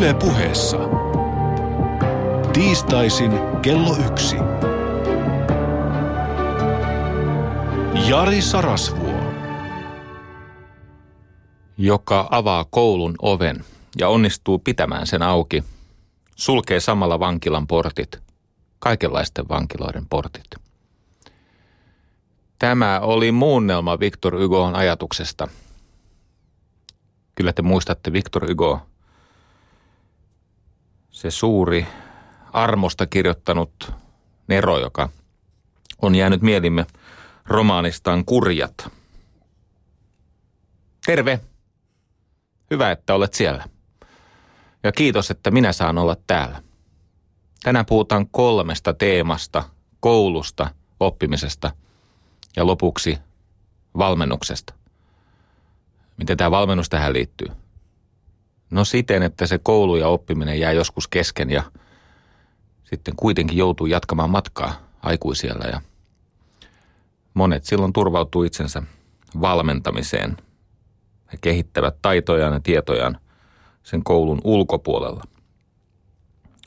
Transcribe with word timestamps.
Yle 0.00 0.14
puheessa. 0.14 0.78
Tiistaisin 2.52 3.32
kello 3.62 3.96
yksi. 4.06 4.36
Jari 8.08 8.42
Sarasvuo. 8.42 9.20
joka 11.78 12.28
avaa 12.30 12.64
koulun 12.70 13.14
oven 13.22 13.64
ja 13.98 14.08
onnistuu 14.08 14.58
pitämään 14.58 15.06
sen 15.06 15.22
auki, 15.22 15.64
sulkee 16.36 16.80
samalla 16.80 17.20
vankilan 17.20 17.66
portit, 17.66 18.18
kaikenlaisten 18.78 19.48
vankiloiden 19.48 20.06
portit. 20.06 20.50
Tämä 22.58 23.00
oli 23.00 23.32
muunnelma 23.32 24.00
Victor 24.00 24.42
Hugoon 24.42 24.74
ajatuksesta. 24.74 25.48
Kyllä 27.34 27.52
te 27.52 27.62
muistatte 27.62 28.12
Victor 28.12 28.48
Hugo, 28.50 28.89
se 31.20 31.30
suuri 31.30 31.86
armosta 32.52 33.06
kirjoittanut 33.06 33.92
Nero, 34.48 34.78
joka 34.78 35.08
on 36.02 36.14
jäänyt 36.14 36.42
mielimme 36.42 36.86
romaanistaan 37.46 38.24
Kurjat. 38.24 38.88
Terve! 41.06 41.40
Hyvä, 42.70 42.90
että 42.90 43.14
olet 43.14 43.34
siellä. 43.34 43.64
Ja 44.82 44.92
kiitos, 44.92 45.30
että 45.30 45.50
minä 45.50 45.72
saan 45.72 45.98
olla 45.98 46.16
täällä. 46.26 46.62
Tänään 47.62 47.86
puhutaan 47.86 48.26
kolmesta 48.28 48.94
teemasta, 48.94 49.64
koulusta, 50.00 50.70
oppimisesta 51.00 51.70
ja 52.56 52.66
lopuksi 52.66 53.18
valmennuksesta. 53.98 54.74
Miten 56.16 56.36
tämä 56.36 56.50
valmennus 56.50 56.88
tähän 56.88 57.12
liittyy? 57.12 57.48
No 58.70 58.84
siten, 58.84 59.22
että 59.22 59.46
se 59.46 59.58
koulu 59.58 59.96
ja 59.96 60.08
oppiminen 60.08 60.60
jää 60.60 60.72
joskus 60.72 61.08
kesken 61.08 61.50
ja 61.50 61.62
sitten 62.84 63.16
kuitenkin 63.16 63.58
joutuu 63.58 63.86
jatkamaan 63.86 64.30
matkaa 64.30 64.72
aikuisiellä 65.02 65.64
ja 65.72 65.80
monet 67.34 67.64
silloin 67.64 67.92
turvautuu 67.92 68.42
itsensä 68.42 68.82
valmentamiseen– 69.40 70.36
he 71.32 71.38
kehittävät 71.40 71.96
taitojaan 72.02 72.52
ja 72.52 72.60
tietojaan 72.60 73.18
sen 73.82 74.04
koulun 74.04 74.40
ulkopuolella. 74.44 75.24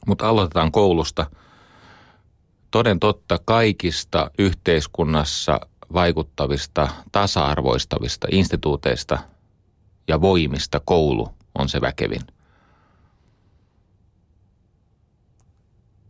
Mutta 0.07 0.29
aloitetaan 0.29 0.71
koulusta. 0.71 1.25
Toden 2.71 2.99
totta 2.99 3.39
kaikista 3.45 4.31
yhteiskunnassa 4.39 5.59
vaikuttavista, 5.93 6.89
tasa-arvoistavista 7.11 8.27
instituuteista 8.31 9.19
ja 10.07 10.21
voimista 10.21 10.81
koulu 10.85 11.29
on 11.59 11.69
se 11.69 11.81
väkevin. 11.81 12.21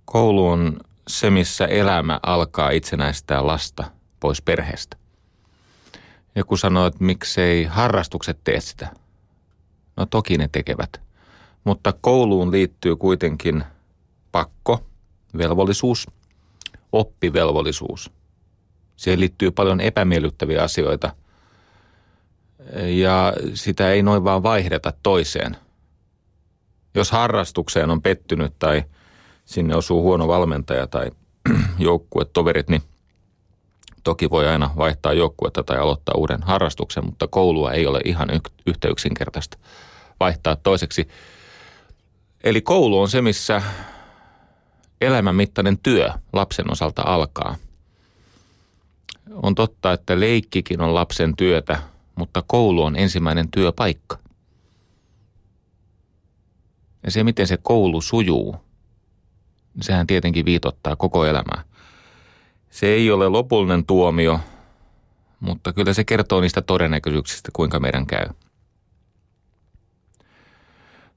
Koulu 0.06 0.48
on 0.48 0.80
se, 1.08 1.30
missä 1.30 1.66
elämä 1.66 2.20
alkaa 2.24 2.70
itsenäistää 2.70 3.48
lasta 3.48 3.92
pois 4.20 4.42
perheestä. 4.42 4.98
Joku 6.36 6.58
sanoo, 6.58 6.88
että 6.88 7.04
miksei 7.04 7.64
harrastukset 7.64 8.40
tee 8.44 8.62
sitä. 8.62 8.90
No 9.98 10.06
toki 10.06 10.38
ne 10.38 10.50
tekevät. 10.52 11.02
Mutta 11.64 11.94
kouluun 12.02 12.52
liittyy 12.52 12.96
kuitenkin 12.96 13.64
pakko, 14.32 14.86
velvollisuus, 15.38 16.08
oppivelvollisuus. 16.92 18.12
Siihen 18.96 19.20
liittyy 19.20 19.52
paljon 19.52 19.82
epämiellyttäviä 19.82 20.64
asioita 20.64 21.16
ja 22.86 23.34
sitä 23.54 23.92
ei 23.92 24.04
noin 24.04 24.24
vaan 24.24 24.44
vaihdeta 24.44 24.94
toiseen. 25.04 25.58
Jos 26.96 27.12
harrastukseen 27.12 27.90
on 27.90 28.02
pettynyt 28.02 28.54
tai 28.60 28.84
sinne 29.46 29.76
osuu 29.76 30.02
huono 30.02 30.28
valmentaja 30.28 30.88
tai 30.88 31.12
joukkuetoverit, 31.80 32.70
niin 32.70 32.82
Toki 34.04 34.30
voi 34.30 34.48
aina 34.48 34.72
vaihtaa 34.78 35.14
joukkuetta 35.14 35.64
tai 35.64 35.78
aloittaa 35.78 36.16
uuden 36.18 36.44
harrastuksen, 36.44 37.06
mutta 37.06 37.28
koulua 37.28 37.72
ei 37.72 37.88
ole 37.88 38.00
ihan 38.06 38.30
yhtä 38.66 38.88
yksinkertaista 38.88 39.58
vaihtaa 40.20 40.56
toiseksi. 40.56 41.08
Eli 42.44 42.62
koulu 42.62 43.02
on 43.02 43.10
se, 43.10 43.22
missä 43.22 43.62
elämänmittainen 45.02 45.78
työ 45.78 46.10
lapsen 46.34 46.72
osalta 46.72 47.02
alkaa. 47.02 47.56
On 49.34 49.56
totta, 49.56 49.94
että 49.94 50.20
leikkikin 50.20 50.82
on 50.82 50.94
lapsen 50.94 51.36
työtä, 51.36 51.80
mutta 52.16 52.44
koulu 52.48 52.84
on 52.84 52.96
ensimmäinen 52.96 53.52
työpaikka. 53.52 54.18
Ja 57.04 57.12
se, 57.12 57.24
miten 57.24 57.48
se 57.48 57.58
koulu 57.58 58.02
sujuu, 58.02 58.56
sehän 59.82 60.08
tietenkin 60.08 60.46
viitottaa 60.46 60.96
koko 60.96 61.26
elämää. 61.26 61.64
Se 62.70 62.88
ei 62.88 63.12
ole 63.12 63.28
lopullinen 63.30 63.86
tuomio, 63.86 64.40
mutta 65.40 65.74
kyllä 65.74 65.94
se 65.94 66.04
kertoo 66.04 66.42
niistä 66.42 66.62
todennäköisyyksistä, 66.62 67.50
kuinka 67.54 67.80
meidän 67.80 68.08
käy. 68.08 68.26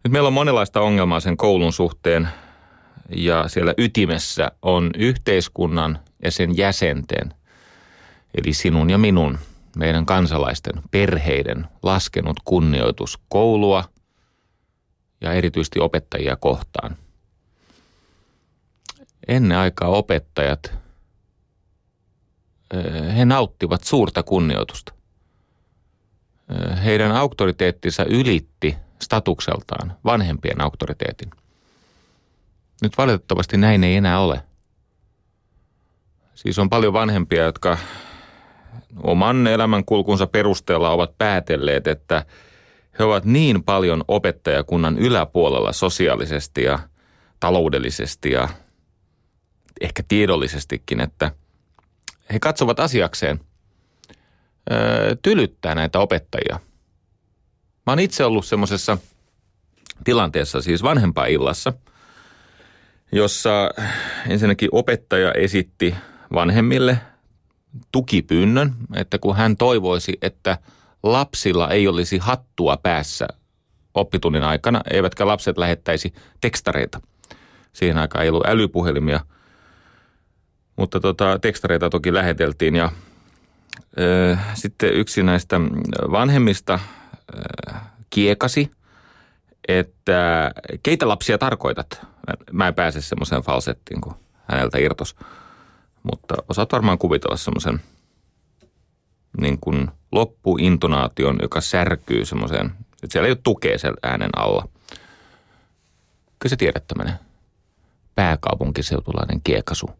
Nyt 0.04 0.12
meillä 0.12 0.26
on 0.26 0.32
monenlaista 0.32 0.80
ongelmaa 0.80 1.20
sen 1.20 1.36
koulun 1.36 1.72
suhteen 1.72 2.28
ja 3.16 3.48
siellä 3.48 3.74
ytimessä 3.78 4.52
on 4.62 4.90
yhteiskunnan 4.98 5.98
ja 6.24 6.30
sen 6.30 6.56
jäsenten, 6.56 7.34
eli 8.34 8.52
sinun 8.52 8.90
ja 8.90 8.98
minun, 8.98 9.38
meidän 9.76 10.06
kansalaisten, 10.06 10.82
perheiden 10.90 11.66
laskenut 11.82 12.36
kunnioitus 12.44 13.18
koulua 13.28 13.84
ja 15.20 15.32
erityisesti 15.32 15.80
opettajia 15.80 16.36
kohtaan. 16.36 16.96
Ennen 19.28 19.58
aikaa 19.58 19.88
opettajat– 19.88 20.72
he 23.16 23.24
nauttivat 23.24 23.84
suurta 23.84 24.22
kunnioitusta. 24.22 24.92
Heidän 26.84 27.12
auktoriteettinsa 27.12 28.04
ylitti 28.04 28.76
statukseltaan 29.02 29.96
vanhempien 30.04 30.60
auktoriteetin. 30.60 31.30
Nyt 32.82 32.98
valitettavasti 32.98 33.56
näin 33.56 33.84
ei 33.84 33.96
enää 33.96 34.20
ole. 34.20 34.42
Siis 36.34 36.58
on 36.58 36.70
paljon 36.70 36.92
vanhempia, 36.92 37.44
jotka 37.44 37.78
oman 39.02 39.46
elämänkulkunsa 39.46 40.26
perusteella 40.26 40.90
ovat 40.90 41.18
päätelleet, 41.18 41.86
että 41.86 42.24
he 42.98 43.04
ovat 43.04 43.24
niin 43.24 43.64
paljon 43.64 44.04
opettajakunnan 44.08 44.98
yläpuolella 44.98 45.72
sosiaalisesti 45.72 46.62
ja 46.62 46.78
taloudellisesti 47.40 48.30
ja 48.30 48.48
ehkä 49.80 50.02
tiedollisestikin, 50.08 51.00
että– 51.00 51.30
he 52.32 52.38
katsovat 52.38 52.80
asiakseen 52.80 53.40
öö, 54.70 55.16
tylyttää 55.22 55.74
näitä 55.74 55.98
opettajia. 55.98 56.60
Mä 57.86 57.92
oon 57.92 57.98
itse 57.98 58.24
ollut 58.24 58.46
semmoisessa 58.46 58.98
tilanteessa, 60.04 60.60
siis 60.60 60.82
illassa, 61.26 61.72
jossa 63.12 63.70
ensinnäkin 64.28 64.68
opettaja 64.72 65.32
esitti 65.32 65.94
vanhemmille 66.32 66.98
tukipyynnön, 67.92 68.74
että 68.94 69.18
kun 69.18 69.36
hän 69.36 69.56
toivoisi, 69.56 70.18
että 70.22 70.58
lapsilla 71.02 71.70
ei 71.70 71.88
olisi 71.88 72.18
hattua 72.18 72.76
päässä 72.76 73.28
oppitunnin 73.94 74.42
aikana, 74.42 74.80
eivätkä 74.90 75.26
lapset 75.26 75.58
lähettäisi 75.58 76.14
tekstareita. 76.40 77.00
Siihen 77.72 77.98
aikaan 77.98 78.24
ei 78.24 78.30
ollut 78.30 78.46
älypuhelimia– 78.46 79.20
mutta 80.76 81.00
tota, 81.00 81.38
tekstareita 81.38 81.90
toki 81.90 82.14
läheteltiin 82.14 82.76
ja 82.76 82.90
ö, 84.00 84.36
sitten 84.54 84.92
yksi 84.92 85.22
näistä 85.22 85.60
vanhemmista 86.10 86.78
ö, 87.34 87.72
kiekasi, 88.10 88.70
että 89.68 90.50
keitä 90.82 91.08
lapsia 91.08 91.38
tarkoitat? 91.38 92.06
Mä 92.52 92.68
en 92.68 92.74
pääse 92.74 93.00
semmoiseen 93.00 93.42
falsettiin, 93.42 94.00
kun 94.00 94.14
häneltä 94.44 94.78
irtos. 94.78 95.16
Mutta 96.12 96.34
osaat 96.48 96.72
varmaan 96.72 96.98
kuvitella 96.98 97.36
semmoisen 97.36 97.80
niin 99.40 99.58
kuin 99.60 99.90
loppuintonaation, 100.12 101.38
joka 101.42 101.60
särkyy 101.60 102.24
semmoiseen, 102.24 102.66
että 102.66 103.12
siellä 103.12 103.26
ei 103.26 103.32
ole 103.32 103.40
tukea 103.42 103.78
sen 103.78 103.94
äänen 104.02 104.30
alla. 104.36 104.68
Kyllä 106.38 106.50
sä 106.50 106.56
tiedät 106.56 106.86
tämmöinen 106.86 107.14
pääkaupunkiseutulainen 108.14 109.40
kiekasu 109.44 109.90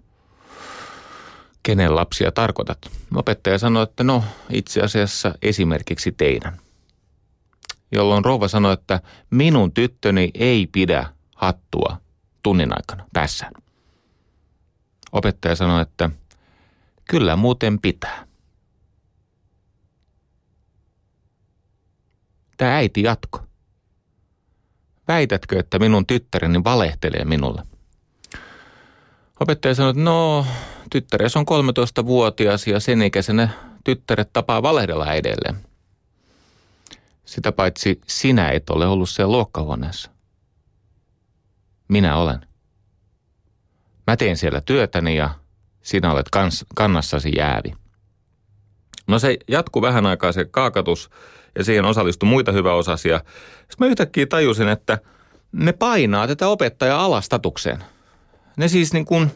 kenen 1.67 1.97
lapsia 1.97 2.33
tarkoitat? 2.33 2.79
Opettaja 3.15 3.59
sanoi, 3.59 3.83
että 3.83 4.05
no 4.05 4.25
itse 4.51 4.81
asiassa 4.81 5.35
esimerkiksi 5.43 6.13
teidän. 6.13 6.59
Jolloin 7.93 8.25
rouva 8.25 8.49
sanoi, 8.49 8.73
että 8.73 9.01
minun 9.31 9.73
tyttöni 9.73 10.31
ei 10.35 10.67
pidä 10.67 11.07
hattua 11.35 11.97
tunnin 12.43 12.73
aikana 12.73 13.05
päässään. 13.13 13.53
Opettaja 15.13 15.57
sanoi, 15.57 15.83
että 15.83 16.11
kyllä 17.11 17.37
muuten 17.37 17.81
pitää. 17.81 18.27
Tämä 22.57 22.77
äiti 22.77 23.03
jatko. 23.03 23.41
väitätkö, 25.09 25.59
että 25.59 25.79
minun 25.79 26.07
tyttäreni 26.07 26.65
valehtelee 26.65 27.25
minulle? 27.25 27.63
Opettaja 29.41 29.75
sanoi, 29.75 29.91
että 29.91 30.03
no, 30.03 30.47
tyttäres 30.91 31.37
on 31.37 31.45
13-vuotias 31.45 32.67
ja 32.67 32.81
sen 32.81 33.03
ikäisenä 33.03 33.49
tyttäret 33.85 34.33
tapaa 34.33 34.63
valehdella 34.63 35.13
edelleen. 35.13 35.67
Sitä 37.25 37.53
paitsi 37.53 38.01
sinä 38.07 38.49
et 38.51 38.71
ole 38.71 38.87
ollut 38.87 39.09
siellä 39.09 39.33
luokkahuoneessa. 39.33 40.11
Minä 41.89 42.17
olen. 42.17 42.47
Mä 44.07 44.17
teen 44.17 44.37
siellä 44.37 44.61
työtäni 44.61 45.17
ja 45.17 45.31
sinä 45.83 46.13
olet 46.13 46.31
kans, 46.31 46.65
kannassasi 46.75 47.33
jäävi. 47.37 47.75
No 49.07 49.19
se 49.19 49.37
jatkuu 49.49 49.83
vähän 49.83 50.07
aikaa 50.07 50.33
se 50.33 50.45
kaakatus 50.45 51.11
ja 51.59 51.65
siihen 51.65 51.85
osallistui 51.85 52.29
muita 52.29 52.53
hyväosasia. 52.53 53.19
Sitten 53.19 53.77
mä 53.79 53.87
yhtäkkiä 53.87 54.27
tajusin, 54.27 54.69
että 54.69 54.99
ne 55.53 55.73
painaa 55.73 56.27
tätä 56.27 56.49
opettajaa 56.49 57.05
alastatukseen. 57.05 57.85
Ne 58.57 58.69
siis 58.69 58.93
niin 58.93 59.05
kuin 59.05 59.31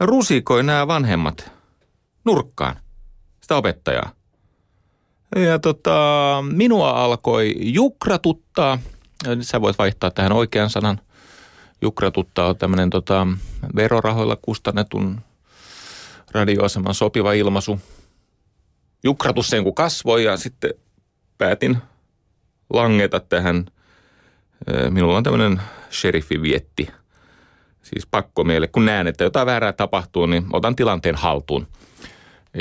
rusikoi 0.00 0.62
nämä 0.62 0.86
vanhemmat 0.86 1.50
nurkkaan 2.24 2.76
sitä 3.40 3.56
opettajaa. 3.56 4.12
Ja 5.36 5.58
tota, 5.58 6.44
minua 6.52 6.90
alkoi 6.90 7.54
jukratuttaa. 7.58 8.78
Sä 9.40 9.60
voit 9.60 9.78
vaihtaa 9.78 10.10
tähän 10.10 10.32
oikean 10.32 10.70
sanan. 10.70 11.00
Jukratuttaa 11.82 12.54
tämmöinen 12.54 12.90
tota, 12.90 13.26
verorahoilla 13.76 14.36
kustannetun 14.42 15.20
radioaseman 16.32 16.94
sopiva 16.94 17.32
ilmaisu. 17.32 17.80
Jukratus 19.04 19.48
sen 19.48 19.64
kun 19.64 19.74
kasvoi 19.74 20.24
ja 20.24 20.36
sitten 20.36 20.74
päätin 21.38 21.78
langeta 22.70 23.20
tähän. 23.20 23.66
Minulla 24.90 25.16
on 25.16 25.22
tämmöinen 25.22 25.62
sheriffi-vietti. 25.90 26.88
Siis 27.82 28.06
pakko 28.10 28.44
meille, 28.44 28.68
kun 28.68 28.84
näen, 28.84 29.06
että 29.06 29.24
jotain 29.24 29.46
väärää 29.46 29.72
tapahtuu, 29.72 30.26
niin 30.26 30.46
otan 30.52 30.76
tilanteen 30.76 31.14
haltuun. 31.14 31.66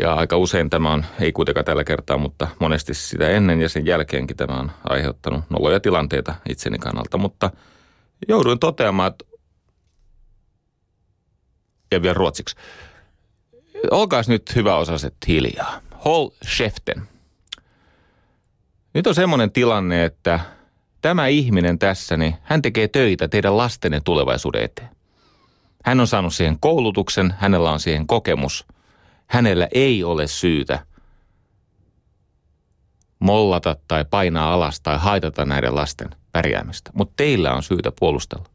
Ja 0.01 0.13
aika 0.13 0.37
usein 0.37 0.69
tämä 0.69 0.93
on, 0.93 1.05
ei 1.19 1.31
kuitenkaan 1.31 1.65
tällä 1.65 1.83
kertaa, 1.83 2.17
mutta 2.17 2.47
monesti 2.59 2.93
sitä 2.93 3.29
ennen 3.29 3.61
ja 3.61 3.69
sen 3.69 3.85
jälkeenkin 3.85 4.37
tämä 4.37 4.59
on 4.59 4.71
aiheuttanut 4.89 5.43
noloja 5.49 5.79
tilanteita 5.79 6.35
itseni 6.49 6.77
kannalta. 6.77 7.17
Mutta 7.17 7.51
jouduin 8.27 8.59
toteamaan, 8.59 9.11
että 9.11 9.25
ja 11.91 12.01
vielä 12.01 12.13
ruotsiksi. 12.13 12.55
Olkaas 13.91 14.29
nyt 14.29 14.55
hyvä 14.55 14.75
osaset 14.75 15.15
hiljaa. 15.27 15.81
Hol 16.05 16.29
Scheften. 16.45 17.01
Nyt 18.93 19.07
on 19.07 19.15
semmoinen 19.15 19.51
tilanne, 19.51 20.05
että 20.05 20.39
tämä 21.01 21.27
ihminen 21.27 21.79
tässä, 21.79 22.17
niin 22.17 22.35
hän 22.43 22.61
tekee 22.61 22.87
töitä 22.87 23.27
teidän 23.27 23.57
lastenne 23.57 24.01
tulevaisuuden 24.05 24.63
eteen. 24.63 24.89
Hän 25.83 25.99
on 25.99 26.07
saanut 26.07 26.33
siihen 26.33 26.57
koulutuksen, 26.59 27.33
hänellä 27.37 27.71
on 27.71 27.79
siihen 27.79 28.07
kokemus. 28.07 28.65
Hänellä 29.27 29.67
ei 29.71 30.03
ole 30.03 30.27
syytä 30.27 30.85
mollata 33.21 33.75
tai 33.87 34.05
painaa 34.05 34.53
alas 34.53 34.81
tai 34.81 34.97
haitata 34.97 35.45
näiden 35.45 35.75
lasten 35.75 36.09
pärjäämistä. 36.31 36.91
Mutta 36.93 37.13
teillä 37.17 37.53
on 37.53 37.63
syytä 37.63 37.91
puolustella. 37.99 38.45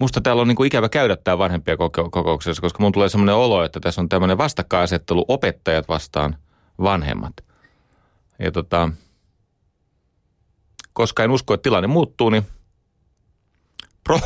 Musta 0.00 0.20
täällä 0.20 0.42
on 0.42 0.48
niin 0.48 0.56
kuin 0.56 0.66
ikävä 0.66 0.88
käydä 0.88 1.16
tämä 1.16 1.38
vanhempia 1.38 1.76
kokouksessa, 2.10 2.62
koska 2.62 2.82
mun 2.82 2.92
tulee 2.92 3.08
semmoinen 3.08 3.34
olo, 3.34 3.64
että 3.64 3.80
tässä 3.80 4.00
on 4.00 4.08
tämmöinen 4.08 4.38
vastakkainasettelu 4.38 5.24
opettajat 5.28 5.88
vastaan 5.88 6.36
vanhemmat. 6.82 7.32
Ja 8.38 8.52
tota, 8.52 8.88
koska 10.92 11.24
en 11.24 11.30
usko, 11.30 11.54
että 11.54 11.62
tilanne 11.62 11.86
muuttuu, 11.86 12.30
niin 12.30 12.46
pro, 14.04 14.20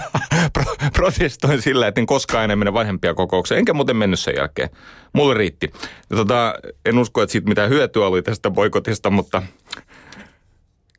pro, 0.52 0.71
protestoin 0.92 1.62
sillä, 1.62 1.86
että 1.86 2.00
en 2.00 2.06
koskaan 2.06 2.44
enää 2.44 2.56
mene 2.56 2.72
vanhempia 2.72 3.14
kokoukseen, 3.14 3.58
enkä 3.58 3.72
muuten 3.72 3.96
mennyt 3.96 4.20
sen 4.20 4.34
jälkeen. 4.36 4.70
Mulle 5.12 5.34
riitti. 5.34 5.72
Ja 6.10 6.16
tota, 6.16 6.54
en 6.84 6.98
usko, 6.98 7.22
että 7.22 7.32
siitä 7.32 7.48
mitään 7.48 7.70
hyötyä 7.70 8.06
oli 8.06 8.22
tästä 8.22 8.50
boikotista, 8.50 9.10
mutta 9.10 9.42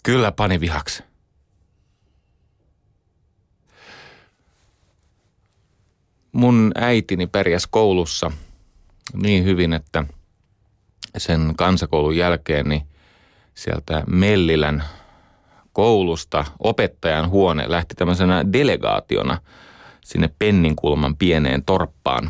kyllä 0.04 0.32
pani 0.32 0.60
vihaksi. 0.60 1.04
Mun 6.32 6.72
äitini 6.76 7.28
pärjäs 7.28 7.68
koulussa 7.68 8.32
niin 9.14 9.44
hyvin, 9.44 9.74
että 9.74 10.04
sen 11.18 11.54
kansakoulun 11.58 12.18
jälkeen 12.18 12.70
niin 12.70 12.82
sieltä 13.54 14.04
Mellilän 14.08 14.84
koulusta 15.74 16.46
opettajan 16.60 17.30
huone 17.30 17.66
lähti 17.68 17.96
tämmöisenä 17.96 18.46
delegaationa 18.54 19.38
sinne 20.04 20.30
Penninkulman 20.40 21.18
pieneen 21.18 21.66
torppaan 21.66 22.30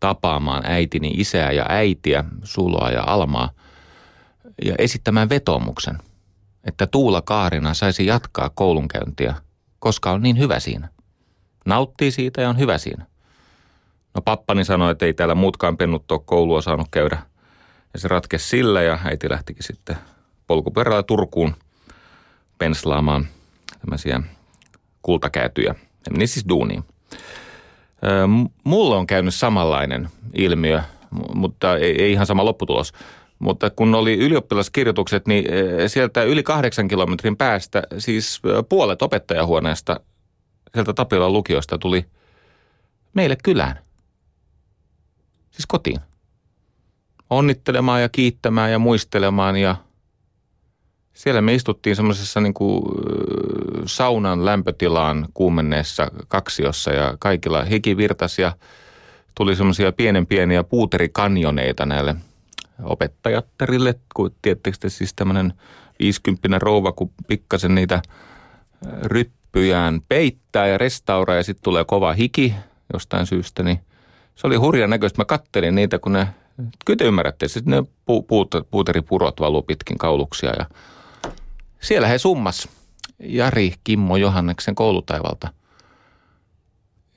tapaamaan 0.00 0.62
äitini 0.66 1.10
isää 1.16 1.52
ja 1.52 1.66
äitiä, 1.68 2.24
Suloa 2.42 2.90
ja 2.90 3.04
Almaa 3.06 3.50
ja 4.64 4.74
esittämään 4.78 5.28
vetomuksen, 5.28 5.98
että 6.64 6.86
Tuula 6.86 7.22
Kaarina 7.22 7.74
saisi 7.74 8.06
jatkaa 8.06 8.50
koulunkäyntiä, 8.50 9.34
koska 9.78 10.10
on 10.10 10.22
niin 10.22 10.38
hyvä 10.38 10.60
siinä. 10.60 10.88
Nauttii 11.66 12.10
siitä 12.10 12.42
ja 12.42 12.48
on 12.48 12.58
hyvä 12.58 12.78
siinä. 12.78 13.06
No 14.14 14.22
pappani 14.22 14.64
sanoi, 14.64 14.92
että 14.92 15.06
ei 15.06 15.14
täällä 15.14 15.34
muutkaan 15.34 15.76
pennut 15.76 16.10
ole 16.10 16.20
koulua 16.24 16.60
saanut 16.60 16.88
käydä. 16.90 17.18
Ja 17.94 18.00
se 18.00 18.08
ratkesi 18.08 18.48
sillä 18.48 18.82
ja 18.82 18.98
äiti 19.04 19.30
lähtikin 19.30 19.62
sitten 19.62 19.96
polkuperällä 20.46 21.02
Turkuun 21.02 21.54
penslaamaan 22.58 23.26
tämmöisiä 23.80 24.22
kultakäätyjä. 25.02 25.74
Ja 26.06 26.12
meni 26.12 26.26
siis 26.26 26.48
duuniin. 26.48 26.84
Mulla 28.64 28.96
on 28.96 29.06
käynyt 29.06 29.34
samanlainen 29.34 30.08
ilmiö, 30.34 30.82
mutta 31.34 31.76
ei, 31.76 32.12
ihan 32.12 32.26
sama 32.26 32.44
lopputulos. 32.44 32.92
Mutta 33.38 33.70
kun 33.70 33.94
oli 33.94 34.14
ylioppilaskirjoitukset, 34.18 35.26
niin 35.26 35.44
sieltä 35.86 36.22
yli 36.22 36.42
kahdeksan 36.42 36.88
kilometrin 36.88 37.36
päästä, 37.36 37.82
siis 37.98 38.42
puolet 38.68 39.02
opettajahuoneesta 39.02 40.00
sieltä 40.74 40.92
Tapilan 40.92 41.32
lukiosta 41.32 41.78
tuli 41.78 42.04
meille 43.14 43.36
kylään. 43.42 43.78
Siis 45.50 45.66
kotiin. 45.66 46.00
Onnittelemaan 47.30 48.02
ja 48.02 48.08
kiittämään 48.08 48.72
ja 48.72 48.78
muistelemaan 48.78 49.56
ja 49.56 49.76
siellä 51.14 51.40
me 51.40 51.54
istuttiin 51.54 51.96
semmoisessa 51.96 52.40
niin 52.40 52.54
kuin 52.54 52.82
saunan 53.86 54.44
lämpötilaan 54.44 55.28
kuumenneessa 55.34 56.10
kaksiossa 56.28 56.90
ja 56.92 57.16
kaikilla 57.18 57.64
hiki 57.64 57.96
virtasi 57.96 58.42
ja 58.42 58.52
tuli 59.34 59.56
semmoisia 59.56 59.92
pienen 59.92 60.26
pieniä 60.26 60.64
puuterikanjoneita 60.64 61.86
näille 61.86 62.16
opettajattarille, 62.82 63.94
tiettekö 64.42 64.76
te 64.80 64.88
siis 64.88 65.14
tämmöinen 65.14 65.52
50 65.98 66.58
rouva, 66.58 66.92
kun 66.92 67.10
pikkasen 67.26 67.74
niitä 67.74 68.02
ryppyjään 69.02 70.00
peittää 70.08 70.66
ja 70.66 70.78
restauraa 70.78 71.36
ja 71.36 71.42
sitten 71.42 71.64
tulee 71.64 71.84
kova 71.84 72.12
hiki 72.12 72.54
jostain 72.92 73.26
syystä, 73.26 73.62
niin 73.62 73.80
se 74.34 74.46
oli 74.46 74.56
hurjan 74.56 74.90
näköistä. 74.90 75.20
Mä 75.20 75.24
kattelin 75.24 75.74
niitä, 75.74 75.98
kun 75.98 76.12
ne, 76.12 76.28
kyllä 76.84 76.96
te 76.96 77.04
ymmärrätte, 77.04 77.48
sitten 77.48 77.70
ne 77.70 77.90
pu, 78.06 78.22
puut, 78.22 78.54
puuteripurot 78.70 79.40
valuu 79.40 79.62
pitkin 79.62 79.98
kauluksia 79.98 80.50
ja 80.58 80.66
siellä 81.84 82.08
he 82.08 82.18
summas 82.18 82.68
Jari 83.18 83.74
Kimmo 83.84 84.16
Johanneksen 84.16 84.74
koulutaivalta. 84.74 85.52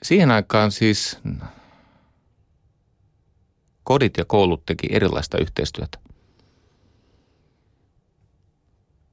Siihen 0.04 0.32
aikaan 0.32 0.72
siis 0.72 1.20
kodit 3.84 4.18
ja 4.18 4.26
koulut 4.26 4.66
teki 4.66 4.88
erilaista 4.92 5.38
yhteistyötä. 5.38 5.98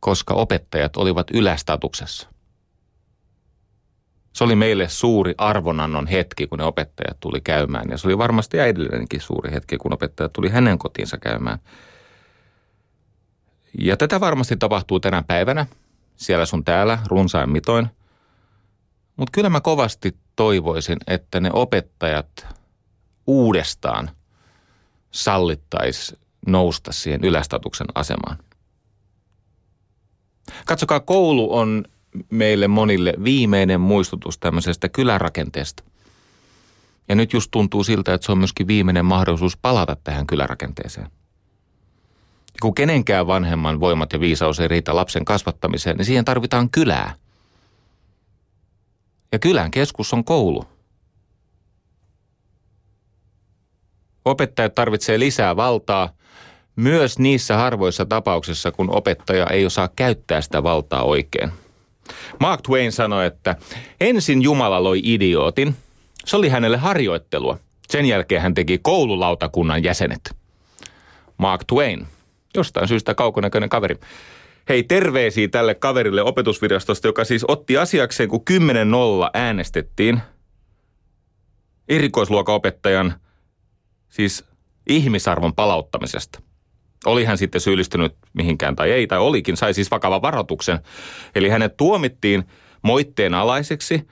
Koska 0.00 0.34
opettajat 0.34 0.96
olivat 0.96 1.30
ylästatuksessa. 1.30 2.28
Se 4.32 4.44
oli 4.44 4.56
meille 4.56 4.88
suuri 4.88 5.34
arvonannon 5.38 6.06
hetki, 6.06 6.46
kun 6.46 6.58
ne 6.58 6.64
opettajat 6.64 7.20
tuli 7.20 7.40
käymään. 7.40 7.90
Ja 7.90 7.99
se 7.99 8.08
oli 8.08 8.18
varmasti 8.18 8.61
äidillenkin 8.61 9.20
suuri 9.20 9.52
hetki, 9.52 9.78
kun 9.78 9.94
opettajat 9.94 10.32
tuli 10.32 10.49
hänen 10.49 10.78
kotiinsa 10.78 11.18
käymään– 11.18 11.58
ja 13.81 13.97
tätä 13.97 14.21
varmasti 14.21 14.57
tapahtuu 14.57 15.00
tänä 15.00 15.23
päivänä, 15.23 15.66
siellä 16.16 16.47
sun 16.47 16.64
täällä, 16.64 16.99
runsain 17.07 17.50
mitoin. 17.50 17.88
Mutta 19.16 19.31
kyllä 19.33 19.49
mä 19.49 19.61
kovasti 19.61 20.16
toivoisin, 20.37 20.97
että 21.07 21.40
ne 21.40 21.50
opettajat 21.52 22.47
uudestaan 23.26 24.11
sallittaisi 25.11 26.19
nousta 26.47 26.93
siihen 26.93 27.25
ylästatuksen 27.25 27.87
asemaan. 27.95 28.38
Katsokaa, 30.66 31.00
koulu 31.00 31.57
on 31.57 31.85
meille 32.31 32.69
monille 32.69 33.14
viimeinen 33.25 33.81
muistutus 33.81 34.38
tämmöisestä 34.38 34.88
kylärakenteesta. 34.88 35.85
Ja 37.09 37.14
nyt 37.14 37.33
just 37.33 37.50
tuntuu 37.50 37.85
siltä, 37.85 38.14
että 38.14 38.25
se 38.25 38.33
on 38.33 38.38
myöskin 38.38 38.66
viimeinen 38.66 39.04
mahdollisuus 39.04 39.57
palata 39.57 39.97
tähän 40.04 40.26
kylärakenteeseen– 40.26 41.11
Kun 42.64 42.75
kenenkään 42.75 43.26
vanhemman 43.26 43.80
voimat 43.80 44.12
ja 44.12 44.21
viisaus 44.21 44.61
ei 44.61 44.68
riitä 44.68 44.97
lapsen 44.97 45.25
kasvattamiseen, 45.25 45.97
niin 45.97 46.04
siihen 46.04 46.25
tarvitaan 46.25 46.71
kylää. 46.71 47.14
Ja 49.33 49.38
kylän 49.38 49.71
keskus 49.71 50.12
on 50.12 50.25
koulu. 50.25 50.64
Opettajat 54.25 54.75
tarvitsee 54.75 55.18
lisää 55.18 55.56
valtaa 55.56 56.09
myös 56.76 57.18
niissä 57.18 57.56
harvoissa 57.56 58.06
tapauksissa, 58.06 58.73
kun 58.73 58.97
opettaja 58.97 59.47
ei 59.47 59.66
osaa 59.66 59.88
käyttää 59.97 60.40
sitä 60.40 60.62
valtaa 60.62 61.02
oikein. 61.02 61.52
Mark 62.40 62.62
Twain 62.62 62.92
sanoi, 62.92 63.26
että 63.26 63.56
ensin 64.00 64.42
Jumala 64.42 64.83
loi 64.83 65.00
idiootin. 65.04 65.76
Se 66.25 66.37
oli 66.37 66.49
hänelle 66.49 66.76
harjoittelua. 66.76 67.59
Sen 67.88 68.06
jälkeen 68.06 68.42
hän 68.42 68.54
teki 68.54 68.78
koululautakunnan 68.78 69.85
jäsenet. 69.85 70.37
Mark 71.38 71.64
Twain, 71.64 72.06
jostain 72.54 72.88
syystä 72.88 73.14
kaukonäköinen 73.14 73.68
kaveri. 73.68 73.96
Hei, 74.68 74.82
terveisiä 74.82 75.49
tälle 75.49 75.75
kaverille 75.75 76.23
opetusvirastosta, 76.23 77.08
joka 77.08 77.25
siis 77.25 77.44
otti 77.49 77.76
asiakseen, 77.76 78.28
kun 78.28 78.44
10-0 78.50 79.30
äänestettiin 79.34 80.20
erikoisluokaopettajan 81.88 83.14
siis 84.08 84.44
ihmisarvon 84.88 85.54
palauttamisesta. 85.54 86.42
Oli 87.06 87.25
hän 87.25 87.38
sitten 87.38 87.61
syyllistynyt 87.61 88.16
mihinkään 88.32 88.76
tai 88.76 88.90
ei, 88.90 89.06
tai 89.06 89.18
olikin, 89.18 89.56
sai 89.56 89.75
siis 89.75 89.90
vakavan 89.90 90.23
varoituksen. 90.23 90.78
Eli 91.34 91.49
hänet 91.49 91.76
tuomittiin 91.76 92.44
moitteen 92.82 93.34
alaiseksi. 93.34 94.08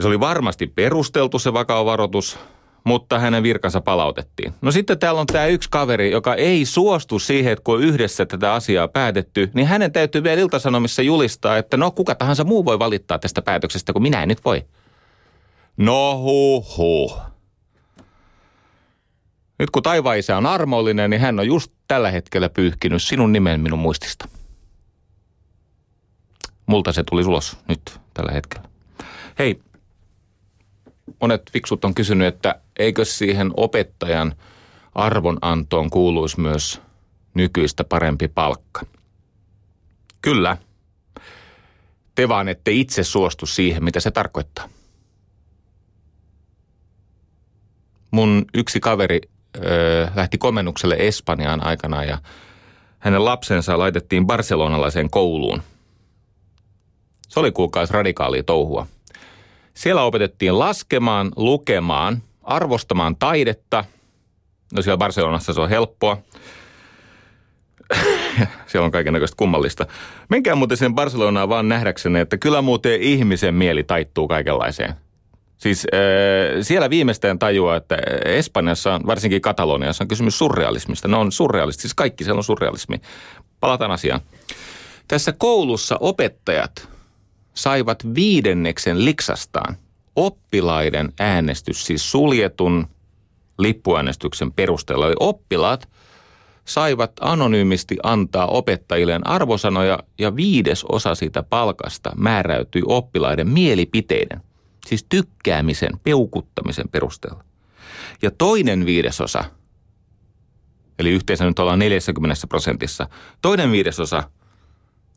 Se 0.00 0.08
oli 0.08 0.20
varmasti 0.20 0.66
perusteltu 0.66 1.38
se 1.38 1.52
vakava 1.52 1.84
varoitus, 1.84 2.38
mutta 2.86 3.18
hänen 3.18 3.42
virkansa 3.42 3.80
palautettiin. 3.80 4.54
No 4.60 4.72
sitten 4.72 4.98
täällä 4.98 5.20
on 5.20 5.26
tämä 5.26 5.46
yksi 5.46 5.70
kaveri, 5.70 6.10
joka 6.10 6.34
ei 6.34 6.64
suostu 6.64 7.18
siihen, 7.18 7.52
että 7.52 7.62
kun 7.64 7.82
yhdessä 7.82 8.26
tätä 8.26 8.52
asiaa 8.52 8.88
päätetty, 8.88 9.50
niin 9.54 9.66
hänen 9.66 9.92
täytyy 9.92 10.22
vielä 10.22 10.40
iltasanomissa 10.40 11.02
julistaa, 11.02 11.58
että 11.58 11.76
no 11.76 11.90
kuka 11.90 12.14
tahansa 12.14 12.44
muu 12.44 12.64
voi 12.64 12.78
valittaa 12.78 13.18
tästä 13.18 13.42
päätöksestä, 13.42 13.92
kun 13.92 14.02
minä 14.02 14.22
en 14.22 14.28
nyt 14.28 14.44
voi. 14.44 14.64
No 15.76 16.22
huh. 16.76 17.18
Nyt 19.58 19.70
kun 19.70 19.82
taivaisa 19.82 20.36
on 20.36 20.46
armollinen, 20.46 21.10
niin 21.10 21.20
hän 21.20 21.40
on 21.40 21.46
just 21.46 21.72
tällä 21.88 22.10
hetkellä 22.10 22.48
pyyhkinyt 22.48 23.02
sinun 23.02 23.32
nimen 23.32 23.60
minun 23.60 23.78
muistista. 23.78 24.28
Multa 26.66 26.92
se 26.92 27.04
tuli 27.10 27.24
ulos 27.24 27.56
nyt 27.68 28.00
tällä 28.14 28.32
hetkellä. 28.32 28.68
Hei, 29.38 29.60
monet 31.20 31.42
fiksut 31.52 31.84
on 31.84 31.94
kysynyt, 31.94 32.28
että 32.28 32.60
eikö 32.78 33.04
siihen 33.04 33.50
opettajan 33.56 34.34
arvonantoon 34.94 35.90
kuuluisi 35.90 36.40
myös 36.40 36.80
nykyistä 37.34 37.84
parempi 37.84 38.28
palkka. 38.28 38.86
Kyllä. 40.22 40.56
Te 42.14 42.28
vaan 42.28 42.48
ette 42.48 42.72
itse 42.72 43.04
suostu 43.04 43.46
siihen, 43.46 43.84
mitä 43.84 44.00
se 44.00 44.10
tarkoittaa. 44.10 44.68
Mun 48.10 48.44
yksi 48.54 48.80
kaveri 48.80 49.20
ö, 49.56 50.08
lähti 50.14 50.38
komennukselle 50.38 50.96
Espanjaan 50.98 51.66
aikanaan 51.66 52.08
ja 52.08 52.18
hänen 52.98 53.24
lapsensa 53.24 53.78
laitettiin 53.78 54.26
barcelonalaiseen 54.26 55.10
kouluun. 55.10 55.62
Se 57.28 57.40
oli 57.40 57.52
kuukausi 57.52 57.92
radikaalia 57.92 58.42
touhua. 58.42 58.86
Siellä 59.74 60.02
opetettiin 60.02 60.58
laskemaan, 60.58 61.32
lukemaan, 61.36 62.22
arvostamaan 62.46 63.16
taidetta. 63.16 63.84
No 64.74 64.82
siellä 64.82 64.98
Barcelonassa 64.98 65.52
se 65.52 65.60
on 65.60 65.68
helppoa. 65.68 66.18
siellä 68.66 68.84
on 68.84 68.90
kaikenlaista 68.90 69.36
kummallista. 69.36 69.86
Menkää 70.28 70.54
muuten 70.54 70.76
sen 70.76 70.94
Barcelonaan 70.94 71.48
vaan 71.48 71.68
nähdäksenne, 71.68 72.20
että 72.20 72.38
kyllä 72.38 72.62
muuten 72.62 73.00
ihmisen 73.00 73.54
mieli 73.54 73.84
taittuu 73.84 74.28
kaikenlaiseen. 74.28 74.94
Siis 75.56 75.86
äh, 75.94 76.00
siellä 76.62 76.90
viimeistään 76.90 77.38
tajua, 77.38 77.76
että 77.76 77.98
Espanjassa, 78.24 79.00
varsinkin 79.06 79.40
Kataloniassa, 79.40 80.04
on 80.04 80.08
kysymys 80.08 80.38
surrealismista. 80.38 81.08
Ne 81.08 81.16
on 81.16 81.32
surrealisti, 81.32 81.80
siis 81.80 81.94
kaikki 81.94 82.24
siellä 82.24 82.38
on 82.38 82.44
surrealismi. 82.44 83.00
Palataan 83.60 83.90
asiaan. 83.90 84.20
Tässä 85.08 85.32
koulussa 85.32 85.96
opettajat 86.00 86.88
saivat 87.54 88.14
viidenneksen 88.14 89.04
liksastaan 89.04 89.76
oppilaiden 90.16 91.12
äänestys, 91.18 91.86
siis 91.86 92.10
suljetun 92.10 92.86
lippuäänestyksen 93.58 94.52
perusteella. 94.52 95.06
Eli 95.06 95.16
oppilaat 95.20 95.88
saivat 96.64 97.12
anonyymisti 97.20 97.96
antaa 98.02 98.46
opettajilleen 98.46 99.26
arvosanoja 99.26 99.98
ja 100.18 100.36
viides 100.36 100.84
osa 100.84 101.14
siitä 101.14 101.42
palkasta 101.42 102.12
määräytyi 102.16 102.82
oppilaiden 102.86 103.48
mielipiteiden– 103.48 104.40
Siis 104.86 105.06
tykkäämisen, 105.08 106.00
peukuttamisen 106.04 106.88
perusteella. 106.88 107.44
Ja 108.22 108.30
toinen 108.30 108.86
viidesosa, 108.86 109.44
eli 110.98 111.10
yhteensä 111.10 111.44
nyt 111.44 111.58
ollaan 111.58 111.78
40 111.78 112.46
prosentissa, 112.48 113.08
toinen 113.42 113.72
viidesosa 113.72 114.30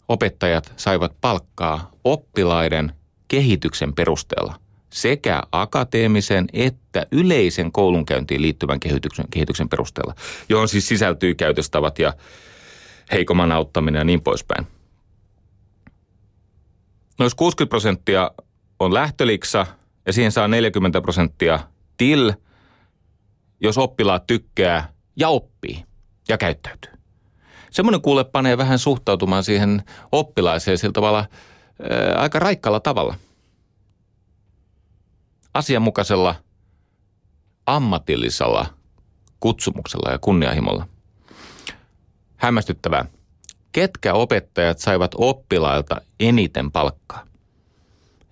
opettajat 0.07 0.73
saivat 0.77 1.15
palkkaa 1.21 1.91
oppilaiden 2.03 2.93
kehityksen 3.27 3.93
perusteella 3.93 4.59
sekä 4.89 5.43
akateemisen 5.51 6.47
että 6.53 7.05
yleisen 7.11 7.71
koulunkäyntiin 7.71 8.41
liittyvän 8.41 8.79
kehityksen, 8.79 9.25
kehityksen 9.31 9.69
perusteella, 9.69 10.13
johon 10.49 10.67
siis 10.67 10.87
sisältyy 10.87 11.35
käytöstavat 11.35 11.99
ja 11.99 12.13
heikomman 13.11 13.51
auttaminen 13.51 13.99
ja 13.99 14.03
niin 14.03 14.21
poispäin. 14.21 14.67
Noin 17.19 17.31
60 17.35 17.69
prosenttia 17.69 18.31
on 18.79 18.93
lähtöliksa 18.93 19.65
ja 20.05 20.13
siihen 20.13 20.31
saa 20.31 20.47
40 20.47 21.01
prosenttia 21.01 21.59
til, 21.97 22.33
jos 23.61 23.77
oppilaat 23.77 24.27
tykkää 24.27 24.93
ja 25.15 25.29
oppii 25.29 25.85
ja 26.29 26.37
käyttäytyy. 26.37 26.91
Semmoinen 27.71 28.01
kuule 28.01 28.23
panee 28.23 28.57
vähän 28.57 28.79
suhtautumaan 28.79 29.43
siihen 29.43 29.83
oppilaiseen 30.11 30.77
sillä 30.77 30.93
tavalla 30.93 31.19
ää, 31.89 32.21
aika 32.21 32.39
raikkalla 32.39 32.79
tavalla. 32.79 33.15
Asianmukaisella 35.53 36.35
ammatillisella 37.65 38.65
kutsumuksella 39.39 40.11
ja 40.11 40.19
kunnianhimolla. 40.19 40.87
Hämmästyttävää. 42.37 43.05
Ketkä 43.71 44.13
opettajat 44.13 44.79
saivat 44.79 45.11
oppilailta 45.15 46.01
eniten 46.19 46.71
palkkaa? 46.71 47.29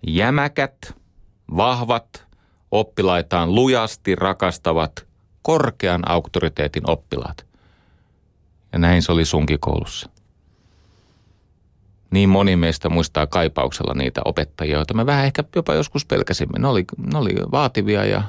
jämäkät, 0.07 0.95
vahvat, 1.57 2.27
oppilaitaan 2.71 3.55
lujasti 3.55 4.15
rakastavat, 4.15 5.07
korkean 5.41 6.11
auktoriteetin 6.11 6.89
oppilaat. 6.89 7.45
Ja 8.73 8.79
näin 8.79 9.03
se 9.03 9.11
oli 9.11 9.25
sunkin 9.25 9.59
koulussa. 9.59 10.09
Niin 12.11 12.29
moni 12.29 12.55
meistä 12.55 12.89
muistaa 12.89 13.27
kaipauksella 13.27 13.93
niitä 13.93 14.21
opettajia, 14.25 14.75
joita 14.75 14.93
me 14.93 15.05
vähän 15.05 15.25
ehkä 15.25 15.43
jopa 15.55 15.73
joskus 15.73 16.05
pelkäsimme. 16.05 16.59
Ne 16.59 16.67
oli, 16.67 16.85
ne 17.13 17.19
oli 17.19 17.35
vaativia 17.51 18.05
ja 18.05 18.23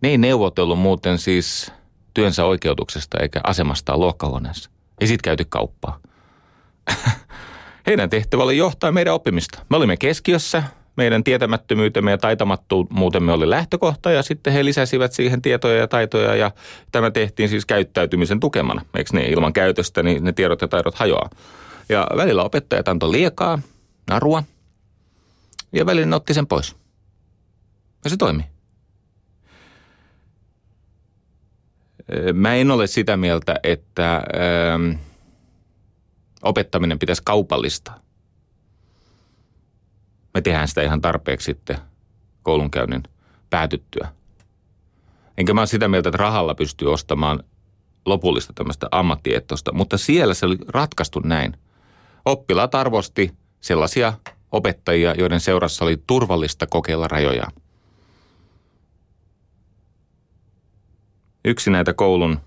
ne 0.00 0.08
ei 0.08 0.18
neuvotellut 0.18 0.78
muuten 0.78 1.18
siis 1.18 1.72
työnsä 2.14 2.44
oikeutuksesta 2.44 3.18
eikä 3.20 3.40
asemastaan 3.44 4.00
luokkahuoneessa. 4.00 4.70
Ei 5.00 5.06
sit 5.06 5.22
käyty 5.22 5.44
kauppaa. 5.48 5.98
Heidän 7.86 8.10
tehtävä 8.10 8.42
oli 8.42 8.56
johtaa 8.56 8.92
meidän 8.92 9.14
oppimista. 9.14 9.58
Me 9.70 9.76
olimme 9.76 9.96
keskiössä, 9.96 10.62
meidän 10.96 11.24
tietämättömyytemme 11.24 12.10
ja 12.10 12.18
taitamattomuutemme 12.18 13.32
oli 13.32 13.50
lähtökohta 13.50 14.10
ja 14.10 14.22
sitten 14.22 14.52
he 14.52 14.64
lisäsivät 14.64 15.12
siihen 15.12 15.42
tietoja 15.42 15.76
ja 15.76 15.88
taitoja 15.88 16.36
ja 16.36 16.50
tämä 16.92 17.10
tehtiin 17.10 17.48
siis 17.48 17.66
käyttäytymisen 17.66 18.40
tukemana. 18.40 18.82
Eikö 18.96 19.10
niin? 19.12 19.32
Ilman 19.32 19.52
käytöstä 19.52 20.02
niin 20.02 20.24
ne 20.24 20.32
tiedot 20.32 20.60
ja 20.60 20.68
taidot 20.68 20.94
hajoaa. 20.94 21.30
Ja 21.88 22.06
välillä 22.16 22.42
opettajat 22.42 22.88
antoi 22.88 23.12
liekaa, 23.12 23.58
narua 24.10 24.42
ja 25.72 25.86
välillä 25.86 26.06
ne 26.06 26.16
otti 26.16 26.34
sen 26.34 26.46
pois. 26.46 26.76
Ja 28.04 28.10
se 28.10 28.16
toimi. 28.16 28.44
Mä 32.32 32.54
en 32.54 32.70
ole 32.70 32.86
sitä 32.86 33.16
mieltä, 33.16 33.60
että 33.62 34.14
ähm, 34.16 34.98
opettaminen 36.42 36.98
pitäisi 36.98 37.22
kaupallistaa 37.24 38.04
me 40.34 40.40
tehdään 40.40 40.68
sitä 40.68 40.82
ihan 40.82 41.00
tarpeeksi 41.00 41.44
sitten 41.44 41.78
koulunkäynnin 42.42 43.02
päätyttyä. 43.50 44.08
Enkä 45.38 45.54
mä 45.54 45.60
ole 45.60 45.66
sitä 45.66 45.88
mieltä, 45.88 46.08
että 46.08 46.18
rahalla 46.18 46.54
pystyy 46.54 46.92
ostamaan 46.92 47.44
lopullista 48.06 48.52
tämmöistä 48.52 48.88
ammattiettosta, 48.90 49.72
mutta 49.72 49.98
siellä 49.98 50.34
se 50.34 50.46
oli 50.46 50.56
ratkaistu 50.68 51.20
näin. 51.20 51.56
Oppilaat 52.24 52.74
arvosti 52.74 53.32
sellaisia 53.60 54.12
opettajia, 54.52 55.14
joiden 55.14 55.40
seurassa 55.40 55.84
oli 55.84 56.02
turvallista 56.06 56.66
kokeilla 56.66 57.08
rajoja. 57.08 57.46
Yksi 61.44 61.70
näitä 61.70 61.92
koulun 61.92 62.38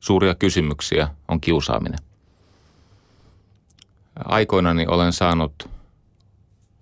suuria 0.00 0.34
kysymyksiä 0.34 1.08
on 1.28 1.40
kiusaaminen. 1.40 1.98
Aikoinani 4.24 4.86
olen 4.86 5.12
saanut 5.12 5.68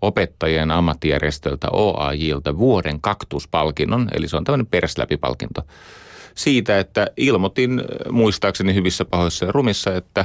opettajien 0.01 0.71
ammattijärjestöltä 0.71 1.69
OAJilta 1.73 2.59
vuoden 2.59 3.01
kaktuspalkinnon, 3.01 4.09
eli 4.15 4.29
se 4.29 4.37
on 4.37 4.45
tämmöinen 4.45 4.67
persläpipalkinto, 4.67 5.63
siitä, 6.35 6.79
että 6.79 7.07
ilmoitin 7.17 7.83
muistaakseni 8.11 8.75
hyvissä 8.75 9.05
pahoissa 9.05 9.45
ja 9.45 9.53
rumissa, 9.53 9.95
että 9.95 10.25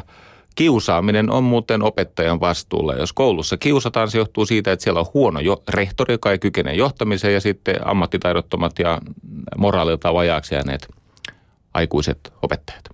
kiusaaminen 0.55 1.29
on 1.31 1.43
muuten 1.43 1.83
opettajan 1.83 2.39
vastuulla. 2.39 2.93
Jos 2.93 3.13
koulussa 3.13 3.57
kiusataan, 3.57 4.11
se 4.11 4.17
johtuu 4.17 4.45
siitä, 4.45 4.71
että 4.71 4.83
siellä 4.83 4.99
on 4.99 5.05
huono 5.13 5.39
jo, 5.39 5.63
rehtori, 5.69 6.13
joka 6.13 6.31
ei 6.31 6.39
kykene 6.39 6.73
johtamiseen 6.73 7.33
ja 7.33 7.41
sitten 7.41 7.87
ammattitaidottomat 7.87 8.79
ja 8.79 9.01
moraalilta 9.57 10.13
vajaaksi 10.13 10.55
jääneet 10.55 10.87
aikuiset 11.73 12.33
opettajat. 12.41 12.89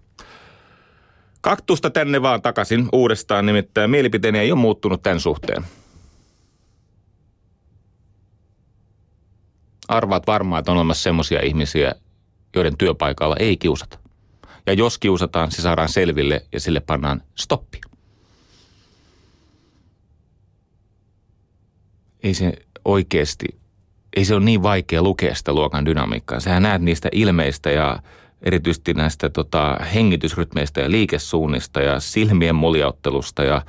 Kaktusta 1.41 1.89
tänne 1.89 2.21
vaan 2.21 2.41
takaisin 2.41 2.89
uudestaan, 2.91 3.45
nimittäin 3.45 3.89
mielipiteeni 3.89 4.39
ei 4.39 4.51
ole 4.51 4.59
muuttunut 4.59 5.03
tämän 5.03 5.19
suhteen. 5.19 5.65
Arvaat 9.87 10.27
varmaan, 10.27 10.59
että 10.59 10.71
on 10.71 10.77
olemassa 10.77 11.03
sellaisia 11.03 11.41
ihmisiä, 11.41 11.95
joiden 12.55 12.77
työpaikalla 12.77 13.35
ei 13.39 13.57
kiusata. 13.57 14.04
Ja 14.65 14.73
jos 14.73 14.97
kiusataan, 14.97 15.51
se 15.51 15.61
saadaan 15.61 15.89
selville 15.89 16.45
ja 16.51 16.59
sille 16.59 16.79
pannaan 16.79 17.21
stoppi. 17.35 17.81
Ei 22.23 22.33
se 22.33 22.53
oikeasti, 22.85 23.45
ei 24.15 24.25
se 24.25 24.35
ole 24.35 24.45
niin 24.45 24.63
vaikea 24.63 25.01
lukea 25.01 25.35
sitä 25.35 25.53
luokan 25.53 25.85
dynamiikkaa. 25.85 26.39
Sähän 26.39 26.63
näet 26.63 26.81
niistä 26.81 27.09
ilmeistä 27.11 27.71
ja 27.71 27.99
erityisesti 28.41 28.93
näistä 28.93 29.29
tota, 29.29 29.77
hengitysrytmeistä 29.93 30.81
ja 30.81 30.91
liikesuunnista 30.91 31.81
ja 31.81 31.99
silmien 31.99 32.55
muljauttelusta 32.55 33.43
ja 33.43 33.61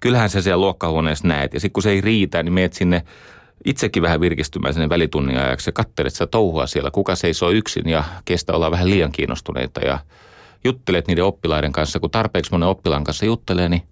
kyllähän 0.00 0.30
sä 0.30 0.42
siellä 0.42 0.60
luokkahuoneessa 0.60 1.28
näet. 1.28 1.54
Ja 1.54 1.60
sitten 1.60 1.72
kun 1.72 1.82
se 1.82 1.90
ei 1.90 2.00
riitä, 2.00 2.42
niin 2.42 2.52
meet 2.52 2.72
sinne 2.72 3.02
itsekin 3.64 4.02
vähän 4.02 4.20
virkistymään 4.20 4.74
sinne 4.74 4.88
välitunnin 4.88 5.38
ajaksi 5.38 5.68
ja 5.68 5.72
katselet 5.72 6.12
sitä 6.12 6.26
touhua 6.26 6.66
siellä, 6.66 6.90
kuka 6.90 7.16
seisoo 7.16 7.50
yksin 7.50 7.88
ja 7.88 8.04
kestä 8.24 8.52
olla 8.52 8.70
vähän 8.70 8.90
liian 8.90 9.12
kiinnostuneita 9.12 9.80
ja 9.80 9.98
juttelet 10.64 11.06
niiden 11.06 11.24
oppilaiden 11.24 11.72
kanssa. 11.72 12.00
Kun 12.00 12.10
tarpeeksi 12.10 12.52
monen 12.52 12.68
oppilaan 12.68 13.04
kanssa 13.04 13.26
juttelee, 13.26 13.68
niin 13.68 13.82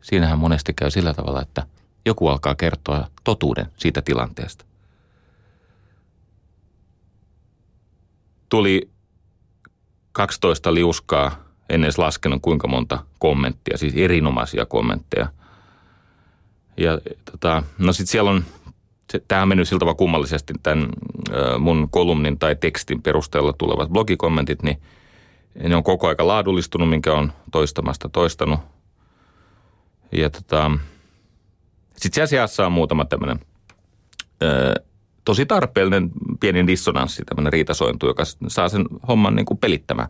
siinähän 0.00 0.38
monesti 0.38 0.72
käy 0.72 0.90
sillä 0.90 1.14
tavalla, 1.14 1.42
että 1.42 1.66
joku 2.06 2.28
alkaa 2.28 2.54
kertoa 2.54 3.08
totuuden 3.24 3.66
siitä 3.76 4.02
tilanteesta. 4.02 4.64
Tuli 8.48 8.90
12 10.12 10.74
liuskaa, 10.74 11.44
en 11.68 11.84
edes 11.84 11.98
laskenut 11.98 12.42
kuinka 12.42 12.68
monta 12.68 12.98
kommenttia, 13.18 13.78
siis 13.78 13.94
erinomaisia 13.96 14.66
kommentteja. 14.66 15.26
Ja 16.76 16.98
tota, 17.30 17.62
no 17.78 17.92
sitten 17.92 18.10
siellä 18.12 18.30
on, 18.30 18.44
tämä 19.28 19.42
on 19.42 19.48
mennyt 19.48 19.68
siltä 19.68 19.78
tavalla 19.78 19.98
kummallisesti 19.98 20.54
tämän 20.62 20.88
mun 21.58 21.88
kolumnin 21.90 22.38
tai 22.38 22.56
tekstin 22.56 23.02
perusteella 23.02 23.52
tulevat 23.52 23.90
blogikommentit, 23.90 24.62
niin 24.62 24.78
ne 25.54 25.76
on 25.76 25.82
koko 25.82 26.08
aika 26.08 26.26
laadullistunut, 26.26 26.88
minkä 26.90 27.12
on 27.12 27.32
toistamasta 27.52 28.08
toistanut. 28.08 28.60
Ja 30.12 30.30
tota, 30.30 30.70
sitten 31.92 32.14
siellä 32.14 32.26
sijassa 32.26 32.66
on 32.66 32.72
muutama 32.72 33.04
tämmöinen 33.04 33.40
tosi 35.24 35.46
tarpeellinen 35.46 36.10
pieni 36.40 36.66
dissonanssi, 36.66 37.22
tämmöinen 37.24 37.52
riitasointu, 37.52 38.06
joka 38.06 38.22
saa 38.48 38.68
sen 38.68 38.84
homman 39.08 39.36
niin 39.36 39.46
kuin 39.46 39.58
pelittämään. 39.58 40.08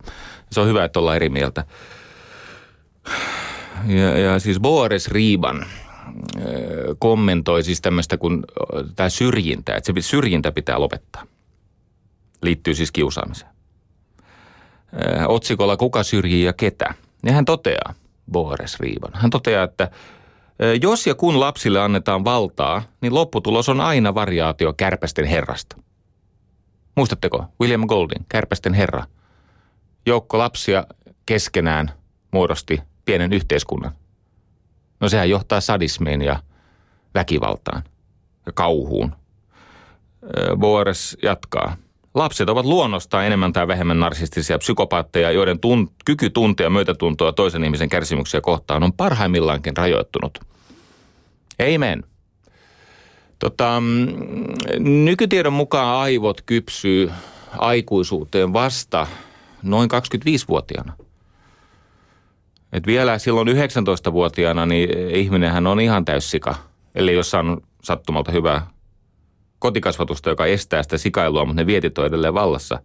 Se 0.51 0.61
on 0.61 0.69
hyvä, 0.69 0.85
että 0.85 0.99
ollaan 0.99 1.17
eri 1.17 1.29
mieltä. 1.29 1.65
Ja, 3.87 4.19
ja 4.19 4.39
siis 4.39 4.61
Boris 4.61 5.09
Riiban 5.09 5.67
kommentoi 6.99 7.63
siis 7.63 7.81
tämmöistä 7.81 8.17
kuin 8.17 8.45
tämä 8.97 9.09
syrjintä, 9.09 9.75
että 9.75 9.93
se 9.95 10.01
syrjintä 10.09 10.53
pitää 10.53 10.81
lopettaa. 10.81 11.27
Liittyy 12.43 12.75
siis 12.75 12.93
kiusaamiseen. 12.93 13.52
Otsikolla 15.29 15.77
Kuka 15.77 16.03
syrjii 16.03 16.45
ja 16.45 16.53
ketä? 16.53 16.95
Ja 17.23 17.33
hän 17.33 17.45
toteaa, 17.45 17.95
Boris 18.33 18.81
Riiban, 18.81 19.11
hän 19.15 19.31
toteaa, 19.31 19.65
että 19.65 19.91
jos 20.83 21.07
ja 21.07 21.15
kun 21.15 21.41
lapsille 21.41 21.81
annetaan 21.81 22.25
valtaa, 22.25 22.83
niin 23.01 23.15
lopputulos 23.15 23.69
on 23.69 23.81
aina 23.81 24.15
variaatio 24.15 24.73
kärpästen 24.73 25.25
herrasta. 25.25 25.77
Muistatteko 26.97 27.45
William 27.61 27.87
Golding, 27.87 28.25
kärpästen 28.29 28.75
herra? 28.75 29.05
Joukko 30.07 30.39
lapsia 30.39 30.85
keskenään 31.27 31.91
muodosti 32.31 32.83
pienen 33.05 33.33
yhteiskunnan. 33.33 33.93
No 35.01 35.09
sehän 35.09 35.31
johtaa 35.31 35.61
sadismiin 35.61 36.23
ja 36.23 36.43
väkivaltaan 37.15 37.83
ja 38.47 38.53
kauhuun. 38.53 39.15
Boris 40.57 41.17
jatkaa. 41.23 41.77
Lapset 42.15 42.49
ovat 42.49 42.67
luonnostaan 42.67 43.27
enemmän 43.27 43.53
tai 43.53 43.69
vähemmän 43.69 44.01
narsistisia 44.01 44.59
psykopaatteja, 44.59 45.31
joiden 45.31 45.61
tunt, 45.61 45.93
kyky 46.05 46.31
tuntea 46.31 46.71
myötätuntoa 46.71 47.33
toisen 47.33 47.65
ihmisen 47.65 47.89
kärsimyksiä 47.89 48.41
kohtaan 48.41 48.83
on 48.83 48.93
parhaimmillaankin 48.93 49.77
rajoittunut. 49.77 50.39
Amen. 51.75 52.05
Tota, 53.39 53.81
mm, 53.81 55.05
nykytiedon 55.05 55.53
mukaan 55.53 55.97
aivot 55.97 56.43
kypsyy 56.43 57.13
aikuisuuteen 57.59 58.53
vasta 58.53 59.07
noin 59.63 59.91
25-vuotiaana. 59.91 60.93
Et 62.73 62.87
vielä 62.87 63.19
silloin 63.19 63.49
19-vuotiaana 63.49 64.67
niin 64.67 65.09
ihminenhän 65.11 65.67
on 65.67 65.81
ihan 65.81 66.05
täyssika, 66.05 66.55
eli 66.95 67.15
jos 67.15 67.35
on 67.35 67.61
sattumalta 67.83 68.33
hyvää 68.33 68.67
kotikasvatusta, 69.63 70.31
joka 70.31 70.47
estää 70.47 70.83
sitä 70.83 70.99
sikailua, 70.99 71.45
mutta 71.45 71.63
ne 71.63 71.67
vietit 71.67 71.99
on 71.99 72.07
edelleen 72.07 72.35
vallassa. 72.35 72.81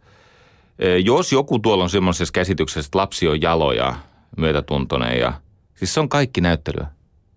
Jos 1.04 1.32
joku 1.32 1.60
tuolla 1.60 1.84
on 1.84 1.90
semmoisessa 1.90 2.32
käsityksessä, 2.32 2.88
että 2.88 2.98
lapsi 2.98 3.28
on 3.28 3.42
jaloja, 3.42 3.96
myötätuntoinen 4.38 5.20
ja... 5.20 5.34
Siis 5.76 5.94
se 5.94 6.00
on 6.00 6.10
kaikki 6.10 6.42
näyttelyä. 6.42 6.88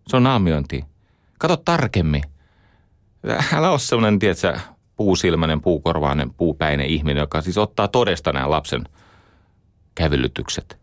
Se 0.08 0.16
on 0.16 0.22
naamiointi. 0.22 0.84
Kato 1.38 1.56
tarkemmin. 1.56 2.22
Älä 3.54 3.70
ole 3.70 3.78
semmoinen, 3.78 4.18
tiedätkö, 4.18 4.58
puusilmäinen, 4.96 5.60
puukorvainen, 5.60 6.34
puupäinen 6.34 6.86
ihminen, 6.86 7.20
joka 7.20 7.40
siis 7.40 7.58
ottaa 7.58 7.88
todesta 7.88 8.32
nämä 8.32 8.50
lapsen 8.50 8.84
kävelytykset. 9.94 10.78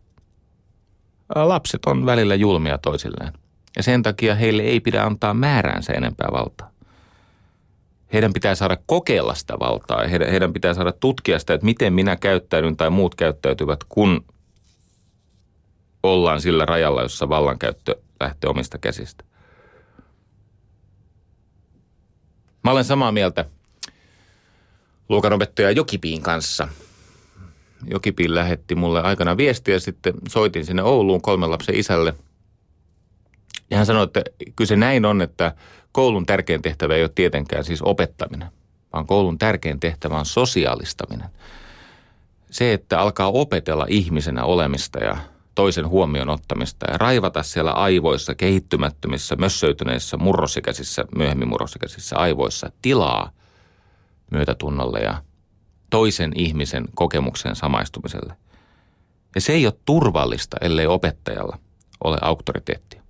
Lapset 1.34 1.84
on 1.86 2.06
välillä 2.06 2.34
julmia 2.34 2.78
toisilleen. 2.78 3.32
Ja 3.76 3.82
sen 3.82 4.02
takia 4.02 4.34
heille 4.34 4.62
ei 4.62 4.80
pidä 4.80 5.02
antaa 5.04 5.34
määräänsä 5.34 5.92
enempää 5.92 6.28
valtaa 6.32 6.77
heidän 8.12 8.32
pitää 8.32 8.54
saada 8.54 8.78
kokeilla 8.86 9.34
sitä 9.34 9.58
valtaa 9.58 10.08
heidän, 10.08 10.30
heidän 10.30 10.52
pitää 10.52 10.74
saada 10.74 10.92
tutkia 10.92 11.38
sitä, 11.38 11.54
että 11.54 11.64
miten 11.64 11.92
minä 11.92 12.16
käyttäydyn 12.16 12.76
tai 12.76 12.90
muut 12.90 13.14
käyttäytyvät, 13.14 13.84
kun 13.88 14.24
ollaan 16.02 16.40
sillä 16.40 16.64
rajalla, 16.64 17.02
jossa 17.02 17.28
vallankäyttö 17.28 17.96
lähtee 18.20 18.50
omista 18.50 18.78
käsistä. 18.78 19.24
Mä 22.64 22.70
olen 22.70 22.84
samaa 22.84 23.12
mieltä 23.12 23.44
luokanopettaja 25.08 25.70
Jokipiin 25.70 26.22
kanssa. 26.22 26.68
Jokipiin 27.90 28.34
lähetti 28.34 28.74
mulle 28.74 29.02
aikana 29.02 29.36
viestiä, 29.36 29.78
sitten 29.78 30.14
soitin 30.28 30.66
sinne 30.66 30.82
Ouluun 30.82 31.22
kolmen 31.22 31.50
lapsen 31.50 31.74
isälle. 31.74 32.14
Ja 33.70 33.76
hän 33.76 33.86
sanoi, 33.86 34.04
että 34.04 34.22
kyllä 34.56 34.68
se 34.68 34.76
näin 34.76 35.04
on, 35.04 35.22
että– 35.22 35.54
koulun 35.98 36.26
tärkein 36.26 36.62
tehtävä 36.62 36.94
ei 36.94 37.02
ole 37.02 37.10
tietenkään 37.14 37.64
siis 37.64 37.82
opettaminen, 37.82 38.48
vaan 38.92 39.06
koulun 39.06 39.38
tärkein 39.38 39.80
tehtävä 39.80 40.18
on 40.18 40.26
sosiaalistaminen. 40.26 41.28
Se, 42.50 42.72
että 42.72 43.00
alkaa 43.00 43.30
opetella 43.30 43.86
ihmisenä 43.88 44.44
olemista 44.44 44.98
ja 44.98 45.16
toisen 45.54 45.88
huomioon 45.88 46.30
ottamista 46.30 46.90
ja 46.90 46.98
raivata 46.98 47.42
siellä 47.42 47.70
aivoissa, 47.72 48.34
kehittymättömissä, 48.34 49.36
mössöityneissä, 49.36 50.16
murrosikäisissä, 50.16 51.04
myöhemmin 51.16 51.48
murrosikäisissä 51.48 52.16
aivoissa 52.16 52.70
tilaa 52.82 53.30
myötätunnolle 54.30 54.98
ja 54.98 55.22
toisen 55.90 56.32
ihmisen 56.34 56.84
kokemuksen 56.94 57.56
samaistumiselle. 57.56 58.36
Ja 59.34 59.40
se 59.40 59.52
ei 59.52 59.66
ole 59.66 59.74
turvallista, 59.84 60.56
ellei 60.60 60.86
opettajalla 60.86 61.58
ole 62.04 62.18
auktoriteettia. 62.20 63.02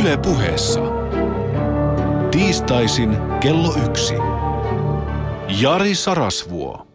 Yle 0.00 0.16
puheessa. 0.16 0.80
Tiistaisin 2.38 3.16
kello 3.40 3.74
yksi. 3.86 4.14
Jari 5.60 5.94
Sarasvuo. 5.94 6.86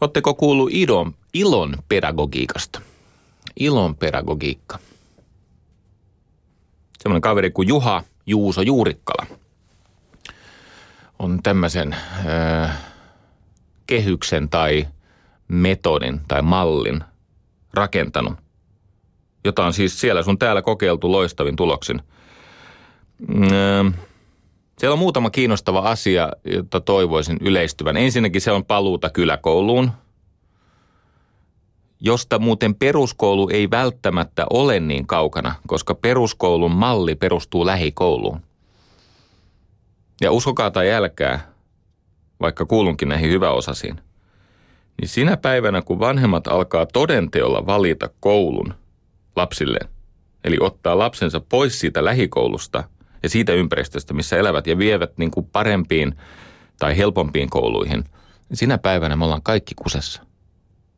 Oletteko 0.00 0.34
kuullut 0.34 0.68
idon, 0.72 1.14
ilon 1.34 1.76
pedagogiikasta? 1.88 2.80
Ilon 3.60 3.96
pedagogiikka. 3.96 4.78
Semmoinen 6.98 7.20
kaveri 7.20 7.50
kuin 7.50 7.68
Juha 7.68 8.04
Juuso 8.26 8.62
Juurikkala 8.62 9.26
on 11.18 11.42
tämmöisen 11.42 11.96
äh, 12.26 12.78
kehyksen 13.86 14.48
tai 14.48 14.88
metodin 15.48 16.20
tai 16.28 16.42
mallin 16.42 17.04
rakentanut, 17.74 18.34
jota 19.44 19.64
on 19.66 19.72
siis 19.72 20.00
siellä 20.00 20.22
sun 20.22 20.38
täällä 20.38 20.62
kokeiltu 20.62 21.12
loistavin 21.12 21.56
tuloksin. 21.56 22.02
Mm, 23.28 23.92
siellä 24.78 24.92
on 24.92 24.98
muutama 24.98 25.30
kiinnostava 25.30 25.78
asia, 25.78 26.32
jota 26.44 26.80
toivoisin 26.80 27.36
yleistyvän. 27.40 27.96
Ensinnäkin 27.96 28.40
se 28.40 28.52
on 28.52 28.64
paluuta 28.64 29.10
kyläkouluun, 29.10 29.90
josta 32.00 32.38
muuten 32.38 32.74
peruskoulu 32.74 33.48
ei 33.48 33.70
välttämättä 33.70 34.46
ole 34.50 34.80
niin 34.80 35.06
kaukana, 35.06 35.54
koska 35.66 35.94
peruskoulun 35.94 36.70
malli 36.70 37.14
perustuu 37.14 37.66
lähikouluun. 37.66 38.40
Ja 40.20 40.32
uskokaa 40.32 40.70
tai 40.70 40.92
älkää, 40.92 41.52
vaikka 42.40 42.66
kuulunkin 42.66 43.08
näihin 43.08 43.30
hyväosasiin, 43.30 44.00
niin 45.00 45.08
sinä 45.08 45.36
päivänä, 45.36 45.82
kun 45.82 46.00
vanhemmat 46.00 46.46
alkaa 46.46 46.86
todenteolla 46.86 47.66
valita 47.66 48.10
koulun 48.20 48.74
lapsilleen, 49.36 49.88
eli 50.44 50.56
ottaa 50.60 50.98
lapsensa 50.98 51.40
pois 51.40 51.80
siitä 51.80 52.04
lähikoulusta 52.04 52.84
ja 53.22 53.28
siitä 53.28 53.52
ympäristöstä, 53.52 54.14
missä 54.14 54.36
elävät 54.36 54.66
ja 54.66 54.78
vievät 54.78 55.18
niin 55.18 55.30
kuin 55.30 55.46
parempiin 55.46 56.14
tai 56.78 56.96
helpompiin 56.96 57.50
kouluihin, 57.50 58.04
niin 58.48 58.56
sinä 58.56 58.78
päivänä 58.78 59.16
me 59.16 59.24
ollaan 59.24 59.42
kaikki 59.42 59.74
kusessa. 59.74 60.22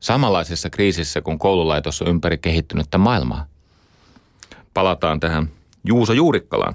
Samanlaisessa 0.00 0.70
kriisissä, 0.70 1.20
kun 1.20 1.38
koululaitos 1.38 2.02
on 2.02 2.08
ympäri 2.08 2.38
kehittynyttä 2.38 2.98
maailmaa. 2.98 3.46
Palataan 4.74 5.20
tähän 5.20 5.50
Juuso 5.84 6.12
Juurikkalaan. 6.12 6.74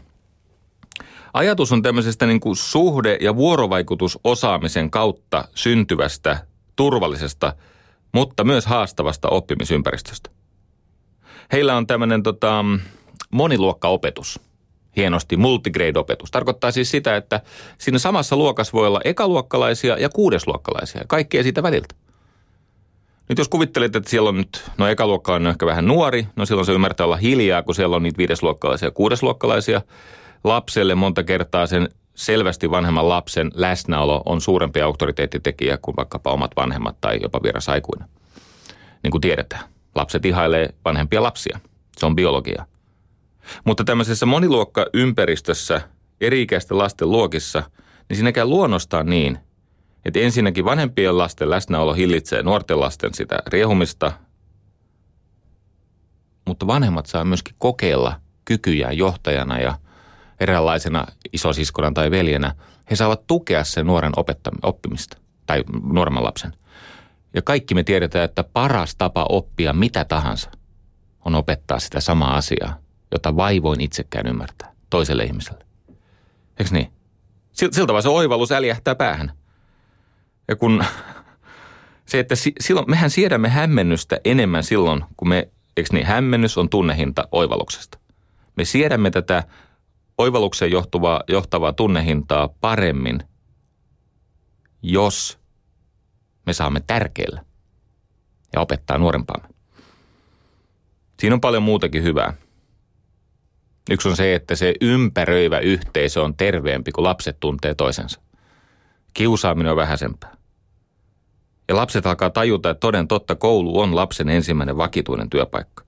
Ajatus 1.34 1.71
on 1.71 1.81
tämmöisestä 1.81 2.25
niin 2.25 2.39
kuin 2.39 2.55
suhde- 2.55 3.17
ja 3.21 3.36
vuorovaikutusosaamisen 3.36 4.91
kautta 4.91 5.47
syntyvästä, 5.55 6.45
turvallisesta, 6.75 7.53
mutta 8.12 8.43
myös 8.43 8.65
haastavasta 8.65 9.29
oppimisympäristöstä. 9.29 10.29
Heillä 11.51 11.77
on 11.77 11.88
tämmöinen 11.88 12.23
tota, 12.23 12.65
moniluokkaopetus, 13.31 14.39
hienosti 14.95 15.38
multigrade-opetus. 15.38 16.31
Tarkoittaa 16.31 16.71
siis 16.71 16.91
sitä, 16.91 17.15
että 17.15 17.41
siinä 17.77 17.99
samassa 17.99 18.36
luokassa 18.36 18.73
voi 18.73 18.88
olla 18.88 19.01
ekaluokkalaisia 19.03 19.97
ja 19.97 20.10
kuudesluokkalaisia, 20.10 21.01
kaikkea 21.08 21.43
siitä 21.43 21.63
väliltä. 21.63 21.95
Nyt 23.29 23.38
jos 23.38 23.49
kuvittelet, 23.49 23.95
että 23.95 24.10
siellä 24.10 24.29
on 24.29 24.38
nyt, 24.38 24.63
no 24.77 24.88
ekaluokka 24.88 25.36
on 25.36 25.47
ehkä 25.47 25.65
vähän 25.65 25.88
nuori, 25.88 26.27
no 26.36 26.45
silloin 26.45 26.65
se 26.65 26.71
ymmärtää 26.71 27.05
olla 27.05 27.17
hiljaa, 27.17 27.63
kun 27.63 27.75
siellä 27.75 27.95
on 27.95 28.03
niitä 28.03 28.17
viidesluokkalaisia 28.17 28.88
ja 28.88 28.91
kuudesluokkalaisia– 28.91 29.81
lapselle 30.45 30.95
monta 30.95 31.23
kertaa 31.23 31.67
sen 31.67 31.89
selvästi 32.15 32.71
vanhemman 32.71 33.10
lapsen 33.10 33.51
läsnäolo 33.53 34.23
on 34.25 34.41
suurempi 34.41 34.81
auktoriteettitekijä 34.81 35.77
kuin 35.81 35.95
vaikkapa 35.95 36.31
omat 36.31 36.51
vanhemmat 36.55 36.95
tai 37.01 37.19
jopa 37.21 37.39
vieras 37.43 37.69
aikuinen. 37.69 38.08
Niin 39.03 39.12
kuin 39.12 39.21
tiedetään, 39.21 39.63
lapset 39.95 40.25
ihailee 40.25 40.69
vanhempia 40.86 41.23
lapsia. 41.23 41.60
Se 41.97 42.05
on 42.05 42.15
biologia. 42.15 42.65
Mutta 43.65 43.84
tämmöisessä 43.84 44.25
moniluokkaympäristössä, 44.25 45.81
eri-ikäisten 46.21 46.77
lasten 46.77 47.12
luokissa, 47.12 47.63
niin 48.10 48.17
siinä 48.17 48.31
käy 48.31 48.45
luonnostaan 48.45 49.05
niin, 49.05 49.39
että 50.05 50.19
ensinnäkin 50.19 50.65
vanhempien 50.65 51.17
lasten 51.17 51.49
läsnäolo 51.49 51.93
hillitsee 51.93 52.43
nuorten 52.43 52.79
lasten 52.79 53.13
sitä 53.13 53.39
riehumista, 53.47 54.12
mutta 56.47 56.67
vanhemmat 56.67 57.05
saa 57.05 57.25
myöskin 57.25 57.55
kokeilla 57.60 58.19
kykyjä 58.45 58.91
johtajana 58.91 59.60
ja 59.60 59.77
eräänlaisena 60.39 61.05
isosiskona 61.34 61.91
tai 61.91 62.12
veljenä, 62.12 62.55
he 62.91 62.95
saavat 62.95 63.27
tukea 63.27 63.63
sen 63.63 63.88
nuoren 63.88 64.12
opettam- 64.17 64.60
oppimista 64.63 65.17
tai 65.45 65.63
nuoremman 65.84 66.23
lapsen. 66.23 66.53
Ja 67.34 67.41
kaikki 67.41 67.73
me 67.73 67.84
tiedetään, 67.84 68.25
että 68.25 68.43
paras 68.43 68.95
tapa 68.95 69.25
oppia 69.29 69.73
mitä 69.73 70.05
tahansa 70.05 70.51
on 71.25 71.36
opettaa 71.36 71.79
sitä 71.79 72.01
samaa 72.01 72.36
asiaa, 72.36 72.77
jota 73.12 73.36
vaivoin 73.36 73.82
itsekään 73.82 74.28
ymmärtää 74.28 74.74
toiselle 74.89 75.24
ihmiselle. 75.24 75.65
Eikö 76.60 76.72
niin? 76.74 76.91
Siltä 77.52 77.94
vaan 77.94 78.04
se 78.04 78.10
oivallus 78.10 78.52
äljähtää 78.52 78.96
päähän. 78.96 79.32
Ja 80.48 80.56
kun 80.56 80.86
se, 82.06 82.20
että 82.20 82.36
silloin, 82.60 82.89
mehän 82.89 83.10
siedämme 83.10 83.50
hämmennystä 83.50 84.20
enemmän 84.26 84.63
silloin, 84.63 85.04
kun 85.18 85.30
me, 85.30 85.50
eikö 85.78 85.89
niin, 85.94 86.06
hämmennys 86.06 86.58
on 86.58 86.70
tunnehinta 86.70 87.28
oivalluksesta. 87.32 87.98
Me 88.56 88.65
siedämme 88.65 89.12
tätä 89.12 89.44
oivallukseen 90.18 90.72
johtuvaa, 90.72 91.24
johtavaa 91.28 91.74
tunnehintaa 91.74 92.50
paremmin, 92.62 93.20
jos 94.82 95.39
me 96.46 96.54
saamme 96.54 96.82
tärkeillä 96.88 97.46
ja 98.54 98.62
opettaa 98.62 98.98
nuorempaamme. 98.98 99.48
Siinä 101.20 101.34
on 101.34 101.41
paljon 101.41 101.63
muutakin 101.63 102.04
hyvää. 102.04 102.34
Yksi 103.91 104.10
on 104.10 104.15
se, 104.15 104.36
että 104.36 104.56
se 104.56 104.74
ympäröivä 104.82 105.60
yhteisö 105.60 106.24
on 106.24 106.36
terveempi, 106.36 106.91
kun 106.91 107.04
lapset 107.04 107.38
tuntee 107.39 107.76
toisensa. 107.76 108.21
Kiusaaminen 109.13 109.71
on 109.71 109.78
vähäisempää. 109.78 110.36
Ja 111.67 111.76
lapset 111.76 112.06
alkaa 112.06 112.30
tajuta, 112.30 112.69
että 112.69 112.80
toden 112.80 113.08
totta 113.08 113.36
koulu 113.36 113.80
on 113.80 113.95
lapsen 113.95 114.30
ensimmäinen 114.30 114.78
vakituinen 114.78 115.30
työpaikka. 115.30 115.84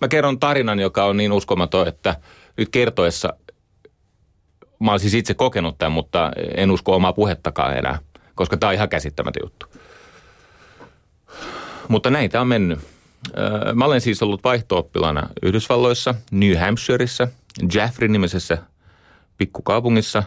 Mä 0.00 0.08
kerron 0.08 0.40
tarinan, 0.40 0.80
joka 0.80 1.04
on 1.04 1.16
niin 1.16 1.32
uskomaton, 1.32 1.88
että 1.88 2.16
nyt 2.56 2.68
kertoessa, 2.68 3.32
mä 4.80 4.90
olen 4.90 5.00
siis 5.00 5.14
itse 5.14 5.34
kokenut 5.34 5.78
tämän, 5.78 5.92
mutta 5.92 6.30
en 6.56 6.70
usko 6.70 6.96
omaa 6.96 7.12
puhettakaan 7.12 7.76
enää, 7.76 7.98
koska 8.34 8.56
tämä 8.56 8.68
on 8.68 8.74
ihan 8.74 8.88
käsittämätön 8.88 9.42
juttu. 9.44 9.66
Mutta 11.88 12.10
näitä 12.10 12.40
on 12.40 12.46
mennyt. 12.46 12.91
Mä 13.74 13.84
olen 13.84 14.00
siis 14.00 14.22
ollut 14.22 14.44
vaihto 14.44 14.90
Yhdysvalloissa, 15.42 16.14
New 16.30 16.56
Hampshireissa, 16.56 17.28
Jaffrey-nimisessä 17.74 18.58
pikkukaupungissa. 19.38 20.22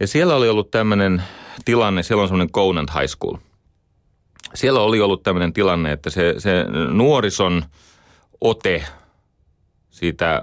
Ja 0.00 0.06
siellä 0.06 0.34
oli 0.34 0.48
ollut 0.48 0.70
tämmöinen 0.70 1.22
tilanne, 1.64 2.02
siellä 2.02 2.22
on 2.22 2.28
semmoinen 2.28 2.52
Conant 2.52 2.90
High 2.94 3.08
School. 3.08 3.36
Siellä 4.54 4.80
oli 4.80 5.00
ollut 5.00 5.22
tämmöinen 5.22 5.52
tilanne, 5.52 5.92
että 5.92 6.10
se, 6.10 6.34
se 6.38 6.64
nuorison– 6.92 7.62
ote 8.40 8.84
siitä 9.90 10.40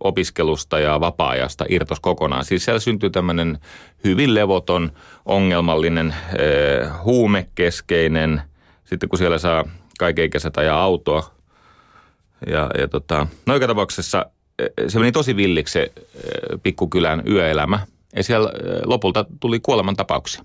opiskelusta 0.00 0.78
ja 0.78 1.00
vapaa-ajasta 1.00 1.64
irtos 1.68 2.00
kokonaan. 2.00 2.44
Siis 2.44 2.64
siellä 2.64 2.80
syntyy 2.80 3.10
tämmöinen 3.10 3.58
hyvin 4.04 4.34
levoton, 4.34 4.92
ongelmallinen, 5.26 6.14
huumekeskeinen, 7.04 8.42
sitten 8.84 9.08
kun 9.08 9.18
siellä 9.18 9.38
saa 9.38 9.64
kaikenikäiset 10.00 10.58
ajaa 10.58 10.82
autoa. 10.82 11.30
Ja, 12.46 12.70
ja 12.78 12.88
tota, 12.88 13.26
no 13.46 13.54
joka 13.54 13.66
tapauksessa 13.66 14.26
eh, 14.58 14.68
se 14.88 14.98
meni 14.98 15.12
tosi 15.12 15.36
villiksi 15.36 15.72
se 15.72 15.82
eh, 15.82 16.60
pikkukylän 16.62 17.22
yöelämä. 17.28 17.80
Ja 18.16 18.22
siellä 18.22 18.50
lopulta 18.84 19.26
tuli 19.40 19.60
kuolemantapauksia 19.60 20.44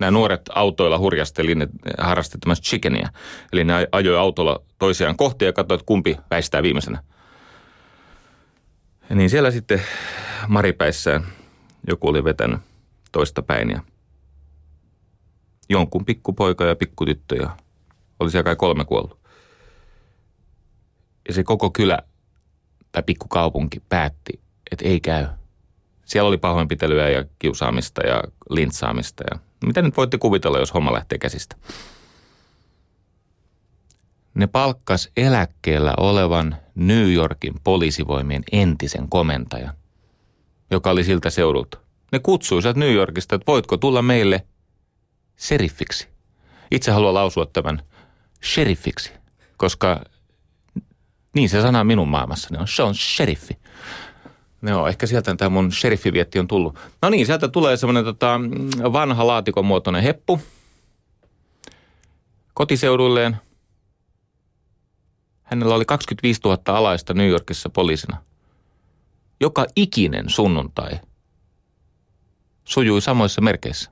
nämä 0.00 0.10
nuoret 0.10 0.42
autoilla 0.54 0.98
hurjasteli, 0.98 1.54
ne 1.54 1.68
harrasti 1.98 2.38
tämmöistä 2.38 2.64
chickenia. 2.64 3.08
Eli 3.52 3.64
ne 3.64 3.88
ajoi 3.92 4.18
autolla 4.18 4.62
toisiaan 4.78 5.16
kohti 5.16 5.44
ja 5.44 5.52
katsoivat, 5.52 5.86
kumpi 5.86 6.16
väistää 6.30 6.62
viimeisenä. 6.62 7.02
Ja 9.10 9.16
niin 9.16 9.30
siellä 9.30 9.50
sitten 9.50 9.82
Maripäissään 10.48 11.26
joku 11.86 12.08
oli 12.08 12.24
vetänyt 12.24 12.60
toista 13.12 13.42
päin 13.42 13.70
ja 13.70 13.80
jonkun 15.68 16.04
pikkupoika 16.04 16.64
ja 16.64 16.76
pikkutyttö 16.76 17.36
ja 17.36 17.56
oli 18.20 18.30
siellä 18.30 18.44
kai 18.44 18.56
kolme 18.56 18.84
kuollut. 18.84 19.18
Ja 21.28 21.34
se 21.34 21.44
koko 21.44 21.70
kylä 21.70 21.98
tai 22.92 23.02
pikkukaupunki 23.02 23.82
päätti, 23.88 24.40
että 24.72 24.88
ei 24.88 25.00
käy. 25.00 25.26
Siellä 26.04 26.28
oli 26.28 26.38
pahoinpitelyä 26.38 27.08
ja 27.08 27.24
kiusaamista 27.38 28.06
ja 28.06 28.22
lintsaamista 28.50 29.24
ja 29.30 29.38
mitä 29.66 29.82
nyt 29.82 29.96
voitte 29.96 30.18
kuvitella, 30.18 30.58
jos 30.58 30.74
homma 30.74 30.92
lähtee 30.92 31.18
käsistä? 31.18 31.56
Ne 34.34 34.46
palkkas 34.46 35.08
eläkkeellä 35.16 35.94
olevan 35.96 36.56
New 36.74 37.12
Yorkin 37.12 37.54
poliisivoimien 37.64 38.42
entisen 38.52 39.08
komentajan, 39.08 39.74
joka 40.70 40.90
oli 40.90 41.04
siltä 41.04 41.30
seudulta. 41.30 41.78
Ne 42.12 42.18
kutsuivat 42.18 42.76
New 42.76 42.92
Yorkista, 42.92 43.34
että 43.34 43.52
voitko 43.52 43.76
tulla 43.76 44.02
meille 44.02 44.46
seriffiksi. 45.36 46.08
Itse 46.70 46.90
haluan 46.90 47.14
lausua 47.14 47.46
tämän 47.46 47.82
sheriffiksi, 48.44 49.12
koska 49.56 50.04
niin 51.34 51.48
se 51.48 51.62
sana 51.62 51.84
minun 51.84 52.08
maailmassani 52.08 52.60
on. 52.60 52.68
Se 52.68 52.82
on 52.82 52.94
sheriffi. 52.94 53.58
Joo, 54.62 54.86
ehkä 54.88 55.06
sieltä 55.06 55.36
tämä 55.36 55.48
mun 55.48 55.72
sheriffi-vietti 55.72 56.38
on 56.38 56.48
tullut. 56.48 56.78
No 57.02 57.10
niin, 57.10 57.26
sieltä 57.26 57.48
tulee 57.48 57.76
semmoinen 57.76 58.04
tota, 58.04 58.40
vanha 58.92 59.26
laatikon 59.26 59.64
muotoinen 59.64 60.02
heppu 60.02 60.40
kotiseuduilleen. 62.54 63.36
Hänellä 65.42 65.74
oli 65.74 65.84
25 65.84 66.40
000 66.44 66.58
alaista 66.66 67.14
New 67.14 67.28
Yorkissa 67.28 67.70
poliisina. 67.70 68.22
Joka 69.40 69.66
ikinen 69.76 70.28
sunnuntai 70.28 71.00
sujui 72.64 73.00
samoissa 73.00 73.40
merkeissä. 73.40 73.90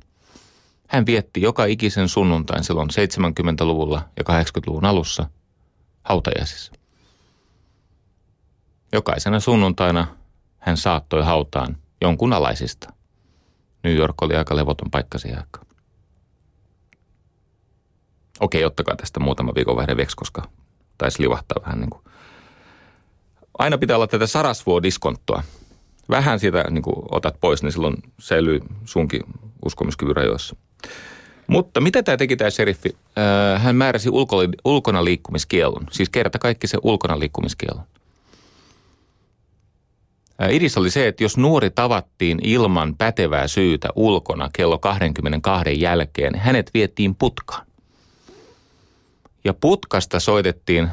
Hän 0.88 1.06
vietti 1.06 1.42
joka 1.42 1.64
ikisen 1.64 2.08
sunnuntain 2.08 2.64
silloin 2.64 2.88
70-luvulla 2.90 4.08
ja 4.16 4.24
80-luvun 4.42 4.84
alussa 4.84 5.30
hautajaisissa. 6.02 6.72
Jokaisena 8.92 9.40
sunnuntaina 9.40 10.06
hän 10.58 10.76
saattoi 10.76 11.24
hautaan 11.24 11.76
jonkun 12.00 12.32
alaisista. 12.32 12.92
New 13.84 13.94
York 13.94 14.22
oli 14.22 14.36
aika 14.36 14.56
levoton 14.56 14.90
paikka 14.90 15.18
siihen 15.18 15.38
aikaan. 15.38 15.66
Okei, 18.40 18.64
ottakaa 18.64 18.96
tästä 18.96 19.20
muutama 19.20 19.54
viikon 19.54 19.76
vaihde 19.76 19.96
veksi, 19.96 20.16
koska 20.16 20.42
taisi 20.98 21.22
livahtaa 21.22 21.62
vähän 21.64 21.80
niin 21.80 21.90
kuin. 21.90 22.04
Aina 23.58 23.78
pitää 23.78 23.96
olla 23.96 24.06
tätä 24.06 24.26
sarasvuodiskonttoa. 24.26 25.42
Vähän 26.10 26.40
siitä 26.40 26.64
niin 26.70 26.82
kuin 26.82 26.96
otat 27.10 27.40
pois, 27.40 27.62
niin 27.62 27.72
silloin 27.72 27.96
säilyy 28.18 28.60
sunkin 28.84 29.22
uskomiskyvyn 29.64 30.16
rajoissa. 30.16 30.56
Mutta 31.46 31.80
mitä 31.80 32.02
tämä 32.02 32.16
teki 32.16 32.36
tämä 32.36 32.50
seriffi? 32.50 32.96
Hän 33.58 33.76
määräsi 33.76 34.08
ulkona 34.64 35.04
liikkumiskielon, 35.04 35.86
siis 35.90 36.08
kerta 36.08 36.38
kaikki 36.38 36.66
se 36.66 36.78
ulkona 36.82 37.18
liikkumiskielon. 37.18 37.84
Idis 40.50 40.78
oli 40.78 40.90
se, 40.90 41.08
että 41.08 41.24
jos 41.24 41.36
nuori 41.36 41.70
tavattiin 41.70 42.38
ilman 42.42 42.96
pätevää 42.96 43.48
syytä 43.48 43.88
ulkona 43.96 44.50
kello 44.52 44.78
22 44.78 45.80
jälkeen, 45.80 46.34
hänet 46.34 46.70
viettiin 46.74 47.14
putkaan. 47.14 47.66
Ja 49.44 49.54
putkasta 49.54 50.20
soitettiin 50.20 50.88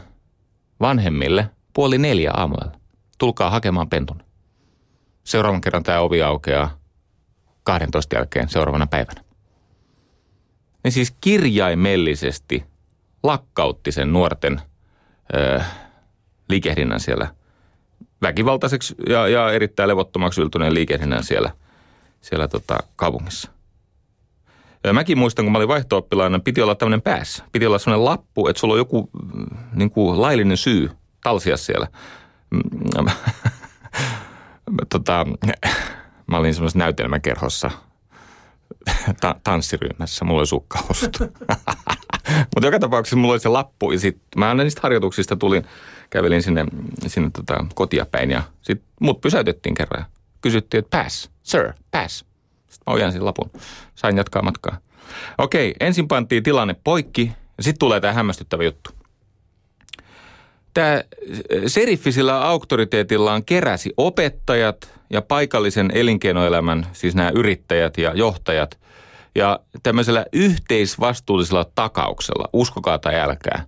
vanhemmille 0.79 1.49
puoli 1.73 1.97
neljä 1.97 2.31
aamulla. 2.33 2.71
Tulkaa 3.17 3.49
hakemaan 3.49 3.89
pentun. 3.89 4.23
Seuraavan 5.23 5.61
kerran 5.61 5.83
tämä 5.83 5.99
ovi 5.99 6.21
aukeaa 6.21 6.77
12 7.63 8.15
jälkeen 8.15 8.49
seuraavana 8.49 8.87
päivänä. 8.87 9.24
Ne 10.85 10.91
siis 10.91 11.15
kirjaimellisesti 11.21 12.63
lakkautti 13.23 13.91
sen 13.91 14.13
nuorten 14.13 14.61
ö, 15.35 15.61
liikehdinnän 16.49 16.99
siellä– 16.99 17.27
väkivaltaiseksi 18.21 18.95
ja, 19.09 19.27
ja 19.27 19.51
erittäin 19.51 19.89
levottomaksi 19.89 20.41
yltyneen 20.41 20.73
liikehdinnän 20.73 21.23
siellä, 21.23 21.51
siellä 22.21 22.47
tota, 22.47 22.77
kaupungissa. 22.95 23.51
Ja 24.83 24.93
mäkin 24.93 25.17
muistan, 25.17 25.45
kun 25.45 25.51
mä 25.51 25.57
olin 25.57 25.67
vaihto 25.67 26.07
piti 26.43 26.61
olla 26.61 26.75
tämmöinen 26.75 27.01
päässä. 27.01 27.43
Piti 27.51 27.65
olla 27.65 27.79
semmoinen 27.79 28.05
lappu, 28.05 28.47
että 28.47 28.59
sulla 28.59 28.73
on 28.73 28.77
joku 28.77 29.09
mm, 29.33 29.57
niin 29.73 29.91
kuin 29.91 30.21
laillinen 30.21 30.57
syy 30.57 30.91
talsia 31.23 31.57
siellä. 31.57 31.87
Mm, 32.51 33.05
tota, 34.91 35.25
mä 36.27 36.37
olin 36.37 36.53
semmoisessa 36.53 36.79
näytelmäkerhossa 36.79 37.71
ta- 39.21 39.35
tanssiryhmässä. 39.43 40.25
Mulla 40.25 40.39
oli 40.39 40.47
sukkahosto. 40.47 41.19
Mutta 42.55 42.67
joka 42.67 42.79
tapauksessa 42.79 43.15
mulla 43.15 43.33
oli 43.33 43.39
se 43.39 43.49
lappu 43.49 43.91
ja 43.91 43.99
sitten 43.99 44.39
mä 44.39 44.49
aina 44.49 44.63
niistä 44.63 44.81
harjoituksista 44.83 45.35
tulin– 45.35 45.65
kävelin 46.09 46.43
sinne, 46.43 46.65
sinne 47.07 47.29
tota, 47.29 47.65
kotia 47.75 48.05
päin 48.05 48.31
ja 48.31 48.43
sitten 48.61 48.87
mut 48.99 49.21
pysäytettiin 49.21 49.75
kerran 49.75 50.05
kysyttiin, 50.41 50.79
että 50.79 51.03
pass, 51.03 51.29
sir, 51.43 51.73
pass. 51.91 52.19
Sitten 52.67 52.83
mä 52.87 52.93
ojansin 52.93 53.25
lapun. 53.25 53.51
Sain 53.95 54.17
jatkaa 54.17 54.41
matkaa. 54.41 54.77
Okei, 55.37 55.75
ensin 55.79 56.07
pantiin 56.07 56.43
tilanne 56.43 56.75
poikki 56.83 57.31
ja 57.57 57.63
sitten 57.63 57.79
tulee 57.79 58.01
tämä 58.01 58.13
hämmästyttävä 58.13 58.63
juttu. 58.63 58.89
Tämä 60.75 61.03
seriffi 61.67 62.11
sillä 62.11 62.41
auktoriteetillaan 62.41 63.45
keräsi 63.45 63.93
opettajat 63.97 64.93
ja 65.09 65.21
paikallisen 65.21 65.91
elinkeinoelämän, 65.93 66.87
siis 66.93 67.15
nämä 67.15 67.31
yrittäjät 67.35 67.97
ja 67.97 68.13
johtajat, 68.13 68.79
ja 69.35 69.59
tämmöisellä 69.83 70.25
yhteisvastuullisella 70.33 71.65
takauksella, 71.75 72.49
uskokaa 72.53 72.99
tai 72.99 73.19
älkää, 73.19 73.65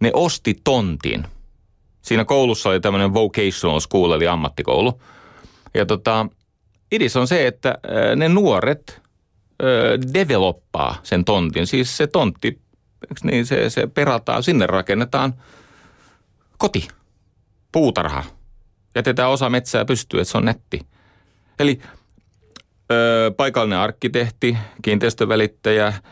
ne 0.00 0.10
osti 0.14 0.54
tontin– 0.64 1.24
siinä 2.06 2.24
koulussa 2.24 2.68
oli 2.68 2.80
tämmöinen 2.80 3.14
vocational 3.14 3.80
school, 3.80 4.12
eli 4.12 4.28
ammattikoulu. 4.28 5.00
Ja 5.74 5.86
tota, 5.86 6.26
idis 6.92 7.16
on 7.16 7.28
se, 7.28 7.46
että 7.46 7.78
ne 8.16 8.28
nuoret 8.28 9.02
ö, 9.62 9.98
developpaa 10.14 10.96
sen 11.02 11.24
tontin. 11.24 11.66
Siis 11.66 11.96
se 11.96 12.06
tontti, 12.06 12.60
niin 13.22 13.46
se, 13.46 13.70
se 13.70 13.86
perataan, 13.86 14.42
sinne 14.42 14.66
rakennetaan 14.66 15.34
koti, 16.58 16.88
puutarha. 17.72 18.24
Jätetään 18.94 19.30
osa 19.30 19.50
metsää 19.50 19.84
pystyyn, 19.84 20.20
että 20.20 20.32
se 20.32 20.38
on 20.38 20.44
netti. 20.44 20.80
Eli 21.58 21.80
ö, 22.92 23.32
paikallinen 23.36 23.78
arkkitehti, 23.78 24.56
kiinteistövälittäjä– 24.82 25.92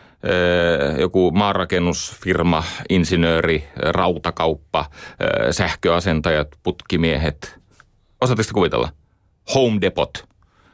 joku 0.99 1.31
maanrakennusfirma, 1.31 2.65
insinööri, 2.89 3.69
rautakauppa, 3.77 4.91
sähköasentajat, 5.51 6.49
putkimiehet. 6.63 7.61
Osaatteko 8.21 8.51
kuvitella? 8.55 8.89
Home 9.55 9.81
Depot. 9.81 10.29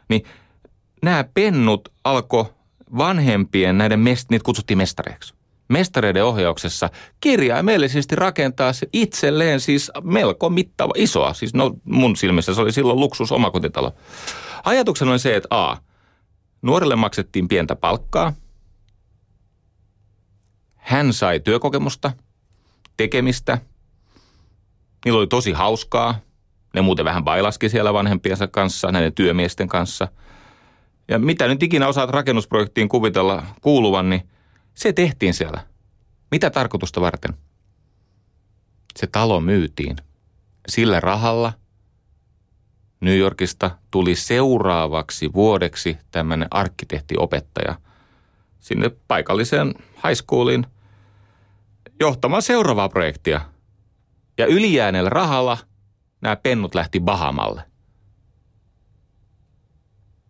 Niin 0.09 0.24
nämä 1.02 1.24
pennut 1.35 1.88
alkoi 2.04 2.44
vanhempien 2.98 3.78
näiden, 3.78 4.00
mest, 4.00 4.30
niitä 4.30 4.44
kutsuttiin 4.44 4.78
mestareiksi. 4.78 5.35
Mestareiden 5.70 6.24
ohjauksessa 6.24 6.90
kirjaimellisesti 7.20 8.16
rakentaa 8.16 8.72
se 8.72 8.87
itselleen 8.92 9.61
siis 9.61 9.90
melko 10.02 10.50
mittava, 10.50 10.92
isoa. 10.96 11.35
Siis 11.35 11.54
no 11.54 11.74
mun 11.85 12.16
silmissä 12.16 12.54
se 12.54 12.61
oli 12.61 12.72
silloin 12.72 13.00
luksus 13.00 13.33
omakotitalo. 13.33 13.94
Ajatuksena 14.64 15.11
oli 15.11 15.18
se, 15.18 15.37
että 15.37 15.48
A, 15.50 15.76
nuorelle 16.62 16.96
maksettiin 16.96 17.48
pientä 17.48 17.76
palkkaa– 17.76 18.33
hän 20.90 21.12
sai 21.12 21.40
työkokemusta, 21.40 22.12
tekemistä. 22.96 23.59
Niillä 25.04 25.18
oli 25.18 25.26
tosi 25.26 25.52
hauskaa. 25.52 26.20
Ne 26.74 26.80
muuten 26.80 27.04
vähän 27.04 27.24
bailaski 27.24 27.68
siellä 27.68 27.92
vanhempiensa 27.92 28.48
kanssa, 28.48 28.92
näiden 28.92 29.12
työmiesten 29.12 29.68
kanssa. 29.68 30.09
Ja 31.09 31.18
mitä 31.18 31.48
nyt 31.48 31.62
ikinä 31.62 31.88
osaat 31.88 32.11
rakennusprojektiin 32.11 32.88
kuvitella 32.88 33.42
kuuluvan, 33.61 34.11
niin 34.11 34.28
se 34.81 34.93
tehtiin 34.93 35.35
siellä. 35.35 35.66
Mitä 36.31 36.51
tarkoitusta 36.51 37.01
varten? 37.01 37.35
Se 38.99 39.07
talo 39.07 39.40
myytiin. 39.40 39.97
Sillä 40.69 41.01
rahalla 41.01 41.53
New 43.01 43.19
Yorkista 43.19 43.71
tuli 43.90 44.14
seuraavaksi 44.14 45.33
vuodeksi 45.33 45.99
tämmöinen 46.11 46.49
arkkitehtiopettaja 46.51 47.75
sinne 48.61 48.90
paikalliseen 49.09 49.75
high 50.05 50.14
schooliin– 50.14 50.66
johtamaan 52.01 52.43
seuraavaa 52.43 52.88
projektia. 52.88 53.40
Ja 54.38 54.47
ylijääneellä 54.47 55.11
rahalla 55.11 55.59
nämä 56.21 56.37
pennut 56.37 56.75
lähti 56.75 57.01
Bahamalle. 57.01 57.69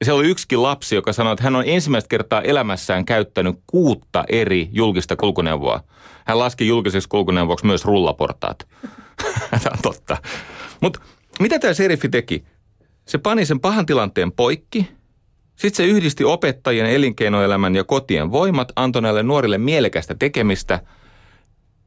Ja 0.00 0.04
siellä 0.04 0.18
oli 0.18 0.28
yksikin 0.28 0.62
lapsi, 0.62 0.94
joka 0.94 1.12
sanoi, 1.12 1.32
että 1.32 1.42
hän 1.42 1.56
on 1.56 1.64
ensimmäistä 1.66 2.08
kertaa 2.08 2.42
elämässään 2.42 3.04
käyttänyt 3.04 3.56
kuutta 3.66 4.24
eri 4.28 4.68
julkista 4.72 5.16
kulkuneuvoa. 5.16 5.80
Hän 6.26 6.38
laski 6.38 6.66
julkiseksi 6.66 7.08
kulkuneuvoksi 7.08 7.66
myös 7.66 7.84
rullaportaat. 7.84 8.58
Tämä 9.50 9.72
on 9.72 9.82
totta. 9.82 10.16
Mutta 10.80 11.00
mitä 11.40 11.58
tämä 11.58 11.74
seriffi 11.74 12.08
teki? 12.08 12.44
Se 13.04 13.18
pani 13.18 13.46
sen 13.46 13.60
pahan 13.60 13.86
tilanteen 13.86 14.32
poikki. 14.32 14.90
Sitten 15.56 15.86
se 15.86 15.92
yhdisti 15.92 16.24
opettajien, 16.24 16.86
elinkeinoelämän 16.86 17.76
ja 17.76 17.84
kotien 17.84 18.32
voimat, 18.32 18.72
antoi 18.76 19.02
näille 19.02 19.22
nuorille 19.22 19.58
mielekästä 19.58 20.14
tekemistä– 20.18 20.80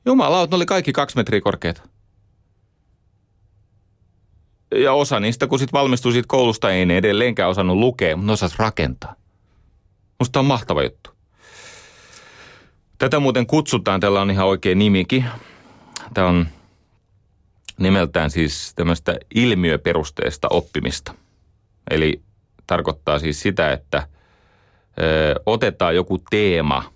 Jumala, 0.05 0.47
ne 0.51 0.55
oli 0.55 0.65
kaikki 0.65 0.93
kaksi 0.93 1.15
metriä 1.15 1.41
korkeita. 1.41 1.81
Ja 4.75 4.93
osa 4.93 5.19
niistä, 5.19 5.47
kun 5.47 5.59
sitten 5.59 5.79
valmistui 5.79 6.11
siitä 6.11 6.27
koulusta, 6.27 6.71
ei 6.71 6.85
ne 6.85 6.97
edelleenkään 6.97 7.49
osannut 7.49 7.77
lukea, 7.77 8.15
mutta 8.15 8.27
ne 8.27 8.33
osas 8.33 8.59
rakentaa. 8.59 9.15
Musta 10.19 10.39
on 10.39 10.45
mahtava 10.45 10.83
juttu. 10.83 11.09
Tätä 12.97 13.19
muuten 13.19 13.47
kutsutaan, 13.47 13.99
tällä 13.99 14.21
on 14.21 14.31
ihan 14.31 14.47
oikein 14.47 14.79
nimikin. 14.79 15.25
Tämä 16.13 16.27
on 16.27 16.47
nimeltään 17.77 18.29
siis 18.31 18.71
tämmöistä 18.75 19.17
ilmiöperusteista 19.35 20.47
oppimista. 20.51 21.15
Eli 21.91 22.21
tarkoittaa 22.67 23.19
siis 23.19 23.41
sitä, 23.41 23.71
että 23.71 24.07
ö, 25.01 25.41
otetaan 25.45 25.95
joku 25.95 26.19
teema– 26.29 26.83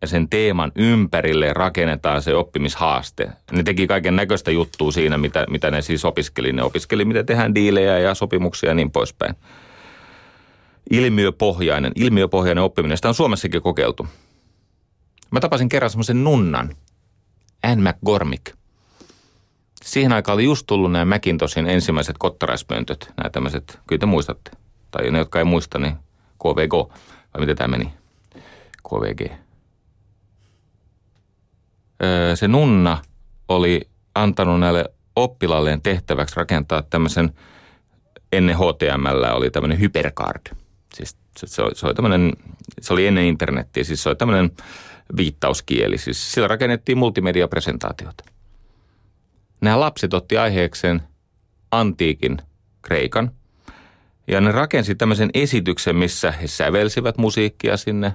ja 0.00 0.08
sen 0.08 0.28
teeman 0.28 0.72
ympärille 0.76 1.52
rakennetaan 1.52 2.22
se 2.22 2.34
oppimishaaste. 2.34 3.30
Ne 3.52 3.62
teki 3.62 3.86
kaiken 3.86 4.16
näköistä 4.16 4.50
juttua 4.50 4.92
siinä, 4.92 5.18
mitä, 5.18 5.46
mitä 5.50 5.70
ne 5.70 5.82
siis 5.82 6.04
opiskeli. 6.04 6.52
Ne 6.52 6.62
opiskeli, 6.62 7.04
miten 7.04 7.26
tehdään 7.26 7.54
diilejä 7.54 7.98
ja 7.98 8.14
sopimuksia 8.14 8.70
ja 8.70 8.74
niin 8.74 8.90
poispäin. 8.90 9.34
Ilmiöpohjainen, 10.90 11.92
ilmiöpohjainen 11.94 12.64
oppiminen, 12.64 12.98
sitä 12.98 13.08
on 13.08 13.14
Suomessakin 13.14 13.62
kokeiltu. 13.62 14.06
Mä 15.30 15.40
tapasin 15.40 15.68
kerran 15.68 15.90
semmoisen 15.90 16.24
nunnan, 16.24 16.74
Anne 17.62 17.90
McGormick. 17.90 18.54
Siihen 19.84 20.12
aikaan 20.12 20.34
oli 20.34 20.44
just 20.44 20.66
tullut 20.66 20.92
nämä 20.92 21.04
Macintoshin 21.04 21.66
ensimmäiset 21.66 22.18
kottaraispöntöt, 22.18 23.12
nämä 23.16 23.30
tämmöiset, 23.30 23.78
kyllä 23.86 24.00
te 24.00 24.06
muistatte. 24.06 24.50
Tai 24.90 25.10
ne, 25.10 25.18
jotka 25.18 25.38
ei 25.38 25.44
muista, 25.44 25.78
niin 25.78 25.96
KVG, 26.42 26.72
vai 27.34 27.40
miten 27.40 27.56
tämä 27.56 27.76
meni? 27.76 27.92
KVG. 28.88 29.43
Se 32.34 32.48
nunna 32.48 33.02
oli 33.48 33.80
antanut 34.14 34.60
näille 34.60 34.84
oppilaalleen 35.16 35.82
tehtäväksi 35.82 36.36
rakentaa 36.36 36.82
tämmöisen, 36.82 37.32
ennen 38.32 38.56
HTML 38.56 39.24
oli 39.34 39.50
tämmöinen 39.50 39.80
hypercard. 39.80 40.56
Siis 40.94 41.16
se, 41.36 41.46
se, 41.46 41.62
oli, 41.62 41.74
se, 41.74 41.86
oli 41.86 41.94
tämmöinen, 41.94 42.32
se 42.80 42.92
oli 42.92 43.06
ennen 43.06 43.24
internettiä, 43.24 43.84
siis 43.84 44.02
se 44.02 44.08
oli 44.08 44.16
tämmöinen 44.16 44.50
viittauskieli. 45.16 45.98
Siis 45.98 46.32
sillä 46.32 46.48
rakennettiin 46.48 46.98
multimediapresentaatiota. 46.98 48.24
Nämä 49.60 49.80
lapset 49.80 50.14
otti 50.14 50.38
aiheekseen 50.38 51.02
antiikin 51.70 52.38
Kreikan– 52.82 53.30
ja 54.26 54.40
ne 54.40 54.52
rakensi 54.52 54.94
tämmöisen 54.94 55.30
esityksen, 55.34 55.96
missä 55.96 56.32
he 56.32 56.46
sävelsivät 56.46 57.18
musiikkia 57.18 57.76
sinne, 57.76 58.14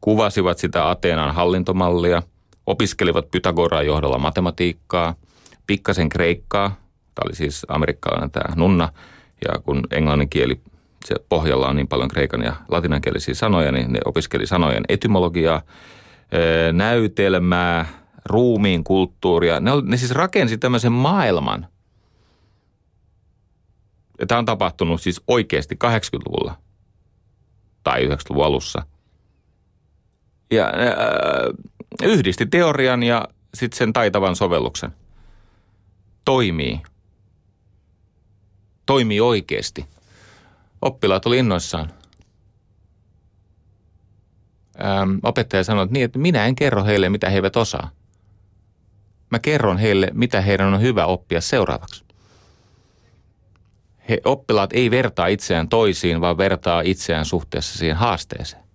kuvasivat 0.00 0.58
sitä 0.58 0.90
Ateenan 0.90 1.34
hallintomallia, 1.34 2.22
opiskelivat 2.70 3.30
Pythagoraa 3.30 3.82
johdolla 3.82 4.18
matematiikkaa, 4.18 5.14
pikkasen 5.66 6.08
kreikkaa, 6.08 6.68
tämä 7.14 7.24
oli 7.26 7.34
siis 7.34 7.66
amerikkalainen 7.68 8.30
tämä 8.30 8.54
nunna, 8.56 8.88
ja 9.48 9.58
kun 9.58 9.82
englannin 9.90 10.28
kieli 10.28 10.60
se 11.04 11.14
pohjalla 11.28 11.68
on 11.68 11.76
niin 11.76 11.88
paljon 11.88 12.08
kreikan 12.08 12.42
ja 12.42 12.56
latinankielisiä 12.68 13.34
sanoja, 13.34 13.72
niin 13.72 13.92
ne 13.92 14.00
opiskeli 14.04 14.46
sanojen 14.46 14.84
etymologiaa, 14.88 15.62
näytelmää, 16.72 17.86
ruumiin 18.24 18.84
kulttuuria. 18.84 19.60
Ne, 19.60 19.70
ne 19.84 19.96
siis 19.96 20.10
rakensi 20.10 20.58
tämmöisen 20.58 20.92
maailman– 20.92 21.66
ja 24.18 24.26
tämä 24.26 24.38
on 24.38 24.44
tapahtunut 24.44 25.02
siis 25.02 25.20
oikeasti 25.26 25.74
80-luvulla 25.84 26.56
tai 27.84 28.06
90-luvun 28.06 28.44
alussa. 28.44 28.82
Ja 30.50 30.66
äh, 30.66 30.72
yhdisti 32.02 32.46
teorian 32.46 33.02
ja 33.02 33.28
sitten 33.54 33.78
sen 33.78 33.92
taitavan 33.92 34.36
sovelluksen. 34.36 34.90
Toimii. 36.24 36.80
Toimii 38.86 39.20
oikeasti. 39.20 39.86
Oppilaat 40.82 41.26
oli 41.26 41.38
innoissaan. 41.38 41.92
Ähm, 44.80 45.10
opettaja 45.22 45.64
sanoi, 45.64 45.84
että, 45.84 45.92
niin, 45.92 46.04
että 46.04 46.18
minä 46.18 46.46
en 46.46 46.54
kerro 46.54 46.84
heille, 46.84 47.08
mitä 47.08 47.30
he 47.30 47.36
eivät 47.36 47.56
osaa. 47.56 47.90
Mä 49.30 49.38
kerron 49.38 49.78
heille, 49.78 50.10
mitä 50.12 50.40
heidän 50.40 50.74
on 50.74 50.80
hyvä 50.80 51.06
oppia 51.06 51.40
seuraavaksi 51.40 52.08
he, 54.08 54.20
oppilaat 54.24 54.70
ei 54.72 54.90
vertaa 54.90 55.26
itseään 55.26 55.68
toisiin, 55.68 56.20
vaan 56.20 56.38
vertaa 56.38 56.80
itseään 56.80 57.24
suhteessa 57.24 57.78
siihen 57.78 57.96
haasteeseen. 57.96 58.67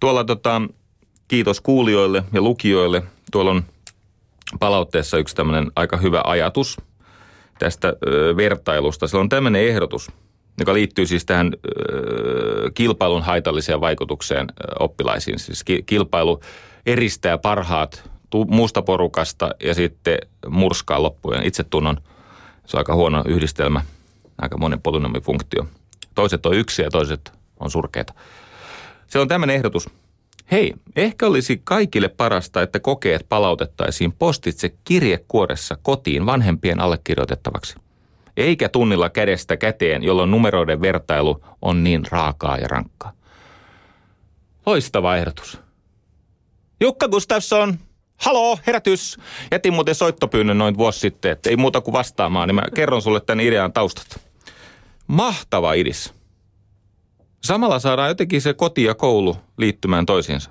Tuolla 0.00 0.24
tota, 0.24 0.62
kiitos 1.28 1.60
kuulijoille 1.60 2.24
ja 2.32 2.42
lukijoille. 2.42 3.02
Tuolla 3.32 3.50
on 3.50 3.62
palautteessa 4.60 5.18
yksi 5.18 5.36
tämmöinen 5.36 5.72
aika 5.76 5.96
hyvä 5.96 6.22
ajatus 6.24 6.76
tästä 7.58 7.88
ö, 7.88 8.36
vertailusta. 8.36 9.08
Se 9.08 9.16
on 9.16 9.28
tämmöinen 9.28 9.62
ehdotus, 9.62 10.10
joka 10.58 10.74
liittyy 10.74 11.06
siis 11.06 11.26
tähän 11.26 11.52
ö, 11.52 12.70
kilpailun 12.74 13.22
haitalliseen 13.22 13.80
vaikutukseen 13.80 14.46
ö, 14.50 14.64
oppilaisiin. 14.78 15.38
Siis 15.38 15.64
ki, 15.64 15.82
kilpailu 15.86 16.40
eristää 16.86 17.38
parhaat 17.38 18.10
tu, 18.30 18.44
muusta 18.44 18.82
porukasta 18.82 19.50
ja 19.62 19.74
sitten 19.74 20.18
murskaa 20.48 21.02
loppujen 21.02 21.42
itsetunnon– 21.46 22.00
se 22.68 22.76
on 22.76 22.78
aika 22.78 22.94
huono 22.94 23.24
yhdistelmä, 23.26 23.80
aika 24.38 24.58
monen 24.58 24.82
polynomifunktio. 24.82 25.66
Toiset 26.14 26.46
on 26.46 26.54
yksi 26.54 26.82
ja 26.82 26.90
toiset 26.90 27.32
on 27.60 27.70
surkeita. 27.70 28.14
Se 29.08 29.18
on 29.18 29.28
tämmöinen 29.28 29.56
ehdotus. 29.56 29.88
Hei, 30.50 30.74
ehkä 30.96 31.26
olisi 31.26 31.60
kaikille 31.64 32.08
parasta, 32.08 32.62
että 32.62 32.80
kokeet 32.80 33.26
palautettaisiin 33.28 34.12
postitse 34.12 34.74
kirjekuoressa 34.84 35.76
kotiin 35.82 36.26
vanhempien 36.26 36.80
allekirjoitettavaksi. 36.80 37.74
Eikä 38.36 38.68
tunnilla 38.68 39.10
kädestä 39.10 39.56
käteen, 39.56 40.02
jolloin 40.02 40.30
numeroiden 40.30 40.80
vertailu 40.80 41.44
on 41.62 41.84
niin 41.84 42.02
raakaa 42.10 42.58
ja 42.58 42.68
rankkaa. 42.68 43.12
Loistava 44.66 45.16
ehdotus. 45.16 45.58
Jukka 46.80 47.08
Gustafsson, 47.08 47.78
Haloo, 48.18 48.58
herätys! 48.66 49.18
Jätin 49.50 49.72
muuten 49.72 49.94
soittopyynnön 49.94 50.58
noin 50.58 50.78
vuosi 50.78 51.00
sitten, 51.00 51.30
että 51.32 51.50
ei 51.50 51.56
muuta 51.56 51.80
kuin 51.80 51.92
vastaamaan, 51.92 52.48
niin 52.48 52.54
mä 52.54 52.62
kerron 52.74 53.02
sulle 53.02 53.20
tämän 53.20 53.44
idean 53.44 53.72
taustat. 53.72 54.20
Mahtava 55.06 55.72
idis. 55.72 56.17
Samalla 57.40 57.78
saadaan 57.78 58.08
jotenkin 58.08 58.42
se 58.42 58.54
koti 58.54 58.84
ja 58.84 58.94
koulu 58.94 59.36
liittymään 59.56 60.06
toisiinsa. 60.06 60.50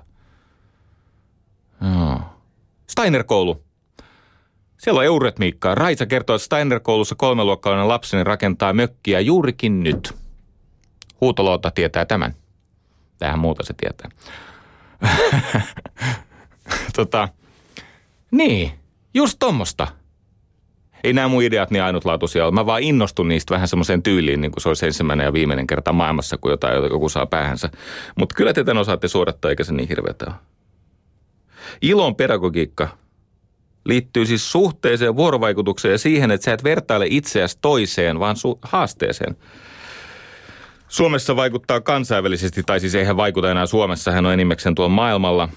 Joo. 1.94 2.20
Steiner-koulu. 2.86 3.62
Siellä 4.78 4.98
on 4.98 5.04
eurytmiikkaa. 5.04 5.74
Raisa 5.74 6.06
kertoo, 6.06 6.36
että 6.36 6.44
Steiner-koulussa 6.44 7.14
kolmeluokkalainen 7.14 7.88
lapseni 7.88 8.24
rakentaa 8.24 8.72
mökkiä 8.72 9.20
juurikin 9.20 9.82
nyt. 9.84 10.14
Huutoloota 11.20 11.70
tietää 11.70 12.06
tämän. 12.06 12.34
Tähän 13.18 13.38
muuta 13.38 13.64
se 13.64 13.74
tietää. 13.76 14.10
tota, 16.96 17.28
niin, 18.30 18.72
just 19.14 19.36
tommosta. 19.38 19.86
Ei 21.04 21.12
nämä 21.12 21.28
mun 21.28 21.42
ideat 21.42 21.70
niin 21.70 21.82
ainutlaatuisia 21.82 22.44
ole. 22.44 22.54
Mä 22.54 22.66
vaan 22.66 22.82
innostun 22.82 23.28
niistä 23.28 23.54
vähän 23.54 23.68
semmoiseen 23.68 24.02
tyyliin, 24.02 24.40
niin 24.40 24.50
kuin 24.50 24.62
se 24.62 24.68
olisi 24.68 24.86
ensimmäinen 24.86 25.24
ja 25.24 25.32
viimeinen 25.32 25.66
kerta 25.66 25.92
maailmassa, 25.92 26.38
kun 26.38 26.50
jotain 26.50 26.82
joku 26.82 27.08
saa 27.08 27.26
päähänsä. 27.26 27.70
Mutta 28.16 28.34
kyllä 28.34 28.52
te 28.52 28.64
tämän 28.64 28.80
osaatte 28.80 29.08
suodattaa, 29.08 29.50
eikä 29.50 29.64
se 29.64 29.72
niin 29.72 29.88
hirveätä 29.88 30.24
ole. 30.28 30.34
Ilon 31.82 32.14
pedagogiikka 32.14 32.88
liittyy 33.84 34.26
siis 34.26 34.52
suhteeseen, 34.52 35.16
vuorovaikutukseen 35.16 35.92
ja 35.92 35.98
siihen, 35.98 36.30
että 36.30 36.44
sä 36.44 36.52
et 36.52 36.64
vertaile 36.64 37.06
itseäsi 37.10 37.58
toiseen, 37.60 38.20
vaan 38.20 38.36
su- 38.36 38.58
haasteeseen. 38.62 39.36
Suomessa 40.88 41.36
vaikuttaa 41.36 41.80
kansainvälisesti, 41.80 42.62
tai 42.62 42.80
siis 42.80 42.94
eihän 42.94 43.16
vaikuta 43.16 43.50
enää 43.50 43.66
Suomessa, 43.66 44.12
hän 44.12 44.26
on 44.26 44.32
enimmäkseen 44.32 44.74
tuolla 44.74 44.94
maailmalla 44.94 45.48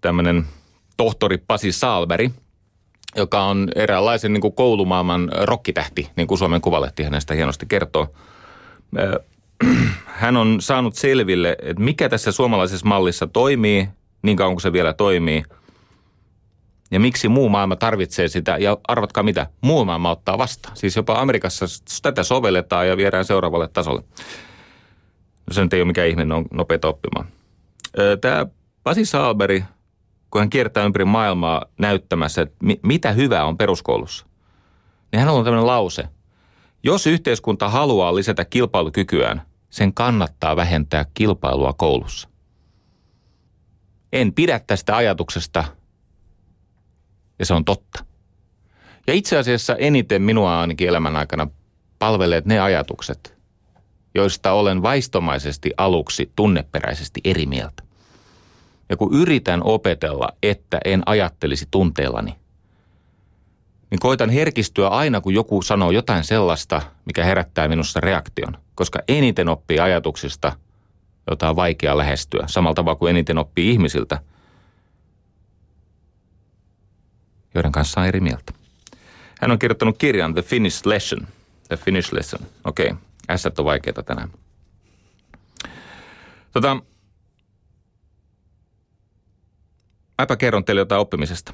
tämmöinen– 0.00 0.44
tohtori 0.96 1.38
Pasi 1.38 1.72
Saalberi, 1.72 2.30
joka 3.16 3.44
on 3.44 3.68
eräänlaisen 3.74 4.32
niin 4.32 4.40
kuin 4.40 4.54
koulumaailman 4.54 5.30
rokkitähti, 5.42 6.10
niin 6.16 6.26
kuin 6.26 6.38
Suomen 6.38 6.60
Kuvalehti 6.60 7.02
hänestä 7.02 7.34
hienosti 7.34 7.66
kertoo. 7.66 8.08
Hän 10.06 10.36
on 10.36 10.60
saanut 10.60 10.94
selville, 10.94 11.56
että 11.62 11.82
mikä 11.82 12.08
tässä 12.08 12.32
suomalaisessa 12.32 12.86
mallissa 12.86 13.26
toimii, 13.26 13.88
niin 14.22 14.36
kauan 14.36 14.54
kuin 14.54 14.62
se 14.62 14.72
vielä 14.72 14.92
toimii, 14.92 15.42
ja 16.90 17.00
miksi 17.00 17.28
muu 17.28 17.48
maailma 17.48 17.76
tarvitsee 17.76 18.28
sitä, 18.28 18.56
ja 18.56 18.78
arvatkaa 18.88 19.22
mitä, 19.22 19.46
muu 19.60 19.84
maailma 19.84 20.10
ottaa 20.10 20.38
vastaan. 20.38 20.76
Siis 20.76 20.96
jopa 20.96 21.20
Amerikassa 21.20 21.66
tätä 22.02 22.22
sovelletaan 22.22 22.88
ja 22.88 22.96
viedään 22.96 23.24
seuraavalle 23.24 23.68
tasolle. 23.68 24.02
No 25.46 25.52
se 25.52 25.62
nyt 25.62 25.72
ei 25.72 25.80
ole 25.80 25.86
mikään 25.86 26.08
ihme, 26.08 26.34
on 26.34 26.44
nopeita 26.52 26.88
oppimaan. 26.88 27.26
Tämä 28.20 28.46
Pasi 28.82 29.04
Saalberi 29.04 29.64
kun 30.30 30.40
hän 30.40 30.50
kiertää 30.50 30.84
ympäri 30.84 31.04
maailmaa 31.04 31.64
näyttämässä, 31.78 32.42
että 32.42 32.56
mi- 32.62 32.80
mitä 32.82 33.12
hyvää 33.12 33.44
on 33.44 33.56
peruskoulussa, 33.56 34.26
niin 35.12 35.20
hän 35.20 35.28
on 35.28 35.44
tämmöinen 35.44 35.66
lause. 35.66 36.04
Jos 36.82 37.06
yhteiskunta 37.06 37.68
haluaa 37.68 38.14
lisätä 38.14 38.44
kilpailukykyään, 38.44 39.42
sen 39.70 39.94
kannattaa 39.94 40.56
vähentää 40.56 41.04
kilpailua 41.14 41.72
koulussa. 41.72 42.28
En 44.12 44.32
pidä 44.32 44.60
tästä 44.66 44.96
ajatuksesta, 44.96 45.64
ja 47.38 47.46
se 47.46 47.54
on 47.54 47.64
totta. 47.64 48.04
Ja 49.06 49.14
itse 49.14 49.38
asiassa 49.38 49.76
eniten 49.76 50.22
minua 50.22 50.60
ainakin 50.60 50.88
elämän 50.88 51.16
aikana 51.16 51.48
palveleet 51.98 52.46
ne 52.46 52.60
ajatukset, 52.60 53.36
joista 54.14 54.52
olen 54.52 54.82
vaistomaisesti 54.82 55.70
aluksi 55.76 56.32
tunneperäisesti 56.36 57.20
eri 57.24 57.46
mieltä. 57.46 57.85
Ja 58.88 58.96
kun 58.96 59.14
yritän 59.14 59.62
opetella, 59.64 60.28
että 60.42 60.80
en 60.84 61.02
ajattelisi 61.06 61.66
tunteellani, 61.70 62.36
niin 63.90 63.98
koitan 64.00 64.30
herkistyä 64.30 64.88
aina, 64.88 65.20
kun 65.20 65.34
joku 65.34 65.62
sanoo 65.62 65.90
jotain 65.90 66.24
sellaista, 66.24 66.82
mikä 67.04 67.24
herättää 67.24 67.68
minussa 67.68 68.00
reaktion. 68.00 68.58
Koska 68.74 68.98
eniten 69.08 69.48
oppii 69.48 69.80
ajatuksista, 69.80 70.52
jota 71.30 71.50
on 71.50 71.56
vaikea 71.56 71.96
lähestyä. 71.96 72.44
Samalla 72.46 72.74
tavalla 72.74 72.98
kuin 72.98 73.10
eniten 73.10 73.38
oppii 73.38 73.70
ihmisiltä, 73.70 74.20
joiden 77.54 77.72
kanssa 77.72 78.00
on 78.00 78.06
eri 78.06 78.20
mieltä. 78.20 78.52
Hän 79.40 79.52
on 79.52 79.58
kirjoittanut 79.58 79.98
kirjan 79.98 80.34
The 80.34 80.42
Finnish 80.42 80.86
Lesson. 80.86 81.26
The 81.68 81.76
Finnish 81.76 82.12
Lesson. 82.12 82.40
Okei, 82.64 82.86
okay. 82.86 82.98
ässät 83.30 83.58
on 83.58 83.64
vaikeita 83.64 84.02
tänään. 84.02 84.30
Tota, 86.52 86.76
Mäpä 90.18 90.36
kerron 90.36 90.64
teille 90.64 90.80
jotain 90.80 91.00
oppimisesta. 91.00 91.52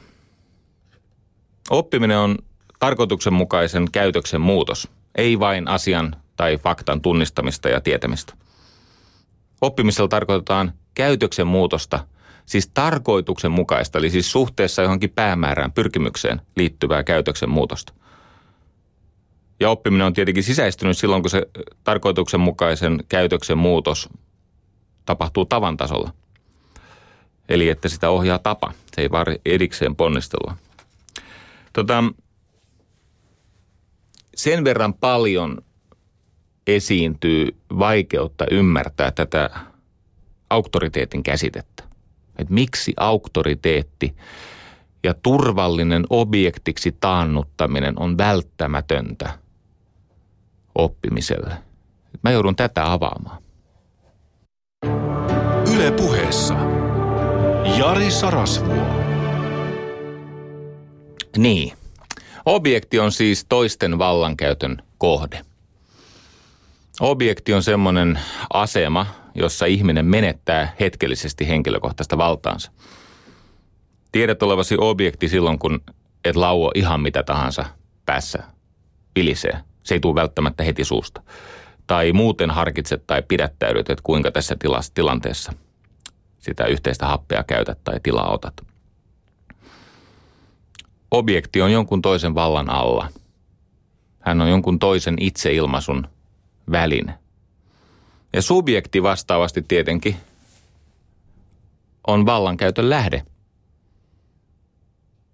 Oppiminen 1.71 2.19
on 2.19 2.39
tarkoituksenmukaisen 2.79 3.91
käytöksen 3.93 4.41
muutos, 4.41 4.89
ei 5.15 5.39
vain 5.39 5.69
asian 5.69 6.17
tai 6.37 6.59
faktan 6.59 7.01
tunnistamista 7.01 7.69
ja 7.69 7.81
tietämistä. 7.81 8.35
Oppimisella 9.61 10.09
tarkoitetaan 10.09 10.73
käytöksen 10.95 11.47
muutosta, 11.47 12.07
siis 12.47 12.69
tarkoituksen 12.75 13.51
mukaista, 13.51 13.99
eli 13.99 14.11
siis 14.11 14.33
suhteessa 14.33 14.83
johonkin 14.83 15.11
päämäärään, 15.11 15.73
pyrkimykseen 15.73 16.41
liittyvää 16.57 17.05
käytöksen 17.05 17.51
muutosta. 17.51 17.93
Ja 19.61 19.71
oppiminen 19.71 20.07
on 20.07 20.13
tietenkin 20.13 20.45
sisäistynyt 20.45 20.99
silloin, 20.99 21.23
kun 21.23 21.31
se 21.31 21.47
tarkoituksenmukaisen 21.85 23.05
käytöksen 23.09 23.59
muutos 23.59 24.09
tapahtuu 25.05 25.45
tavan 25.45 25.77
tasolla. 25.77 26.13
Eli 27.49 27.69
että 27.69 27.89
sitä 27.89 28.11
ohjaa 28.11 28.39
tapa, 28.39 28.73
se 28.95 29.03
ei 29.03 29.11
vaan 29.11 29.27
erikseen 29.45 29.97
ponnistelua. 29.97 30.57
Tota, 31.73 32.05
sen 34.35 34.65
verran 34.65 34.95
paljon 34.95 35.59
esiintyy 36.67 37.57
vaikeutta 37.79 38.47
ymmärtää 38.51 39.11
tätä 39.11 39.51
auktoriteetin 40.51 41.23
käsitettä. 41.23 41.83
Että 42.39 42.55
miksi 42.55 42.93
auktoriteetti 42.97 44.17
ja 45.03 45.15
turvallinen 45.15 46.05
objektiksi 46.11 46.97
taannuttaminen 47.01 47.95
on 48.01 48.19
välttämätöntä 48.19 49.39
oppimiselle. 50.75 51.55
Mä 52.23 52.31
joudun 52.31 52.57
tätä 52.57 52.93
avaamaan. 52.93 53.43
Yle 55.75 55.91
puheessa. 55.91 56.82
Jari 57.65 58.11
Sarasvuo. 58.11 58.87
Niin. 61.37 61.73
Objekti 62.45 62.99
on 62.99 63.13
siis 63.13 63.45
toisten 63.49 63.99
vallankäytön 63.99 64.83
kohde. 64.99 65.41
Objekti 67.01 67.55
on 67.55 67.63
semmoinen 67.63 68.19
asema, 68.53 69.07
jossa 69.35 69.67
ihminen 69.67 70.07
menettää 70.07 70.75
hetkellisesti 70.81 71.49
henkilökohtaista 71.49 72.19
valtaansa. 72.19 72.73
Tiedät 74.13 74.43
olevasi 74.43 74.77
objekti 74.79 75.29
silloin, 75.29 75.59
kun 75.59 75.81
et 76.25 76.37
lauo 76.37 76.73
ihan 76.75 77.01
mitä 77.01 77.23
tahansa 77.23 77.65
päässä 78.07 78.43
pilisee. 79.15 79.59
Se 79.83 79.95
ei 79.95 80.01
tule 80.01 80.15
välttämättä 80.15 80.63
heti 80.63 80.85
suusta. 80.85 81.23
Tai 81.87 82.13
muuten 82.13 82.51
harkitset 82.51 83.07
tai 83.07 83.23
pidättäydyt, 83.23 83.91
että 83.91 84.03
kuinka 84.03 84.31
tässä 84.31 84.57
tilassa, 84.59 84.95
tilanteessa 84.95 85.53
sitä 86.43 86.65
yhteistä 86.65 87.07
happea 87.07 87.45
käytät 87.45 87.79
tai 87.85 88.01
tilaa 88.03 88.33
otat. 88.33 88.55
Objekti 91.11 91.63
on 91.63 91.73
jonkun 91.73 92.03
toisen 92.03 92.35
vallan 92.35 92.71
alla. 92.71 93.09
Hän 94.21 94.41
on 94.41 94.49
jonkun 94.49 94.79
toisen 94.79 95.17
itseilmaisun 95.21 96.09
väline. 96.71 97.19
Ja 98.33 98.43
subjekti 98.43 99.03
vastaavasti 99.03 99.65
tietenkin 99.69 100.17
on 102.07 102.27
vallankäytön 102.27 102.91
lähde. 102.91 103.23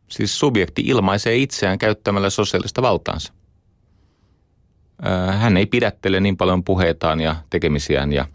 Siis 0.08 0.38
subjekti 0.38 0.82
ilmaisee 0.82 1.36
itseään 1.36 1.78
käyttämällä 1.78 2.30
sosiaalista 2.30 2.82
valtaansa. 2.82 3.32
Hän 5.38 5.56
ei 5.56 5.66
pidättele 5.66 6.20
niin 6.20 6.36
paljon 6.36 6.64
puheitaan 6.64 7.20
ja 7.20 7.36
tekemisiään 7.50 8.12
ja 8.12 8.26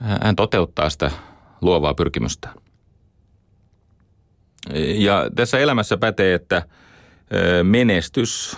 hän 0.00 0.36
toteuttaa 0.36 0.90
sitä 0.90 1.10
luovaa 1.60 1.94
pyrkimystä. 1.94 2.48
Ja 4.94 5.30
tässä 5.36 5.58
elämässä 5.58 5.96
pätee, 5.96 6.34
että 6.34 6.62
menestys 7.62 8.56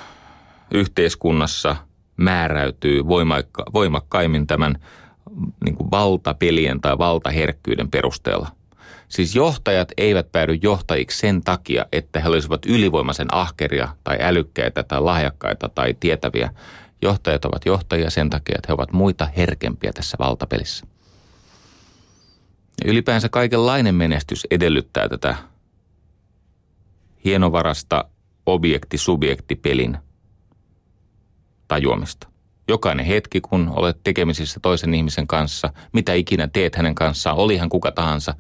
yhteiskunnassa– 0.71 1.77
määräytyy 2.17 3.09
voimakka, 3.09 3.65
voimakkaimmin 3.73 4.47
tämän 4.47 4.77
niin 5.65 5.77
kuin 5.77 5.91
valtapelien 5.91 6.81
tai 6.81 6.99
valtaherkkyyden 6.99 7.91
perusteella. 7.91 8.49
Siis 9.09 9.35
johtajat 9.35 9.89
eivät 9.97 10.33
päädy 10.33 10.59
johtajiksi 10.63 11.19
sen 11.19 11.43
takia, 11.43 11.87
että 11.93 12.21
he 12.21 12.29
olisivat 12.29 12.67
ylivoimaisen 12.67 13.35
ahkeria 13.35 13.89
tai 14.05 14.19
älykkäitä 14.21 14.83
tai 14.83 15.01
lahjakkaita 15.01 15.69
tai 15.69 15.95
tietäviä. 16.01 16.51
Johtajat 17.03 17.45
ovat 17.45 17.67
johtajia 17.67 18.11
sen 18.11 18.31
takia, 18.31 18.55
että 18.57 18.67
he 18.69 18.75
ovat 18.75 18.93
muita 18.93 19.29
herkempiä 19.37 19.93
tässä 19.93 20.17
valtapelissä. 20.21 20.87
Ja 22.85 22.91
ylipäänsä 22.91 23.29
kaikenlainen 23.29 23.95
menestys 23.95 24.47
edellyttää 24.51 25.09
tätä 25.09 25.37
hienovarasta 27.25 28.05
objekti-subjekti-pelin– 28.47 29.99
tajuamista. 31.73 32.29
Jokainen 32.69 33.07
hetki, 33.07 33.41
kun 33.41 33.73
olet 33.77 33.97
tekemisissä 34.05 34.61
toisen 34.61 34.95
ihmisen 34.95 35.27
kanssa, 35.27 35.73
mitä 35.93 36.13
ikinä 36.15 36.49
teet 36.49 36.77
hänen 36.77 36.95
kanssaan, 36.95 37.37
oli 37.37 37.57
hän 37.57 37.69
kuka 37.69 37.93
tahansa, 37.93 38.35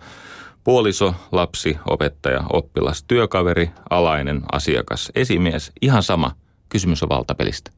puoliso, 0.64 1.14
lapsi, 1.32 1.76
opettaja, 1.88 2.44
oppilas, 2.52 3.04
työkaveri, 3.04 3.70
alainen, 3.90 4.42
asiakas, 4.52 5.12
esimies, 5.14 5.72
ihan 5.82 6.02
sama, 6.02 6.36
kysymys 6.68 7.02
on 7.02 7.08
valtapelistä. 7.08 7.70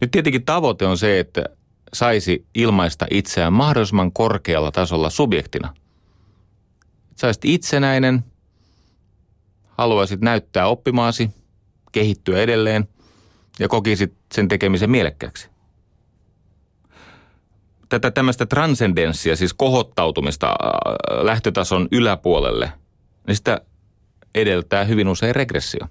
Nyt 0.00 0.10
tietenkin 0.10 0.44
tavoite 0.44 0.86
on 0.86 0.98
se, 0.98 1.20
että 1.20 1.44
saisi 1.94 2.46
ilmaista 2.54 3.06
itseään 3.10 3.52
mahdollisimman 3.52 4.12
korkealla 4.12 4.72
tasolla 4.72 5.10
subjektina. 5.10 5.74
Saisit 7.16 7.44
itsenäinen, 7.44 8.24
haluaisit 9.68 10.20
näyttää 10.20 10.66
oppimaasi– 10.66 11.30
kehittyä 11.94 12.38
edelleen 12.38 12.88
ja 13.58 13.68
kokisit 13.68 14.14
sen 14.34 14.48
tekemisen 14.48 14.90
mielekkääksi. 14.90 15.48
Tätä 17.88 18.10
tämmöistä 18.10 18.46
transcendenssia, 18.46 19.36
siis 19.36 19.54
kohottautumista 19.54 20.46
äh, 20.46 21.24
lähtötason 21.24 21.88
yläpuolelle, 21.92 22.72
niin 23.26 23.36
sitä 23.36 23.60
edeltää 24.34 24.84
hyvin 24.84 25.08
usein 25.08 25.34
regressio. 25.34 25.86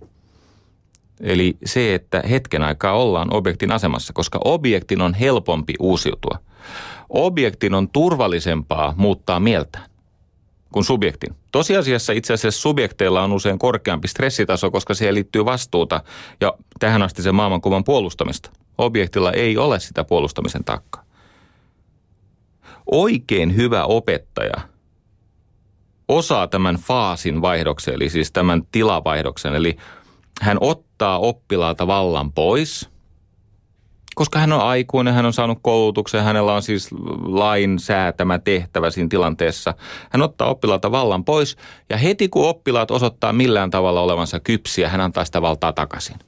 Eli 1.21 1.57
se, 1.65 1.95
että 1.95 2.23
hetken 2.29 2.63
aikaa 2.63 2.93
ollaan 2.93 3.33
objektin 3.33 3.71
asemassa, 3.71 4.13
koska 4.13 4.39
objektin 4.45 5.01
on 5.01 5.13
helpompi 5.13 5.73
uusiutua. 5.79 6.39
Objektin 7.09 7.73
on 7.73 7.89
turvallisempaa 7.89 8.93
muuttaa 8.97 9.39
mieltään 9.39 9.89
kuin 10.73 10.83
subjektin. 10.83 11.35
Tosiasiassa 11.51 12.13
itse 12.13 12.33
asiassa 12.33 12.61
subjekteilla 12.61 13.23
on 13.23 13.33
usein 13.33 13.59
korkeampi 13.59 14.07
stressitaso, 14.07 14.71
koska 14.71 14.93
siihen 14.93 15.15
liittyy 15.15 15.45
vastuuta 15.45 16.03
ja 16.41 16.53
tähän 16.79 17.01
asti 17.01 17.21
sen 17.21 17.35
maailmankuvan 17.35 17.83
puolustamista. 17.83 18.49
Objektilla 18.77 19.31
ei 19.31 19.57
ole 19.57 19.79
sitä 19.79 20.03
puolustamisen 20.03 20.63
takkaa. 20.63 21.03
Oikein 22.91 23.55
hyvä 23.55 23.85
opettaja 23.85 24.61
osaa 26.07 26.47
tämän 26.47 26.75
faasin 26.75 27.41
vaihdoksen, 27.41 27.93
eli 27.93 28.09
siis 28.09 28.31
tämän 28.31 28.61
tilavaihdoksen. 28.71 29.55
Eli 29.55 29.77
hän 30.41 30.57
ottaa 30.61 31.19
oppilaalta 31.19 31.87
vallan 31.87 32.31
pois– 32.31 32.89
koska 34.15 34.39
hän 34.39 34.53
on 34.53 34.61
aikuinen, 34.61 35.13
hän 35.13 35.25
on 35.25 35.33
saanut 35.33 35.59
koulutuksen, 35.61 36.23
hänellä 36.23 36.53
on 36.53 36.61
siis 36.61 36.89
lain 37.25 37.79
säätämä 37.79 38.39
tehtävä 38.39 38.89
siinä 38.89 39.09
tilanteessa. 39.09 39.73
Hän 40.09 40.21
ottaa 40.21 40.49
oppilaalta 40.49 40.91
vallan 40.91 41.25
pois 41.25 41.57
ja 41.89 41.97
heti 41.97 42.29
kun 42.29 42.49
oppilaat 42.49 42.91
osoittaa 42.91 43.33
millään 43.33 43.69
tavalla 43.69 44.01
olevansa 44.01 44.39
kypsiä, 44.39 44.89
hän 44.89 45.01
antaa 45.01 45.25
sitä 45.25 45.41
valtaa 45.41 45.73
takaisin. 45.73 46.19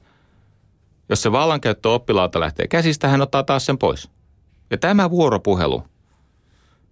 Jos 1.08 1.22
se 1.22 1.32
vallankäyttö 1.32 1.90
oppilaalta 1.90 2.40
lähtee 2.40 2.68
käsistä, 2.68 3.08
hän 3.08 3.22
ottaa 3.22 3.42
taas 3.42 3.66
sen 3.66 3.78
pois. 3.78 4.10
Ja 4.70 4.78
tämä 4.78 5.10
vuoropuhelu 5.10 5.82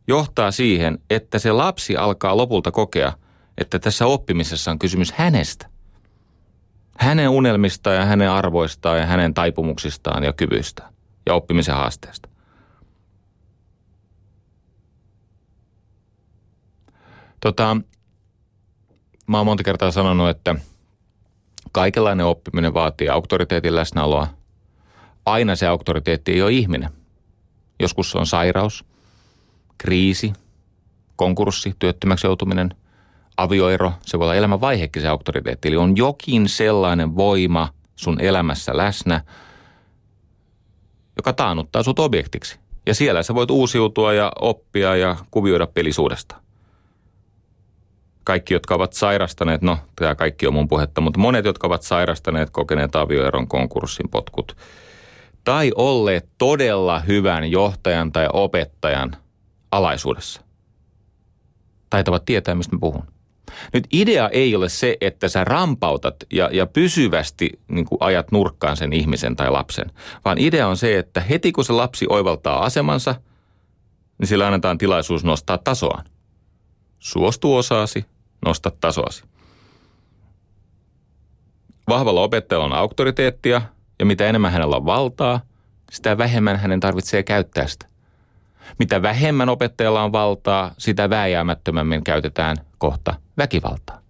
johtaa 0.08 0.50
siihen, 0.50 0.98
että 1.10 1.38
se 1.38 1.52
lapsi 1.52 1.96
alkaa 1.96 2.36
lopulta 2.36 2.70
kokea, 2.70 3.12
että 3.58 3.78
tässä 3.78 4.06
oppimisessa 4.06 4.70
on 4.70 4.78
kysymys 4.78 5.12
hänestä 5.12 5.73
hänen 7.04 7.28
unelmistaan 7.28 7.96
ja 7.96 8.04
hänen 8.04 8.30
arvoistaan 8.30 8.98
ja 8.98 9.06
hänen 9.06 9.34
taipumuksistaan 9.34 10.24
ja 10.24 10.32
kyvyistään 10.32 10.94
ja 11.26 11.34
oppimisen 11.34 11.74
haasteesta. 11.74 12.28
Tota, 17.40 17.76
mä 19.26 19.36
oon 19.36 19.46
monta 19.46 19.62
kertaa 19.62 19.90
sanonut, 19.90 20.28
että 20.28 20.54
kaikenlainen 21.72 22.26
oppiminen 22.26 22.74
vaatii 22.74 23.08
auktoriteetin 23.08 23.74
läsnäoloa. 23.74 24.26
Aina 25.26 25.56
se 25.56 25.66
auktoriteetti 25.66 26.32
ei 26.32 26.42
ole 26.42 26.52
ihminen. 26.52 26.90
Joskus 27.80 28.10
se 28.10 28.18
on 28.18 28.26
sairaus, 28.26 28.84
kriisi, 29.78 30.32
konkurssi, 31.16 31.74
työttömäksi 31.78 32.26
joutuminen– 32.26 32.74
avioero, 33.36 33.92
se 34.02 34.18
voi 34.18 34.24
olla 34.24 34.34
elämän 34.34 34.60
vaihekin 34.60 35.02
se 35.02 35.08
auktoriteetti. 35.08 35.68
Eli 35.68 35.76
on 35.76 35.96
jokin 35.96 36.48
sellainen 36.48 37.16
voima 37.16 37.68
sun 37.96 38.20
elämässä 38.20 38.76
läsnä, 38.76 39.20
joka 41.16 41.32
taannuttaa 41.32 41.82
sut 41.82 41.98
objektiksi. 41.98 42.58
Ja 42.86 42.94
siellä 42.94 43.22
sä 43.22 43.34
voit 43.34 43.50
uusiutua 43.50 44.12
ja 44.12 44.32
oppia 44.40 44.96
ja 44.96 45.16
kuvioida 45.30 45.66
pelisuudesta. 45.66 46.36
Kaikki, 48.24 48.54
jotka 48.54 48.74
ovat 48.74 48.92
sairastaneet, 48.92 49.62
no 49.62 49.78
tämä 49.96 50.14
kaikki 50.14 50.46
on 50.46 50.54
mun 50.54 50.68
puhetta, 50.68 51.00
mutta 51.00 51.20
monet, 51.20 51.44
jotka 51.44 51.66
ovat 51.66 51.82
sairastaneet, 51.82 52.50
kokeneet 52.50 52.96
avioeron, 52.96 53.48
konkurssin, 53.48 54.08
potkut, 54.10 54.56
tai 55.44 55.72
olleet 55.74 56.28
todella 56.38 57.00
hyvän 57.00 57.50
johtajan 57.50 58.12
tai 58.12 58.28
opettajan 58.32 59.16
alaisuudessa. 59.70 60.40
Taitavat 61.90 62.24
tietää, 62.24 62.54
mistä 62.54 62.76
mä 62.76 62.80
puhun. 62.80 63.13
Nyt 63.72 63.86
idea 63.92 64.28
ei 64.28 64.56
ole 64.56 64.68
se, 64.68 64.96
että 65.00 65.28
sä 65.28 65.44
rampautat 65.44 66.16
ja, 66.32 66.50
ja 66.52 66.66
pysyvästi 66.66 67.50
niin 67.68 67.86
kuin 67.86 67.98
ajat 68.00 68.32
nurkkaan 68.32 68.76
sen 68.76 68.92
ihmisen 68.92 69.36
tai 69.36 69.50
lapsen, 69.50 69.90
vaan 70.24 70.38
idea 70.38 70.68
on 70.68 70.76
se, 70.76 70.98
että 70.98 71.20
heti 71.20 71.52
kun 71.52 71.64
se 71.64 71.72
lapsi 71.72 72.06
oivaltaa 72.08 72.64
asemansa, 72.64 73.14
niin 74.18 74.26
sillä 74.26 74.46
annetaan 74.46 74.78
tilaisuus 74.78 75.24
nostaa 75.24 75.58
tasoaan. 75.58 76.04
Suostu 76.98 77.56
osaasi, 77.56 78.04
nosta 78.44 78.72
tasoasi. 78.80 79.24
Vahvalla 81.88 82.20
opettajalla 82.20 82.66
on 82.66 82.72
auktoriteettia 82.72 83.62
ja 83.98 84.06
mitä 84.06 84.26
enemmän 84.26 84.52
hänellä 84.52 84.76
on 84.76 84.86
valtaa, 84.86 85.40
sitä 85.90 86.18
vähemmän 86.18 86.56
hänen 86.56 86.80
tarvitsee 86.80 87.22
käyttää 87.22 87.66
sitä. 87.66 87.86
Mitä 88.78 89.02
vähemmän 89.02 89.48
opettajalla 89.48 90.02
on 90.02 90.12
valtaa, 90.12 90.74
sitä 90.78 91.10
vääjäämättömämmin 91.10 92.04
käytetään 92.04 92.56
kohta 92.78 93.14
väkivaltaa. 93.38 94.00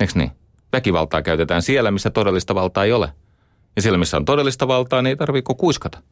Eikö 0.00 0.12
niin? 0.16 0.30
Väkivaltaa 0.72 1.22
käytetään 1.22 1.62
siellä, 1.62 1.90
missä 1.90 2.10
todellista 2.10 2.54
valtaa 2.54 2.84
ei 2.84 2.92
ole. 2.92 3.12
Ja 3.76 3.82
siellä, 3.82 3.98
missä 3.98 4.16
on 4.16 4.24
todellista 4.24 4.68
valtaa, 4.68 5.02
niin 5.02 5.10
ei 5.10 5.16
tarvitse 5.16 5.54
kuiskata. 5.58 6.02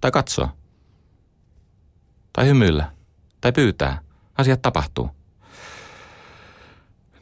Tai 0.00 0.10
katsoa. 0.10 0.56
Tai 2.32 2.46
hymyillä. 2.46 2.92
Tai 3.40 3.52
pyytää. 3.52 4.00
Asiat 4.38 4.62
tapahtuu. 4.62 5.10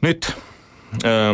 Nyt. 0.01 0.33
Öö, 1.05 1.33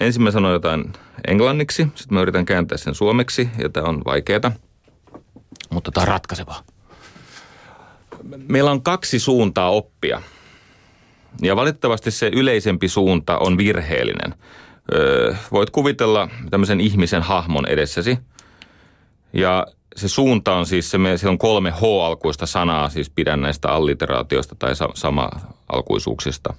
ensin 0.00 0.22
mä 0.22 0.30
sanoin 0.30 0.52
jotain 0.52 0.92
englanniksi, 1.28 1.82
sitten 1.94 2.14
mä 2.14 2.22
yritän 2.22 2.44
kääntää 2.44 2.78
sen 2.78 2.94
suomeksi, 2.94 3.50
ja 3.58 3.68
tämä 3.68 3.86
on 3.86 4.02
vaikeaa. 4.04 4.52
Mutta 5.70 5.90
tämä 5.92 6.02
on 6.02 6.08
ratkaisevaa. 6.08 6.62
Meillä 8.48 8.70
on 8.70 8.82
kaksi 8.82 9.18
suuntaa 9.18 9.70
oppia– 9.70 10.22
ja 11.42 11.56
valitettavasti 11.56 12.10
se 12.10 12.30
yleisempi 12.34 12.88
suunta 12.88 13.38
on 13.38 13.58
virheellinen. 13.58 14.34
Öö, 14.94 15.34
voit 15.52 15.70
kuvitella 15.70 16.28
tämmöisen 16.50 16.80
ihmisen 16.80 17.22
hahmon 17.22 17.66
edessäsi. 17.66 18.18
Ja 19.32 19.66
se 19.96 20.08
suunta 20.08 20.54
on 20.54 20.66
siis, 20.66 20.90
se, 20.90 20.98
siellä 21.16 21.32
on 21.32 21.38
kolme 21.38 21.70
H-alkuista 21.70 22.46
sanaa, 22.46 22.88
siis 22.88 23.10
pidän 23.10 23.40
näistä 23.40 23.68
alliteraatioista 23.68 24.54
tai 24.58 24.76
sa- 24.76 24.88
sama-alkuisuuksista. 24.94 26.54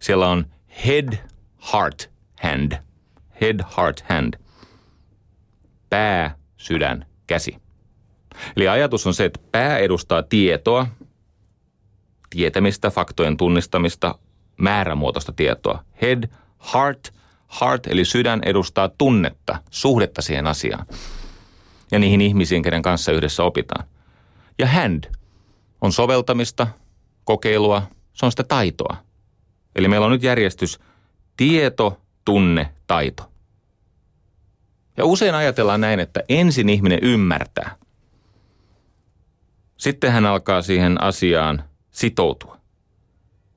Siellä 0.00 0.28
on 0.28 0.46
head, 0.86 1.12
heart, 1.72 2.10
hand. 2.42 2.72
Head, 3.40 3.60
heart, 3.76 4.04
hand. 4.08 4.34
Pää, 5.90 6.34
sydän, 6.56 7.06
käsi. 7.26 7.56
Eli 8.56 8.68
ajatus 8.68 9.06
on 9.06 9.14
se, 9.14 9.24
että 9.24 9.40
pää 9.52 9.78
edustaa 9.78 10.22
tietoa, 10.22 10.86
tietämistä, 12.30 12.90
faktojen 12.90 13.36
tunnistamista, 13.36 14.18
määrämuotoista 14.56 15.32
tietoa. 15.32 15.84
Head, 16.02 16.24
heart, 16.74 17.14
heart 17.60 17.86
eli 17.86 18.04
sydän 18.04 18.40
edustaa 18.44 18.88
tunnetta, 18.88 19.62
suhdetta 19.70 20.22
siihen 20.22 20.46
asiaan 20.46 20.86
ja 21.90 21.98
niihin 21.98 22.20
ihmisiin, 22.20 22.62
kenen 22.62 22.82
kanssa 22.82 23.12
yhdessä 23.12 23.42
opitaan. 23.42 23.84
Ja 24.58 24.66
hand 24.66 25.04
on 25.80 25.92
soveltamista, 25.92 26.66
kokeilua, 27.24 27.82
se 28.12 28.26
on 28.26 28.32
sitä 28.32 28.44
taitoa. 28.44 28.96
Eli 29.76 29.88
meillä 29.88 30.06
on 30.06 30.12
nyt 30.12 30.22
järjestys 30.22 30.78
tieto, 31.36 32.00
tunne, 32.24 32.72
taito. 32.86 33.30
Ja 34.96 35.04
usein 35.04 35.34
ajatellaan 35.34 35.80
näin, 35.80 36.00
että 36.00 36.22
ensin 36.28 36.68
ihminen 36.68 36.98
ymmärtää. 37.02 37.76
Sitten 39.76 40.12
hän 40.12 40.26
alkaa 40.26 40.62
siihen 40.62 41.02
asiaan 41.02 41.62
sitoutua 41.90 42.58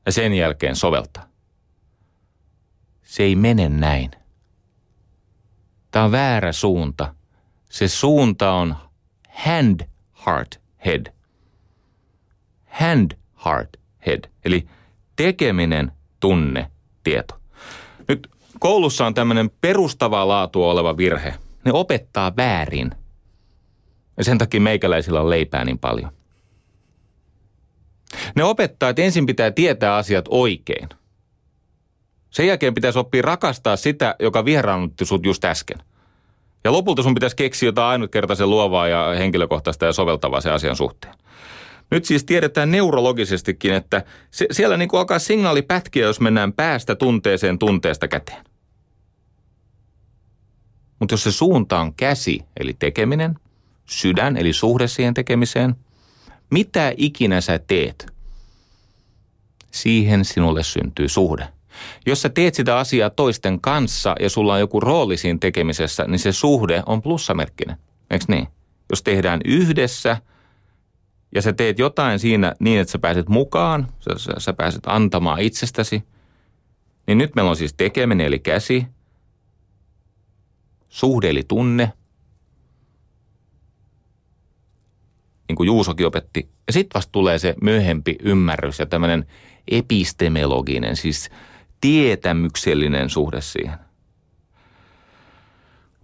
ja 0.06 0.12
sen 0.12 0.34
jälkeen 0.34 0.76
soveltaa. 0.76 1.28
Se 3.04 3.24
ei 3.24 3.36
mene 3.36 3.70
näin. 3.70 4.12
Tämä 5.92 6.06
on 6.06 6.12
väärä 6.12 6.52
suunta. 6.52 7.16
Se 7.70 7.88
suunta 7.88 8.52
on 8.52 8.76
hand, 9.30 9.82
heart, 10.26 10.62
head. 10.86 11.14
Hand, 12.70 13.12
heart, 13.46 13.70
head. 14.06 14.30
Eli 14.46 14.68
tekeminen, 15.16 15.92
tunne, 16.20 16.72
tieto. 17.04 17.42
Nyt 18.08 18.28
koulussa 18.60 19.06
on 19.06 19.14
tämmöinen 19.14 19.50
perustavaa 19.62 20.28
laatua 20.28 20.72
oleva 20.72 20.98
virhe. 20.98 21.34
Ne 21.66 21.72
opettaa 21.74 22.36
väärin. 22.38 22.92
Ja 24.18 24.24
sen 24.24 24.38
takia 24.38 24.62
meikäläisillä 24.62 25.22
on 25.22 25.30
leipää 25.30 25.66
niin 25.66 25.80
paljon. 25.80 26.12
Ne 28.36 28.43
opettaa, 28.43 28.89
että 28.89 29.01
ensin 29.01 29.26
pitää 29.26 29.51
tietää 29.51 29.95
asiat 29.95 30.26
oikein. 30.30 30.89
Sen 32.30 32.47
jälkeen 32.47 32.74
pitäisi 32.74 32.99
oppia 32.99 33.22
rakastaa 33.22 33.76
sitä, 33.76 34.16
joka 34.20 34.45
vieraannutti 34.45 35.05
sut 35.05 35.26
just 35.26 35.45
äsken. 35.45 35.78
Ja 36.64 36.72
lopulta 36.72 37.03
sun 37.03 37.14
pitäisi 37.14 37.36
keksiä 37.36 37.68
jotain 37.68 37.88
ainutkertaisen 37.88 38.49
luovaa 38.49 38.88
ja 38.88 39.16
henkilökohtaista 39.18 39.86
ja 39.86 39.93
soveltavaa 39.93 40.41
sen 40.41 40.53
asian 40.53 40.76
suhteen. 40.76 41.14
Nyt 41.91 42.05
siis 42.05 42.24
tiedetään 42.24 42.72
neurologisestikin, 42.72 43.74
että 43.74 44.03
se, 44.32 44.45
siellä 44.51 44.78
niin 44.78 44.89
kuin 44.89 44.99
alkaa 44.99 45.20
signaali 45.20 45.62
pätkiä, 45.62 46.05
jos 46.05 46.20
mennään 46.20 46.53
päästä 46.53 46.95
tunteeseen 46.95 47.59
tunteesta 47.59 48.07
käteen. 48.07 48.43
Mutta 50.99 51.14
jos 51.14 51.24
se 51.24 51.32
suunta 51.32 51.80
on 51.80 51.93
käsi, 51.93 52.41
eli 52.59 52.74
tekeminen, 52.74 53.36
sydän, 53.86 54.38
eli 54.38 54.53
suhde 54.53 54.88
siihen 54.88 55.14
tekemiseen– 55.14 55.76
mitä 56.52 56.93
ikinä 56.97 57.41
sä 57.41 57.60
teet, 57.60 58.14
siihen 59.72 60.26
sinulle 60.26 60.64
syntyy 60.64 61.08
suhde. 61.08 61.47
Jos 62.06 62.22
sä 62.22 62.30
teet 62.30 62.56
sitä 62.56 62.78
asiaa 62.78 63.10
toisten 63.10 63.62
kanssa 63.62 64.16
ja 64.20 64.30
sulla 64.30 64.54
on 64.54 64.60
joku 64.60 64.80
rooli 64.80 65.18
siinä 65.18 65.39
tekemisessä, 65.41 66.06
niin 66.08 66.20
se 66.20 66.32
suhde 66.32 66.84
on 66.86 67.02
plussamerkkinen. 67.02 67.78
Eikö 68.12 68.26
niin? 68.28 68.47
Jos 68.89 69.04
tehdään 69.04 69.41
yhdessä 69.45 70.18
ja 71.36 71.41
sä 71.41 71.54
teet 71.54 71.80
jotain 71.80 72.20
siinä 72.20 72.54
niin, 72.60 72.80
että 72.80 72.91
sä 72.91 72.99
pääset 72.99 73.30
mukaan, 73.30 73.88
sä, 73.99 74.18
sä, 74.18 74.32
sä 74.38 74.54
pääset 74.54 74.82
antamaan 74.86 75.39
itsestäsi, 75.39 76.04
niin 77.08 77.18
nyt 77.18 77.36
meillä 77.36 77.49
on 77.49 77.56
siis 77.56 77.74
tekeminen 77.74 78.28
eli 78.28 78.39
käsi, 78.39 78.86
suhde 80.89 81.30
eli 81.30 81.43
tunne 81.47 81.93
niin 85.52 85.56
kuin 85.56 85.68
Juusokin 85.68 86.08
opetti. 86.08 86.49
Ja 86.68 86.74
sitten 86.74 86.97
vasta 86.97 87.12
tulee 87.12 87.39
se 87.39 87.56
myöhempi 87.62 88.16
ymmärrys 88.24 88.80
ja 88.80 88.86
tämmöinen 88.86 89.26
epistemologinen, 89.68 90.95
siis 90.95 91.30
tietämyksellinen 91.82 93.10
suhde 93.10 93.41
siihen. 93.41 93.80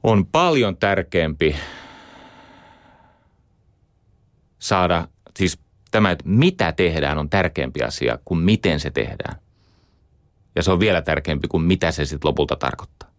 On 0.04 0.26
paljon 0.26 0.78
tärkeämpi 0.78 1.56
saada, 4.60 5.08
siis 5.36 5.60
tämä, 5.92 6.12
että 6.12 6.24
mitä 6.28 6.72
tehdään 6.72 7.18
on 7.18 7.30
tärkeämpi 7.30 7.84
asia 7.84 8.20
kuin 8.26 8.40
miten 8.40 8.80
se 8.80 8.92
tehdään. 8.92 9.40
Ja 10.56 10.64
se 10.64 10.72
on 10.72 10.80
vielä 10.80 11.02
tärkeämpi 11.02 11.48
kuin 11.48 11.64
mitä 11.64 11.92
se 11.92 12.06
sitten 12.06 12.28
lopulta 12.28 12.56
tarkoittaa. 12.56 13.10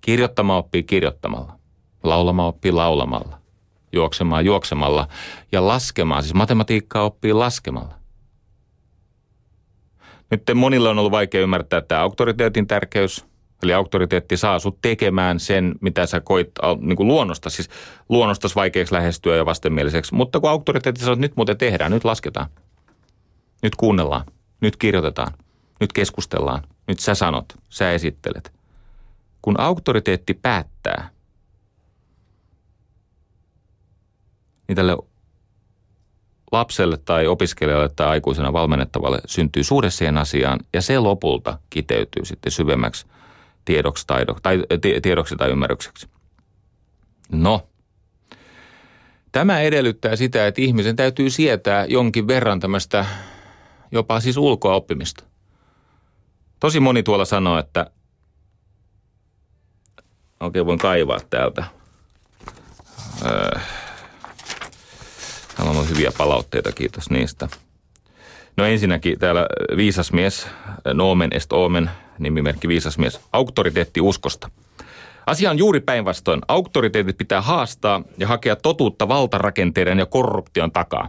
Kirjoittama 0.00 0.56
oppii 0.56 0.82
kirjoittamalla. 0.82 1.58
Laulama 2.02 2.46
oppii 2.46 2.72
laulamalla 2.72 3.37
juoksemaan 3.92 4.44
juoksemalla 4.44 5.08
ja 5.52 5.66
laskemaan. 5.66 6.22
Siis 6.22 6.34
matematiikkaa 6.34 7.04
oppii 7.04 7.32
laskemalla. 7.32 7.94
Nyt 10.30 10.42
monille 10.54 10.88
on 10.88 10.98
ollut 10.98 11.12
vaikea 11.12 11.40
ymmärtää 11.40 11.80
tämä 11.80 12.00
auktoriteetin 12.00 12.66
tärkeys. 12.66 13.24
Eli 13.62 13.74
auktoriteetti 13.74 14.36
saa 14.36 14.58
sut 14.58 14.78
tekemään 14.82 15.40
sen, 15.40 15.74
mitä 15.80 16.06
sä 16.06 16.20
koit 16.20 16.50
niin 16.80 17.08
luonnosta. 17.08 17.50
Siis 17.50 17.70
luonnosta 18.08 18.48
vaikeaksi 18.56 18.94
lähestyä 18.94 19.36
ja 19.36 19.46
vastenmieliseksi. 19.46 20.14
Mutta 20.14 20.40
kun 20.40 20.50
auktoriteetti 20.50 21.00
sanoo, 21.00 21.12
että 21.12 21.20
nyt 21.20 21.36
muuten 21.36 21.58
tehdään, 21.58 21.90
nyt 21.92 22.04
lasketaan. 22.04 22.46
Nyt 23.62 23.76
kuunnellaan, 23.76 24.24
nyt 24.60 24.76
kirjoitetaan, 24.76 25.32
nyt 25.80 25.92
keskustellaan, 25.92 26.62
nyt 26.88 26.98
sä 26.98 27.14
sanot, 27.14 27.46
sä 27.68 27.92
esittelet. 27.92 28.52
Kun 29.42 29.60
auktoriteetti 29.60 30.34
päättää– 30.34 31.08
tälle 34.78 34.96
lapselle 36.52 36.96
tai 36.96 37.26
opiskelijalle 37.26 37.88
tai 37.88 38.08
aikuisena 38.08 38.52
valmennettavalle 38.52 39.20
syntyy 39.26 39.64
suhde 39.64 39.90
siihen 39.90 40.18
asiaan 40.18 40.60
ja 40.72 40.82
se 40.82 40.98
lopulta 40.98 41.58
kiteytyy 41.70 42.24
sitten 42.24 42.52
syvemmäksi 42.52 43.06
tiedoksi, 43.64 44.06
taido, 44.06 44.36
tai, 44.42 44.62
tiedoksi 45.02 45.36
tai 45.36 45.50
ymmärrykseksi. 45.50 46.08
No, 47.32 47.68
tämä 49.32 49.60
edellyttää 49.60 50.16
sitä, 50.16 50.46
että 50.46 50.62
ihmisen 50.62 50.96
täytyy 50.96 51.30
sietää 51.30 51.84
jonkin 51.84 52.28
verran 52.28 52.60
tämmöistä 52.60 53.06
jopa 53.92 54.20
siis 54.20 54.36
ulkoa 54.36 54.74
oppimista. 54.74 55.24
Tosi 56.60 56.80
moni 56.80 57.02
tuolla 57.02 57.24
sanoo, 57.24 57.58
että 57.58 57.90
okei 60.40 60.66
voin 60.66 60.78
kaivaa 60.78 61.20
täältä 61.30 61.64
Äh, 63.26 63.62
täällä 65.58 65.70
on 65.70 65.76
ollut 65.76 65.90
hyviä 65.90 66.12
palautteita, 66.18 66.72
kiitos 66.72 67.10
niistä. 67.10 67.48
No 68.56 68.64
ensinnäkin 68.64 69.18
täällä 69.18 69.46
viisasmies, 69.76 70.46
Noomen 70.94 71.30
est 71.34 71.52
Omen, 71.52 71.90
nimimerkki 72.18 72.68
viisasmies, 72.68 73.20
auktoriteetti 73.32 74.00
uskosta. 74.00 74.50
Asia 75.26 75.50
on 75.50 75.58
juuri 75.58 75.80
päinvastoin. 75.80 76.40
Auktoriteetit 76.48 77.18
pitää 77.18 77.40
haastaa 77.40 78.02
ja 78.18 78.26
hakea 78.26 78.56
totuutta 78.56 79.08
valtarakenteiden 79.08 79.98
ja 79.98 80.06
korruption 80.06 80.72
takaa. 80.72 81.08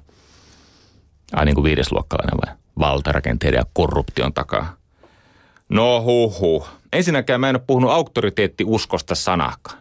Ai 1.34 1.46
niin 1.46 1.56
kuin 1.56 1.64
viidesluokkalainen 1.64 2.38
vai? 2.46 2.56
Valtarakenteiden 2.80 3.58
ja 3.58 3.66
korruption 3.74 4.34
takaa. 4.34 4.76
No 5.70 6.02
huhu. 6.02 6.68
Ensinnäkään 6.94 7.40
mä 7.40 7.50
en 7.50 7.56
ole 7.56 7.64
puhunut 7.68 7.92
auktoriteettiuskosta 7.92 9.16
sanakaan. 9.16 9.80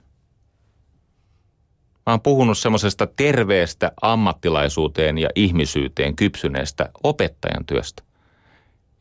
Mä 2.09 2.13
oon 2.13 2.21
puhunut 2.21 2.59
semmoisesta 2.59 3.07
terveestä 3.07 3.93
ammattilaisuuteen 4.03 5.19
ja 5.19 5.29
ihmisyyteen 5.35 6.17
kypsyneestä 6.17 6.89
opettajan 7.03 7.65
työstä. 7.67 8.03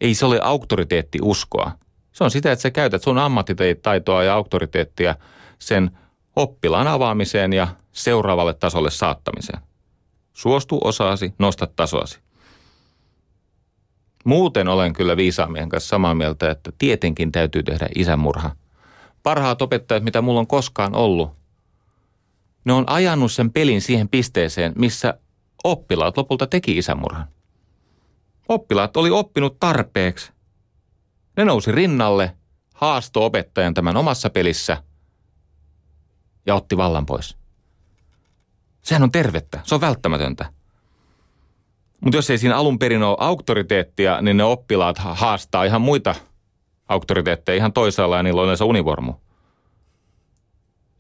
Ei 0.01 0.13
se 0.13 0.25
ole 0.25 0.39
auktoriteettiuskoa. 0.43 1.71
Se 2.11 2.23
on 2.23 2.31
sitä, 2.31 2.51
että 2.51 2.63
sä 2.63 2.71
käytät 2.71 3.01
sun 3.01 3.17
ammattitaitoa 3.17 4.23
ja 4.23 4.33
auktoriteettia 4.33 5.15
sen 5.59 5.97
oppilaan 6.35 6.87
avaamiseen 6.87 7.53
ja 7.53 7.67
seuraavalle 7.91 8.53
tasolle 8.53 8.91
saattamiseen. 8.91 9.59
Suostu 10.33 10.79
osaasi, 10.83 11.33
nosta 11.39 11.67
tasoasi. 11.75 12.19
Muuten 14.25 14.67
olen 14.67 14.93
kyllä 14.93 15.17
viisaamien 15.17 15.69
kanssa 15.69 15.89
samaa 15.89 16.15
mieltä, 16.15 16.51
että 16.51 16.71
tietenkin 16.77 17.31
täytyy 17.31 17.63
tehdä 17.63 17.87
isänmurha. 17.95 18.51
Parhaat 19.23 19.61
opettajat, 19.61 20.03
mitä 20.03 20.21
mulla 20.21 20.39
on 20.39 20.47
koskaan 20.47 20.95
ollut, 20.95 21.37
ne 22.67 22.73
on 22.73 22.83
ajanut 22.87 23.31
sen 23.31 23.51
pelin 23.51 23.81
siihen 23.81 24.09
pisteeseen, 24.09 24.73
missä 24.75 25.19
oppilaat 25.63 26.17
lopulta 26.17 26.47
teki 26.47 26.77
isänmurhan. 26.77 27.27
Oppilaat 28.49 28.97
oli 28.97 29.09
oppinut 29.09 29.59
tarpeeksi. 29.59 30.31
Ne 31.37 31.45
nousi 31.45 31.71
rinnalle, 31.71 32.37
haasto 32.73 33.25
opettajan 33.25 33.73
tämän 33.73 33.97
omassa 33.97 34.29
pelissä 34.29 34.83
ja 36.45 36.55
otti 36.55 36.77
vallan 36.77 37.05
pois. 37.05 37.37
Sehän 38.81 39.03
on 39.03 39.11
tervettä, 39.11 39.59
se 39.63 39.75
on 39.75 39.81
välttämätöntä. 39.81 40.45
Mutta 42.01 42.17
jos 42.17 42.29
ei 42.29 42.37
siinä 42.37 42.57
alun 42.57 42.79
perin 42.79 43.03
ole 43.03 43.17
auktoriteettia, 43.19 44.21
niin 44.21 44.37
ne 44.37 44.43
oppilaat 44.43 44.97
haastaa 44.97 45.63
ihan 45.63 45.81
muita 45.81 46.15
auktoriteetteja 46.89 47.55
ihan 47.55 47.73
toisaalla 47.73 48.17
ja 48.17 48.23
niillä 48.23 48.41
on 48.41 48.45
yleensä 48.45 48.65
univormu. 48.65 49.13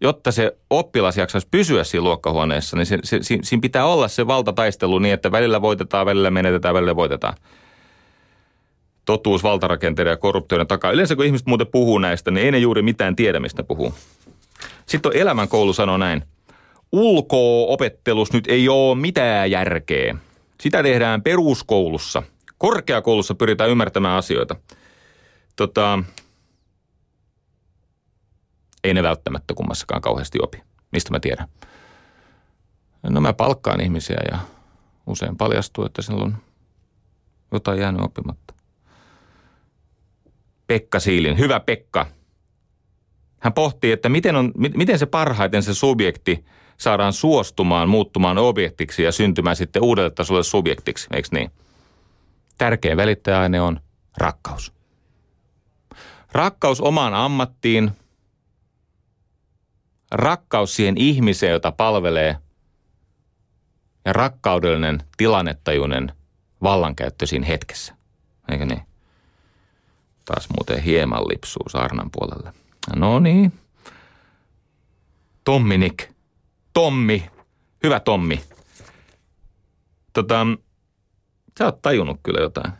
Jotta 0.01 0.31
se 0.31 0.57
oppilas 0.69 1.17
jaksaisi 1.17 1.47
pysyä 1.51 1.83
siinä 1.83 2.03
luokkahuoneessa, 2.03 2.77
niin 2.77 2.85
se, 2.85 2.99
se, 3.03 3.19
siinä 3.21 3.61
pitää 3.61 3.85
olla 3.85 4.07
se 4.07 4.27
valtataistelu 4.27 4.99
niin, 4.99 5.13
että 5.13 5.31
välillä 5.31 5.61
voitetaan, 5.61 6.05
välillä 6.05 6.31
menetetään, 6.31 6.73
välillä 6.73 6.95
voitetaan. 6.95 7.33
Totuus 9.05 9.43
valtarakenteiden 9.43 10.11
ja 10.11 10.17
korruptioiden 10.17 10.67
takaa. 10.67 10.91
Yleensä 10.91 11.15
kun 11.15 11.25
ihmiset 11.25 11.47
muuten 11.47 11.67
puhuu 11.67 11.97
näistä, 11.97 12.31
niin 12.31 12.45
ei 12.45 12.51
ne 12.51 12.57
juuri 12.57 12.81
mitään 12.81 13.15
tiedä, 13.15 13.39
mistä 13.39 13.61
ne 13.61 13.65
puhuu. 13.65 13.93
Sitten 14.85 15.09
on 15.09 15.15
elämänkoulu 15.15 15.73
sanoo 15.73 15.97
näin. 15.97 16.23
Ulko-opettelus 16.91 18.33
nyt 18.33 18.47
ei 18.47 18.69
ole 18.69 18.95
mitään 18.95 19.51
järkeä. 19.51 20.15
Sitä 20.61 20.83
tehdään 20.83 21.21
peruskoulussa. 21.21 22.23
Korkeakoulussa 22.57 23.35
pyritään 23.35 23.69
ymmärtämään 23.69 24.17
asioita. 24.17 24.55
Tota, 25.55 25.99
ei 28.87 28.93
ne 28.93 29.03
välttämättä 29.03 29.53
kummassakaan 29.53 30.01
kauheasti 30.01 30.39
opi. 30.41 30.63
Mistä 30.91 31.11
mä 31.11 31.19
tiedän? 31.19 31.47
No 33.03 33.21
mä 33.21 33.33
palkkaan 33.33 33.81
ihmisiä 33.81 34.17
ja 34.31 34.39
usein 35.07 35.37
paljastuu, 35.37 35.85
että 35.85 36.01
siellä 36.01 36.23
on 36.23 36.37
jotain 37.51 37.79
jäänyt 37.79 38.01
oppimatta. 38.01 38.53
Pekka 40.67 40.99
Siilin, 40.99 41.37
hyvä 41.37 41.59
Pekka. 41.59 42.05
Hän 43.39 43.53
pohtii, 43.53 43.91
että 43.91 44.09
miten, 44.09 44.35
on, 44.35 44.51
miten 44.55 44.99
se 44.99 45.05
parhaiten 45.05 45.63
se 45.63 45.73
subjekti– 45.73 46.45
saadaan 46.77 47.13
suostumaan 47.13 47.89
muuttumaan 47.89 48.37
objektiksi 48.37 49.03
ja 49.03 49.11
syntymään 49.11 49.55
sitten 49.55 49.83
uudelle 49.83 50.09
tasolle 50.09 50.43
subjektiksi, 50.43 51.07
eikö 51.13 51.27
niin? 51.31 51.51
Tärkein 52.57 52.97
välittäjäaine 52.97 53.61
on 53.61 53.79
rakkaus. 54.17 54.73
Rakkaus 56.31 56.81
omaan 56.81 57.13
ammattiin, 57.13 57.91
rakkaus 60.11 60.75
siihen 60.75 60.97
ihmiseen, 60.97 61.51
jota 61.51 61.71
palvelee, 61.71 62.37
ja 64.05 64.13
rakkaudellinen, 64.13 65.03
tilannetajuinen 65.17 66.11
vallankäyttö 66.63 67.25
siinä 67.25 67.45
hetkessä. 67.45 67.95
Eikö 68.51 68.65
niin? 68.65 68.81
Taas 70.25 70.47
muuten 70.49 70.83
hieman 70.83 71.27
lipsuu 71.27 71.69
saarnan 71.69 72.09
puolelle. 72.11 72.53
No 72.95 73.19
niin. 73.19 73.53
Tomminik. 75.43 76.09
Tommi, 76.73 77.29
hyvä 77.83 77.99
Tommi. 77.99 78.43
Tota, 80.13 80.47
sä 81.59 81.65
oot 81.65 81.81
tajunnut 81.81 82.19
kyllä 82.23 82.39
jotain. 82.39 82.71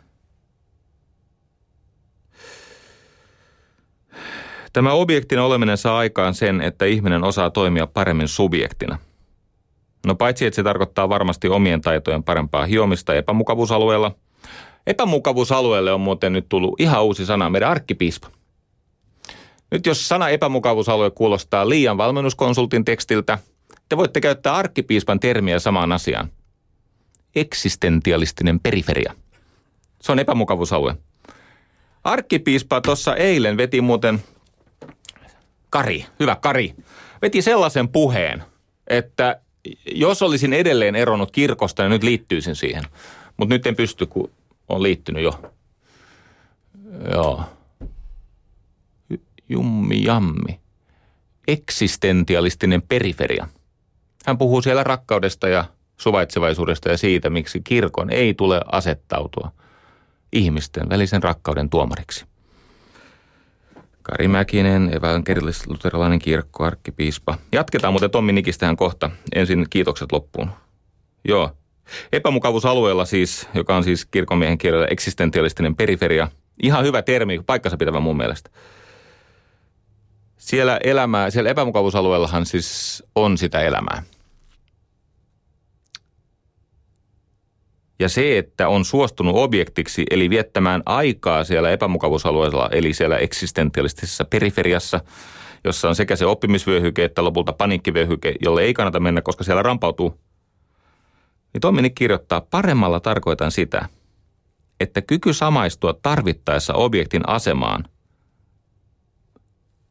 Tämä 4.78 4.92
objektina 4.92 5.44
oleminen 5.44 5.78
saa 5.78 5.98
aikaan 5.98 6.34
sen, 6.34 6.60
että 6.60 6.84
ihminen 6.84 7.24
osaa 7.24 7.50
toimia 7.50 7.86
paremmin 7.86 8.28
subjektina. 8.28 8.98
No 10.06 10.14
paitsi, 10.14 10.46
että 10.46 10.56
se 10.56 10.62
tarkoittaa 10.62 11.08
varmasti 11.08 11.48
omien 11.48 11.80
taitojen 11.80 12.22
parempaa 12.22 12.66
hiomista 12.66 13.14
epämukavuusalueella. 13.14 14.14
Epämukavuusalueelle 14.86 15.92
on 15.92 16.00
muuten 16.00 16.32
nyt 16.32 16.48
tullut 16.48 16.80
ihan 16.80 17.04
uusi 17.04 17.26
sana, 17.26 17.50
meidän 17.50 17.70
arkkipiispa. 17.70 18.28
Nyt 19.70 19.86
jos 19.86 20.08
sana 20.08 20.28
epämukavuusalue 20.28 21.10
kuulostaa 21.10 21.68
liian 21.68 21.98
valmennuskonsultin 21.98 22.84
tekstiltä– 22.84 23.38
te 23.88 23.96
voitte 23.96 24.20
käyttää 24.20 24.54
arkkipiispan 24.54 25.20
termiä 25.20 25.58
samaan 25.58 25.92
asiaan. 25.92 26.28
Eksistentialistinen 27.34 28.60
periferia. 28.60 29.14
Se 30.00 30.12
on 30.12 30.18
epämukavuusalue. 30.18 30.94
Arkkipiispa 32.04 32.80
tuossa 32.80 33.16
eilen 33.16 33.56
veti 33.56 33.80
muuten, 33.80 34.22
Kari, 35.70 36.06
hyvä 36.20 36.36
Kari, 36.36 36.74
veti 37.22 37.42
sellaisen 37.42 37.88
puheen, 37.88 38.42
että 38.86 39.40
jos 39.94 40.22
olisin 40.22 40.52
edelleen 40.52 40.96
eronnut 40.96 41.30
kirkosta, 41.30 41.82
niin 41.82 41.90
nyt 41.90 42.02
liittyisin 42.02 42.56
siihen. 42.56 42.84
Mutta 43.36 43.54
nyt 43.54 43.66
en 43.66 43.76
pysty, 43.76 44.06
kun 44.06 44.30
on 44.68 44.82
liittynyt 44.82 45.22
jo. 45.22 45.40
Joo. 47.12 47.44
Jummi 49.48 50.04
jammi. 50.04 50.60
Eksistentialistinen 51.48 52.82
periferia. 52.82 53.48
Hän 54.26 54.38
puhuu 54.38 54.62
siellä 54.62 54.84
rakkaudesta 54.84 55.48
ja 55.48 55.64
suvaitsevaisuudesta 55.96 56.88
ja 56.88 56.96
siitä, 56.98 57.30
miksi 57.30 57.60
kirkon 57.60 58.10
ei 58.10 58.34
tule 58.34 58.60
asettautua 58.72 59.52
ihmisten 60.32 60.88
välisen 60.88 61.22
rakkauden 61.22 61.70
tuomariksi. 61.70 62.24
Kari 64.10 64.28
Mäkinen, 64.28 64.90
evankelis-luterilainen 64.94 66.18
kirkko, 66.18 66.64
arkkipiispa. 66.64 67.38
Jatketaan 67.52 67.92
muuten 67.92 68.10
Tommi 68.10 68.32
Nikistähän 68.32 68.76
kohta. 68.76 69.10
Ensin 69.34 69.66
kiitokset 69.70 70.12
loppuun. 70.12 70.50
Joo. 71.24 71.50
Epämukavuusalueella 72.12 73.04
siis, 73.04 73.48
joka 73.54 73.76
on 73.76 73.84
siis 73.84 74.06
kirkonmiehen 74.06 74.58
kielellä 74.58 74.86
eksistentialistinen 74.90 75.76
periferia. 75.76 76.28
Ihan 76.62 76.84
hyvä 76.84 77.02
termi, 77.02 77.40
paikkansa 77.46 77.76
pitävä 77.76 78.00
mun 78.00 78.16
mielestä. 78.16 78.50
Siellä 80.36 80.80
elämää, 80.84 81.30
siellä 81.30 81.50
epämukavuusalueellahan 81.50 82.46
siis 82.46 83.02
on 83.14 83.38
sitä 83.38 83.60
elämää. 83.60 84.02
Ja 87.98 88.08
se, 88.08 88.38
että 88.38 88.68
on 88.68 88.84
suostunut 88.84 89.36
objektiksi, 89.36 90.04
eli 90.10 90.30
viettämään 90.30 90.82
aikaa 90.86 91.44
siellä 91.44 91.70
epämukavuusalueella, 91.70 92.68
eli 92.72 92.92
siellä 92.92 93.18
eksistentialistisessa 93.18 94.24
periferiassa, 94.24 95.00
jossa 95.64 95.88
on 95.88 95.94
sekä 95.94 96.16
se 96.16 96.26
oppimisvyöhyke 96.26 97.04
että 97.04 97.24
lopulta 97.24 97.52
paniikkivyöhyke, 97.52 98.34
jolle 98.44 98.62
ei 98.62 98.74
kannata 98.74 99.00
mennä, 99.00 99.20
koska 99.20 99.44
siellä 99.44 99.62
rampautuu. 99.62 100.20
Niin 101.52 101.60
Tomini 101.60 101.90
kirjoittaa, 101.90 102.40
paremmalla 102.40 103.00
tarkoitan 103.00 103.50
sitä, 103.50 103.88
että 104.80 105.02
kyky 105.02 105.32
samaistua 105.32 105.94
tarvittaessa 106.02 106.74
objektin 106.74 107.28
asemaan 107.28 107.84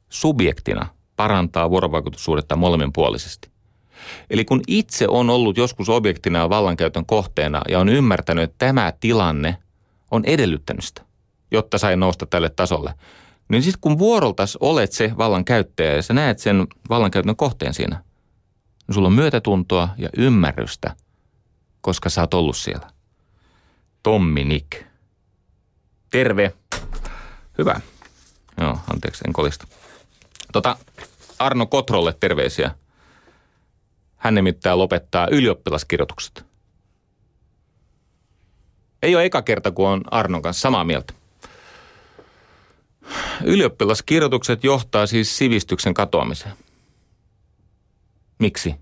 subjektina 0.10 0.88
parantaa 1.16 1.70
vuorovaikutussuhdetta 1.70 2.56
molemminpuolisesti. 2.56 3.57
Eli 4.30 4.46
kun 4.46 4.62
itse 4.68 5.08
on 5.08 5.30
ollut 5.30 5.58
joskus 5.58 5.90
objektina 5.90 6.40
ja 6.40 6.50
vallankäytön 6.50 7.06
kohteena 7.06 7.62
ja 7.70 7.80
on 7.80 7.90
ymmärtänyt, 7.90 8.44
että 8.44 8.66
tämä 8.66 8.94
tilanne 9.00 9.58
on 10.12 10.26
edellyttänyt 10.26 10.86
sitä, 10.86 11.02
jotta 11.52 11.78
sai 11.78 11.98
nousta 11.98 12.26
tälle 12.26 12.50
tasolle, 12.50 12.94
niin 13.50 13.64
sitten 13.64 13.82
kun 13.82 14.00
vuoroltas 14.00 14.58
olet 14.62 14.92
se 14.92 15.12
vallankäyttäjä 15.18 15.94
ja 15.96 16.02
sä 16.02 16.14
näet 16.14 16.40
sen 16.40 16.68
vallankäytön 16.90 17.36
kohteen 17.36 17.74
siinä, 17.74 18.04
niin 18.88 18.96
sulla 18.96 19.08
on 19.08 19.14
myötätuntoa 19.14 19.90
ja 19.98 20.10
ymmärrystä, 20.18 20.96
koska 21.82 22.10
sä 22.10 22.22
oot 22.22 22.34
ollut 22.34 22.58
siellä. 22.58 22.92
Tommi 24.04 24.44
Nick. 24.44 24.84
Terve. 26.12 26.54
Hyvä. 27.58 27.82
Joo, 28.62 28.80
anteeksi, 28.94 29.24
en 29.28 29.34
kolista. 29.34 29.68
Tota, 30.54 30.78
Arno 31.40 31.66
Kotrolle 31.66 32.16
terveisiä. 32.20 32.72
Hän 34.18 34.36
nimittäin 34.36 34.80
lopettaa 34.80 35.28
ylioppilaskirjoitukset. 35.32 36.46
Ei 39.04 39.16
ole 39.16 39.26
eka 39.26 39.42
kerta, 39.42 39.72
kun 39.72 39.88
on 39.88 40.02
Arnon 40.12 40.42
kanssa 40.42 40.62
samaa 40.62 40.84
mieltä. 40.84 41.14
Ylioppilaskirjoitukset 43.44 44.64
johtaa 44.64 45.08
siis 45.08 45.38
sivistyksen 45.38 45.94
katoamiseen. 45.94 46.54
Miksi? 48.40 48.76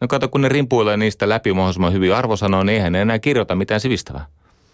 No 0.00 0.08
kato, 0.08 0.28
kun 0.28 0.40
ne 0.40 0.48
rimpuilee 0.48 0.96
niistä 0.96 1.28
läpi 1.28 1.52
mahdollisimman 1.52 1.92
hyvin 1.92 2.14
arvosanoa, 2.14 2.64
niin 2.64 2.76
eihän 2.76 2.92
ne 2.92 3.00
enää 3.00 3.18
kirjoita 3.18 3.54
mitään 3.54 3.80
sivistävää. 3.80 4.26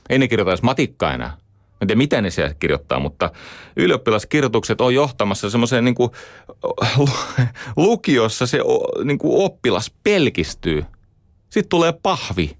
Ei 0.08 0.18
ne 0.18 0.28
kirjoita 0.28 0.50
edes 0.50 0.62
matikkaa 0.62 1.14
enää. 1.14 1.36
En 1.80 1.86
tiedä, 1.86 1.98
mitä 1.98 2.20
ne 2.20 2.30
siellä 2.30 2.54
kirjoittaa, 2.54 3.00
mutta 3.00 3.30
ylioppilaskirjoitukset 3.76 4.80
on 4.80 4.94
johtamassa 4.94 5.50
semmoiseen 5.50 5.84
niin 5.84 5.94
lukiossa 7.76 8.46
se 8.46 8.58
niin 9.04 9.18
kuin 9.18 9.44
oppilas 9.44 9.92
pelkistyy. 10.04 10.84
Sitten 11.50 11.68
tulee 11.68 11.92
pahvi. 12.02 12.56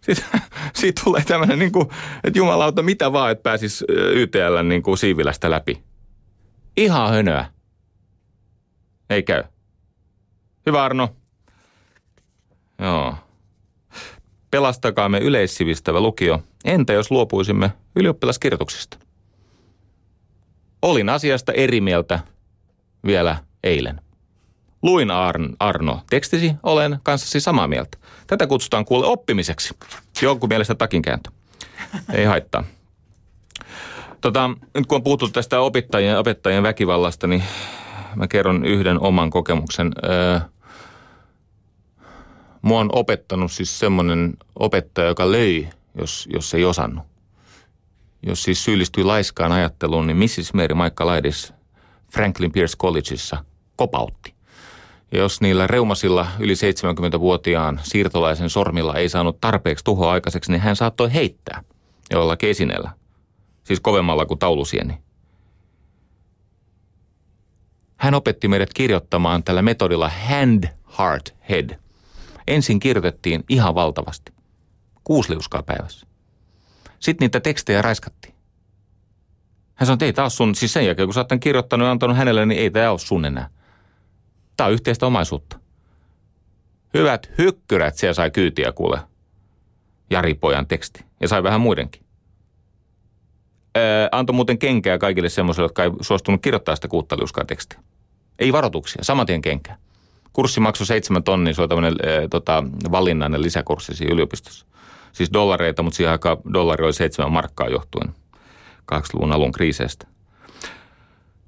Sitten 0.00 0.40
siitä 0.74 1.02
tulee 1.04 1.24
tämmöinen, 1.24 1.58
niin 1.58 1.72
kuin, 1.72 1.88
että 2.24 2.38
jumalauta, 2.38 2.82
mitä 2.82 3.12
vaan, 3.12 3.32
että 3.32 3.42
pääsis 3.42 3.84
YTL 3.88 4.62
niin 4.68 4.82
kuin 4.82 4.98
Siivilästä 4.98 5.50
läpi. 5.50 5.82
Ihan 6.76 7.10
hönöä. 7.10 7.44
Ei 9.10 9.22
käy. 9.22 9.44
Hyvä 10.66 10.84
Arno. 10.84 11.08
Joo. 12.78 13.14
Pelastakaamme 14.50 15.18
yleissivistävä 15.18 16.00
lukio. 16.00 16.42
Entä 16.64 16.92
jos 16.92 17.10
luopuisimme 17.10 17.72
ylioppilaskirjoituksista? 17.96 18.98
Olin 20.82 21.08
asiasta 21.08 21.52
eri 21.52 21.80
mieltä 21.80 22.20
vielä 23.06 23.36
eilen. 23.64 24.00
Luin 24.82 25.10
Arn, 25.10 25.56
Arno 25.58 26.00
tekstisi, 26.10 26.52
olen 26.62 26.98
kanssasi 27.02 27.40
samaa 27.40 27.68
mieltä. 27.68 27.98
Tätä 28.26 28.46
kutsutaan 28.46 28.84
kuule 28.84 29.06
oppimiseksi. 29.06 29.74
Jonkun 30.22 30.48
mielestä 30.48 30.74
takinkääntö. 30.74 31.30
Ei 32.12 32.24
haittaa. 32.24 32.64
Tota, 34.20 34.50
nyt 34.74 34.86
kun 34.86 34.96
on 34.96 35.02
puhuttu 35.02 35.28
tästä 35.28 35.60
opettajien, 35.60 36.18
opettajien 36.18 36.62
väkivallasta, 36.62 37.26
niin 37.26 37.42
mä 38.16 38.28
kerron 38.28 38.64
yhden 38.64 39.00
oman 39.00 39.30
kokemuksen. 39.30 39.92
Öö, 40.04 40.40
mua 42.62 42.80
on 42.80 42.90
opettanut 42.92 43.52
siis 43.52 43.78
semmoinen 43.78 44.34
opettaja, 44.58 45.08
joka 45.08 45.32
löi, 45.32 45.68
jos, 45.98 46.28
jos 46.32 46.54
ei 46.54 46.64
osannut. 46.64 47.04
Jos 48.26 48.42
siis 48.42 48.64
syyllistyi 48.64 49.04
laiskaan 49.04 49.52
ajatteluun, 49.52 50.06
niin 50.06 50.16
Mrs. 50.16 50.54
Mary 50.54 50.74
Michael 50.74 51.06
Laidis 51.06 51.54
Franklin 52.12 52.52
Pierce 52.52 52.76
Collegeissa 52.76 53.44
kopautti. 53.76 54.34
Ja 55.12 55.18
jos 55.18 55.40
niillä 55.40 55.66
reumasilla 55.66 56.26
yli 56.38 56.54
70-vuotiaan 56.54 57.80
siirtolaisen 57.82 58.50
sormilla 58.50 58.94
ei 58.94 59.08
saanut 59.08 59.40
tarpeeksi 59.40 59.84
tuhoa 59.84 60.12
aikaiseksi, 60.12 60.52
niin 60.52 60.60
hän 60.60 60.76
saattoi 60.76 61.14
heittää 61.14 61.64
jollakin 62.10 62.50
esineellä. 62.50 62.90
Siis 63.64 63.80
kovemmalla 63.80 64.26
kuin 64.26 64.38
taulusieni. 64.38 64.98
Hän 67.96 68.14
opetti 68.14 68.48
meidät 68.48 68.74
kirjoittamaan 68.74 69.44
tällä 69.44 69.62
metodilla 69.62 70.08
hand, 70.08 70.64
heart, 70.98 71.34
head. 71.50 71.70
Ensin 72.46 72.80
kirjoitettiin 72.80 73.44
ihan 73.48 73.74
valtavasti. 73.74 74.32
Kuusi 75.04 75.30
liuskaa 75.30 75.62
päivässä. 75.62 76.06
Sitten 77.00 77.24
niitä 77.24 77.40
tekstejä 77.40 77.82
raiskattiin. 77.82 78.34
Hän 79.74 79.86
sanoi, 79.86 79.94
että 79.94 80.04
ei 80.04 80.12
tämä 80.12 80.24
ole 80.24 80.30
sun, 80.30 80.54
siis 80.54 80.72
sen 80.72 80.86
jälkeen 80.86 81.06
kun 81.08 81.14
sä 81.14 81.20
oot 81.20 81.40
kirjoittanut 81.40 81.86
ja 81.86 81.90
antanut 81.90 82.16
hänelle, 82.16 82.46
niin 82.46 82.60
ei 82.60 82.70
tämä 82.70 82.90
ole 82.90 82.98
sun 82.98 83.24
enää. 83.24 83.48
Tämä 84.56 84.66
on 84.66 84.72
yhteistä 84.72 85.06
omaisuutta. 85.06 85.58
Hyvät 86.94 87.30
hykkyrät 87.38 87.96
siellä 87.96 88.14
sai 88.14 88.30
kyytiä 88.30 88.72
kuule. 88.72 89.00
Jari 90.10 90.34
Pojan 90.34 90.66
teksti. 90.66 91.04
Ja 91.20 91.28
sai 91.28 91.42
vähän 91.42 91.60
muidenkin. 91.60 92.02
Öö, 93.76 94.08
antoi 94.12 94.34
muuten 94.34 94.58
kenkää 94.58 94.98
kaikille 94.98 95.28
semmoisille, 95.28 95.64
jotka 95.64 95.84
ei 95.84 95.90
suostunut 96.00 96.42
kirjoittaa 96.42 96.76
sitä 96.76 96.88
kuutta 96.88 97.16
liuskaa 97.16 97.44
tekstiä. 97.44 97.80
Ei 98.38 98.52
varoituksia, 98.52 99.04
saman 99.04 99.26
tien 99.26 99.42
kenkää. 99.42 99.76
Kurssi 100.32 100.60
maksoi 100.60 100.86
seitsemän 100.86 101.22
tonnia, 101.22 101.54
se 101.54 101.62
oli 101.62 101.68
tämmöinen 101.68 101.94
e, 102.02 102.28
tota, 102.28 102.64
valinnainen 102.90 103.42
lisäkurssi 103.42 103.94
siinä 103.94 104.14
yliopistossa. 104.14 104.66
Siis 105.12 105.32
dollareita, 105.32 105.82
mutta 105.82 105.96
siihen 105.96 106.12
aikaan 106.12 106.36
dollari 106.54 106.84
oli 106.84 106.92
seitsemän 106.92 107.32
markkaa 107.32 107.68
johtuen 107.68 108.14
80-luvun 108.94 109.32
alun 109.32 109.52
kriiseistä. 109.52 110.06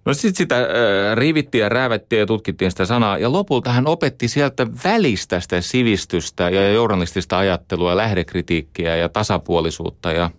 No 0.05 0.15
sitten 0.15 0.35
sitä 0.35 0.59
äh, 0.59 0.67
rivittiin 1.15 1.63
ja 1.63 1.69
räävettiin 1.69 2.21
ja 2.21 2.27
tutkittiin 2.27 2.71
sitä 2.71 2.87
sanaa. 2.87 3.19
Ja 3.19 3.33
lopulta 3.33 3.73
hän 3.73 3.87
opetti 3.87 4.29
sieltä 4.29 4.67
välistä 4.85 5.41
sitä 5.41 5.61
sivistystä 5.61 6.51
ja 6.51 6.73
journalistista 6.73 7.39
ajattelua, 7.39 7.97
lähdekritiikkiä 7.97 8.97
ja 8.97 9.09
tasapuolisuutta. 9.09 10.13
Ja 10.13 10.31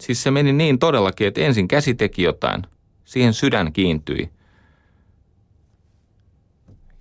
siis 0.00 0.22
se 0.22 0.30
meni 0.30 0.52
niin 0.52 0.78
todellakin, 0.78 1.26
että 1.26 1.40
ensin 1.40 1.68
käsi 1.68 1.94
teki 1.94 2.22
jotain. 2.22 2.62
Siihen 3.04 3.34
sydän 3.34 3.72
kiintyi. 3.72 4.30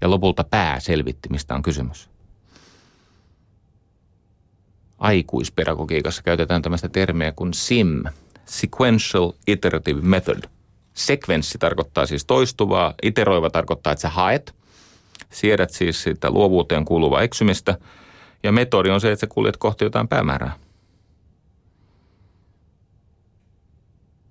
Ja 0.02 0.10
lopulta 0.10 0.44
pää 0.44 0.80
selvitti, 0.80 1.30
mistä 1.30 1.56
on 1.56 1.62
kysymys. 1.62 2.10
Aikuispedagogiikassa 4.98 6.24
käytetään 6.24 6.62
tämmöistä 6.62 6.90
termiä 6.90 7.32
kuin 7.32 7.54
SIM, 7.54 8.04
Sequential 8.46 9.32
Iterative 9.48 10.02
Method– 10.02 10.44
Sekvenssi 10.98 11.58
tarkoittaa 11.58 12.06
siis 12.06 12.26
toistuvaa, 12.26 12.94
iteroiva 13.04 13.50
tarkoittaa, 13.50 13.94
että 13.94 14.02
sä 14.02 14.10
haet. 14.10 14.56
Siedät 15.30 15.70
siis 15.70 16.04
sitä 16.04 16.30
luovuuteen 16.32 16.86
kuuluvaa 16.86 17.22
eksymistä. 17.22 17.78
Ja 18.44 18.52
metodi 18.52 18.90
on 18.90 19.02
se, 19.02 19.12
että 19.12 19.22
sä 19.22 19.28
kuljet 19.28 19.58
kohti 19.58 19.86
jotain 19.86 20.08
päämäärää. 20.08 20.56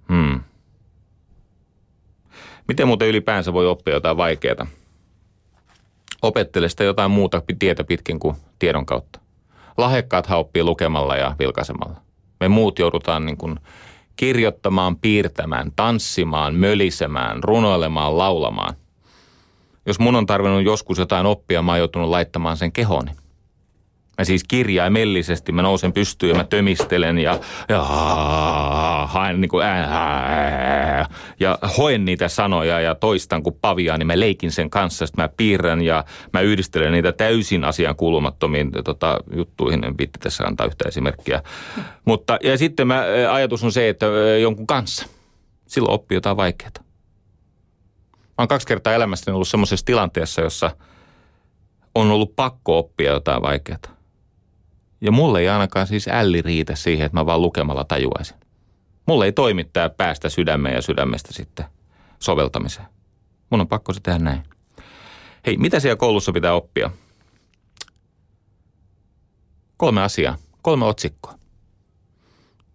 Hmm. 0.09 0.41
Miten 2.69 2.89
muuten 2.89 3.09
ylipäänsä 3.09 3.53
voi 3.53 3.67
oppia 3.67 3.95
jotain 3.95 4.17
vaikeaa? 4.17 4.67
Opettele 6.23 6.69
sitä 6.69 6.85
jotain 6.85 7.11
muuta 7.11 7.43
tietä 7.59 7.85
pitkin 7.85 8.19
kuin 8.19 8.37
tiedon 8.59 8.87
kautta. 8.87 9.21
Lahjakkaathan 9.77 10.39
oppii 10.39 10.65
lukemalla 10.65 11.17
ja 11.17 11.35
vilkaisemalla. 11.39 12.01
Me 12.41 12.49
muut 12.49 12.79
joudutaan 12.79 13.27
niin 13.27 13.37
kuin 13.37 13.61
kirjoittamaan, 14.17 14.97
piirtämään, 14.97 15.73
tanssimaan, 15.77 16.55
mölisemään, 16.55 17.45
runoilemaan, 17.45 18.19
laulamaan. 18.19 18.75
Jos 19.87 19.99
mun 19.99 20.17
on 20.17 20.27
tarvinnut 20.27 20.65
joskus 20.65 20.99
jotain 20.99 21.27
oppia, 21.27 21.63
mä 21.63 21.73
oon 21.73 21.79
joutunut 21.79 22.09
laittamaan 22.09 22.57
sen 22.57 22.73
kehooni. 22.73 23.11
Mä 24.19 24.25
siis 24.25 24.45
kirjaimellisesti, 24.45 25.53
mä 25.53 25.63
nousen 25.63 25.93
pystyyn 25.93 26.31
ja 26.31 26.37
mä 26.37 26.45
tömistelen 26.45 27.19
ja, 27.19 27.41
ja 27.69 27.83
haen 29.09 29.41
niin 29.41 29.49
kuin 29.49 29.67
ää, 29.67 31.09
ja 31.41 31.59
hoen 31.79 32.05
niitä 32.05 32.29
sanoja 32.29 32.81
ja 32.81 32.95
toistan 32.95 33.43
kuin 33.43 33.59
pavia, 33.61 33.99
niin 33.99 34.07
mä 34.07 34.21
leikin 34.21 34.53
sen 34.53 34.71
kanssa. 34.71 35.07
Sitten 35.07 35.25
mä 35.25 35.29
piirrän 35.37 35.83
ja 35.83 36.05
mä 36.33 36.41
yhdistelen 36.41 36.93
niitä 36.93 37.13
täysin 37.13 37.65
asian 37.65 37.97
kuulumattomiin 37.97 38.73
tota, 38.85 39.21
juttuihin. 39.37 39.85
En 39.85 39.99
viitti 39.99 40.19
tässä 40.19 40.45
antaa 40.45 40.67
yhtä 40.67 40.89
esimerkkiä. 40.89 41.43
Mutta 42.05 42.39
ja 42.43 42.59
sitten 42.59 42.87
mä, 42.87 43.05
ajatus 43.31 43.65
on 43.65 43.73
se, 43.73 43.89
että 43.89 44.07
jonkun 44.43 44.67
kanssa. 44.67 45.07
Silloin 45.67 45.95
oppii 45.95 46.17
jotain 46.17 46.37
vaikeaa. 46.37 46.71
Mä 48.19 48.39
oon 48.39 48.49
kaksi 48.49 48.67
kertaa 48.67 48.95
elämässäni 48.95 49.35
ollut 49.35 49.49
semmoisessa 49.49 49.87
tilanteessa, 49.87 50.43
jossa 50.43 50.71
on 51.95 52.11
ollut 52.11 52.37
pakko 52.37 52.79
oppia 52.79 53.13
jotain 53.13 53.43
vaikeaa 53.43 53.96
ja 55.01 55.13
mulle 55.13 55.41
ei 55.41 55.49
ainakaan 55.49 55.87
siis 55.87 56.09
älli 56.09 56.43
riitä 56.43 56.75
siihen, 56.75 57.07
että 57.07 57.19
mä 57.19 57.27
vaan 57.27 57.43
lukemalla 57.43 57.85
tajuaisin. 57.85 58.37
Mulle 59.07 59.25
ei 59.25 59.33
toimittaa 59.33 59.89
päästä 59.89 60.29
sydämeen 60.29 60.75
ja 60.75 60.83
sydämestä 60.83 61.33
sitten 61.33 61.65
soveltamiseen. 62.19 62.87
Mun 63.51 63.61
on 63.61 63.69
pakko 63.69 63.93
se 63.93 64.01
tehdä 64.01 64.19
näin. 64.19 64.43
Hei, 65.47 65.57
mitä 65.57 65.81
siellä 65.81 65.97
koulussa 65.97 66.33
pitää 66.33 66.55
oppia? 66.55 66.91
Kolme 69.77 70.03
asiaa, 70.03 70.39
kolme 70.63 70.85
otsikkoa. 70.85 71.39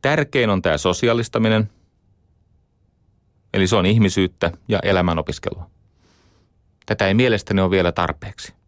Tärkein 0.01 0.49
on 0.49 0.61
tämä 0.61 0.77
sosiaalistaminen, 0.77 1.69
eli 3.53 3.67
se 3.67 3.75
on 3.75 3.85
ihmisyyttä 3.85 4.51
ja 4.67 4.79
elämän 4.83 5.19
opiskelua. 5.19 5.69
Tätä 6.85 7.07
ei 7.07 7.13
mielestäni 7.13 7.61
ole 7.61 7.71
vielä 7.71 7.91
tarpeeksi. 7.91 8.60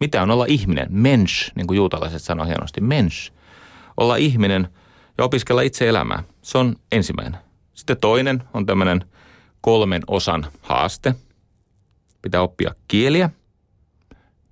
Mitä 0.00 0.22
on 0.22 0.30
olla 0.30 0.46
ihminen? 0.48 0.86
Mensch, 0.90 1.52
niin 1.54 1.66
kuin 1.66 1.76
juutalaiset 1.76 2.22
sanoo 2.22 2.46
hienosti. 2.46 2.80
Mensch. 2.80 3.32
Olla 3.96 4.16
ihminen 4.16 4.68
ja 5.18 5.24
opiskella 5.24 5.60
itse 5.60 5.88
elämää. 5.88 6.24
Se 6.42 6.58
on 6.58 6.76
ensimmäinen. 6.92 7.40
Sitten 7.74 7.96
toinen 8.00 8.42
on 8.54 8.66
tämmöinen 8.66 9.04
kolmen 9.60 10.02
osan 10.06 10.46
haaste. 10.62 11.14
Pitää 12.22 12.42
oppia 12.42 12.74
kieliä, 12.88 13.30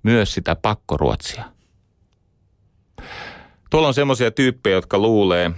myös 0.03 0.33
sitä 0.33 0.55
pakkoruotsia. 0.55 1.43
Tuolla 3.69 3.87
on 3.87 3.93
semmoisia 3.93 4.31
tyyppejä, 4.31 4.75
jotka 4.75 4.97
luulee, 4.97 5.51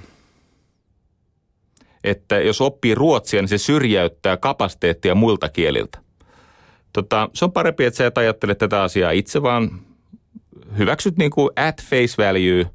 että 2.03 2.39
jos 2.39 2.61
oppii 2.61 2.95
ruotsia, 2.95 3.41
niin 3.41 3.49
se 3.49 3.57
syrjäyttää 3.57 4.37
kapasiteettia 4.37 5.15
muilta 5.15 5.49
kieliltä. 5.49 5.99
Tota, 6.93 7.29
se 7.33 7.45
on 7.45 7.51
parempi, 7.51 7.85
että 7.85 7.97
sä 7.97 8.07
et 8.07 8.17
ajattele 8.17 8.55
tätä 8.55 8.83
asiaa 8.83 9.11
itse, 9.11 9.41
vaan 9.41 9.81
hyväksyt 10.77 11.17
niin 11.17 11.31
kuin 11.31 11.49
at 11.55 11.81
face 11.83 12.23
value 12.23 12.71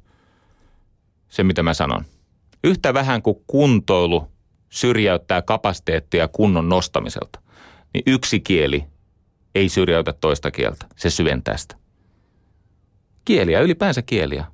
se, 1.29 1.43
mitä 1.43 1.63
mä 1.63 1.73
sanon. 1.73 2.05
Yhtä 2.63 2.93
vähän 2.93 3.21
kuin 3.21 3.37
kuntoilu 3.47 4.31
syrjäyttää 4.69 5.41
kapasiteettia 5.41 6.27
kunnon 6.27 6.69
nostamiselta, 6.69 7.39
niin 7.93 8.03
yksi 8.07 8.39
kieli 8.39 8.85
ei 9.55 9.69
syrjäytä 9.69 10.13
toista 10.13 10.51
kieltä. 10.51 10.85
Se 10.95 11.09
syventää 11.09 11.57
sitä. 11.57 11.75
Kieliä, 13.25 13.59
ylipäänsä 13.59 14.01
kieliä. 14.01 14.45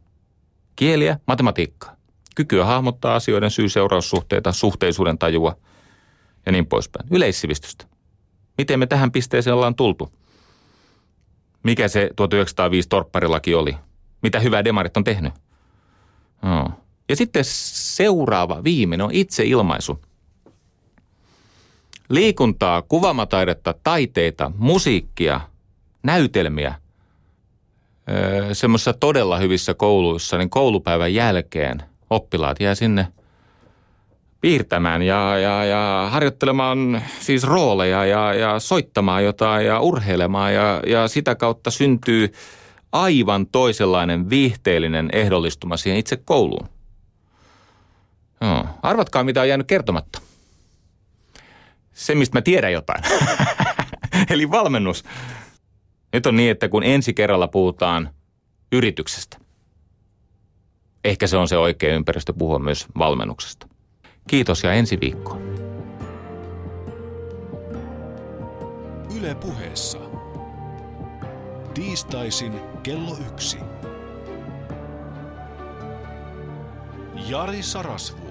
Kieliä, 0.75 1.19
matematiikkaa. 1.27 1.95
Kykyä 2.35 2.65
hahmottaa 2.65 3.15
asioiden 3.15 3.51
syy-seuraussuhteita, 3.51 4.51
suhteisuuden 4.51 5.17
tajua 5.17 5.57
ja 6.45 6.51
niin 6.51 6.65
poispäin. 6.65 7.07
Yleissivistystä. 7.11 7.92
Miten 8.57 8.79
me 8.79 8.87
tähän 8.87 9.11
pisteeseen 9.11 9.53
ollaan 9.53 9.75
tultu? 9.75 10.11
Mikä 11.63 11.87
se 11.87 12.09
1905 12.15 12.89
torpparilaki 12.89 13.55
oli? 13.55 13.77
Mitä 14.21 14.39
hyvää 14.39 14.63
demarit 14.63 14.97
on 14.97 15.03
tehnyt? 15.03 15.33
No. 16.41 16.71
Ja 17.09 17.15
sitten 17.15 17.43
seuraava, 17.45 18.63
viimeinen 18.63 19.05
on 19.05 19.11
itseilmaisu. 19.13 19.99
Liikuntaa, 22.09 22.81
kuvamataidetta, 22.81 23.75
taiteita, 23.83 24.51
musiikkia, 24.57 25.41
näytelmiä 26.03 26.75
öö, 28.09 28.53
semmoisissa 28.53 28.93
todella 28.93 29.37
hyvissä 29.37 29.73
kouluissa, 29.73 30.37
niin 30.37 30.49
koulupäivän 30.49 31.13
jälkeen 31.13 31.83
oppilaat 32.09 32.59
jää 32.59 32.75
sinne 32.75 33.07
piirtämään 34.43 35.01
ja, 35.01 35.37
ja, 35.37 35.65
ja 35.65 36.07
harjoittelemaan 36.11 37.01
siis 37.19 37.43
rooleja 37.43 38.05
ja, 38.05 38.33
ja 38.33 38.59
soittamaan 38.59 39.23
jotain 39.23 39.65
ja 39.65 39.79
urheilemaan 39.79 40.53
ja, 40.53 40.81
ja 40.87 41.07
sitä 41.07 41.35
kautta 41.35 41.71
syntyy 41.71 42.33
aivan 42.91 43.47
toisenlainen 43.47 44.29
viihteellinen 44.29 45.09
ehdollistuma 45.13 45.77
siihen 45.77 45.99
itse 45.99 46.17
kouluun. 46.17 46.69
No, 48.41 48.65
arvatkaa, 48.81 49.23
mitä 49.23 49.41
on 49.41 49.49
jäänyt 49.49 49.67
kertomatta. 49.67 50.21
Se, 51.93 52.15
mistä 52.15 52.37
mä 52.37 52.41
tiedän 52.41 52.73
jotain. 52.73 53.03
Eli 54.31 54.51
valmennus. 54.51 55.03
Nyt 56.13 56.25
on 56.25 56.35
niin, 56.35 56.51
että 56.51 56.69
kun 56.69 56.83
ensi 56.83 57.13
kerralla 57.13 57.47
puhutaan 57.47 58.09
yrityksestä, 58.71 59.37
ehkä 61.03 61.27
se 61.27 61.37
on 61.37 61.47
se 61.47 61.57
oikea 61.57 61.95
ympäristö 61.95 62.33
puhua 62.33 62.59
myös 62.59 62.87
valmennuksesta. 62.97 63.72
Kiitos 64.27 64.63
ja 64.63 64.73
ensi 64.73 64.99
viikkoon. 65.01 65.41
Yle 69.17 69.35
puheessa. 69.35 69.97
Tiistaisin 71.73 72.53
kello 72.83 73.17
yksi. 73.31 73.57
Jari 77.29 77.63
Sarasvuo. 77.63 78.22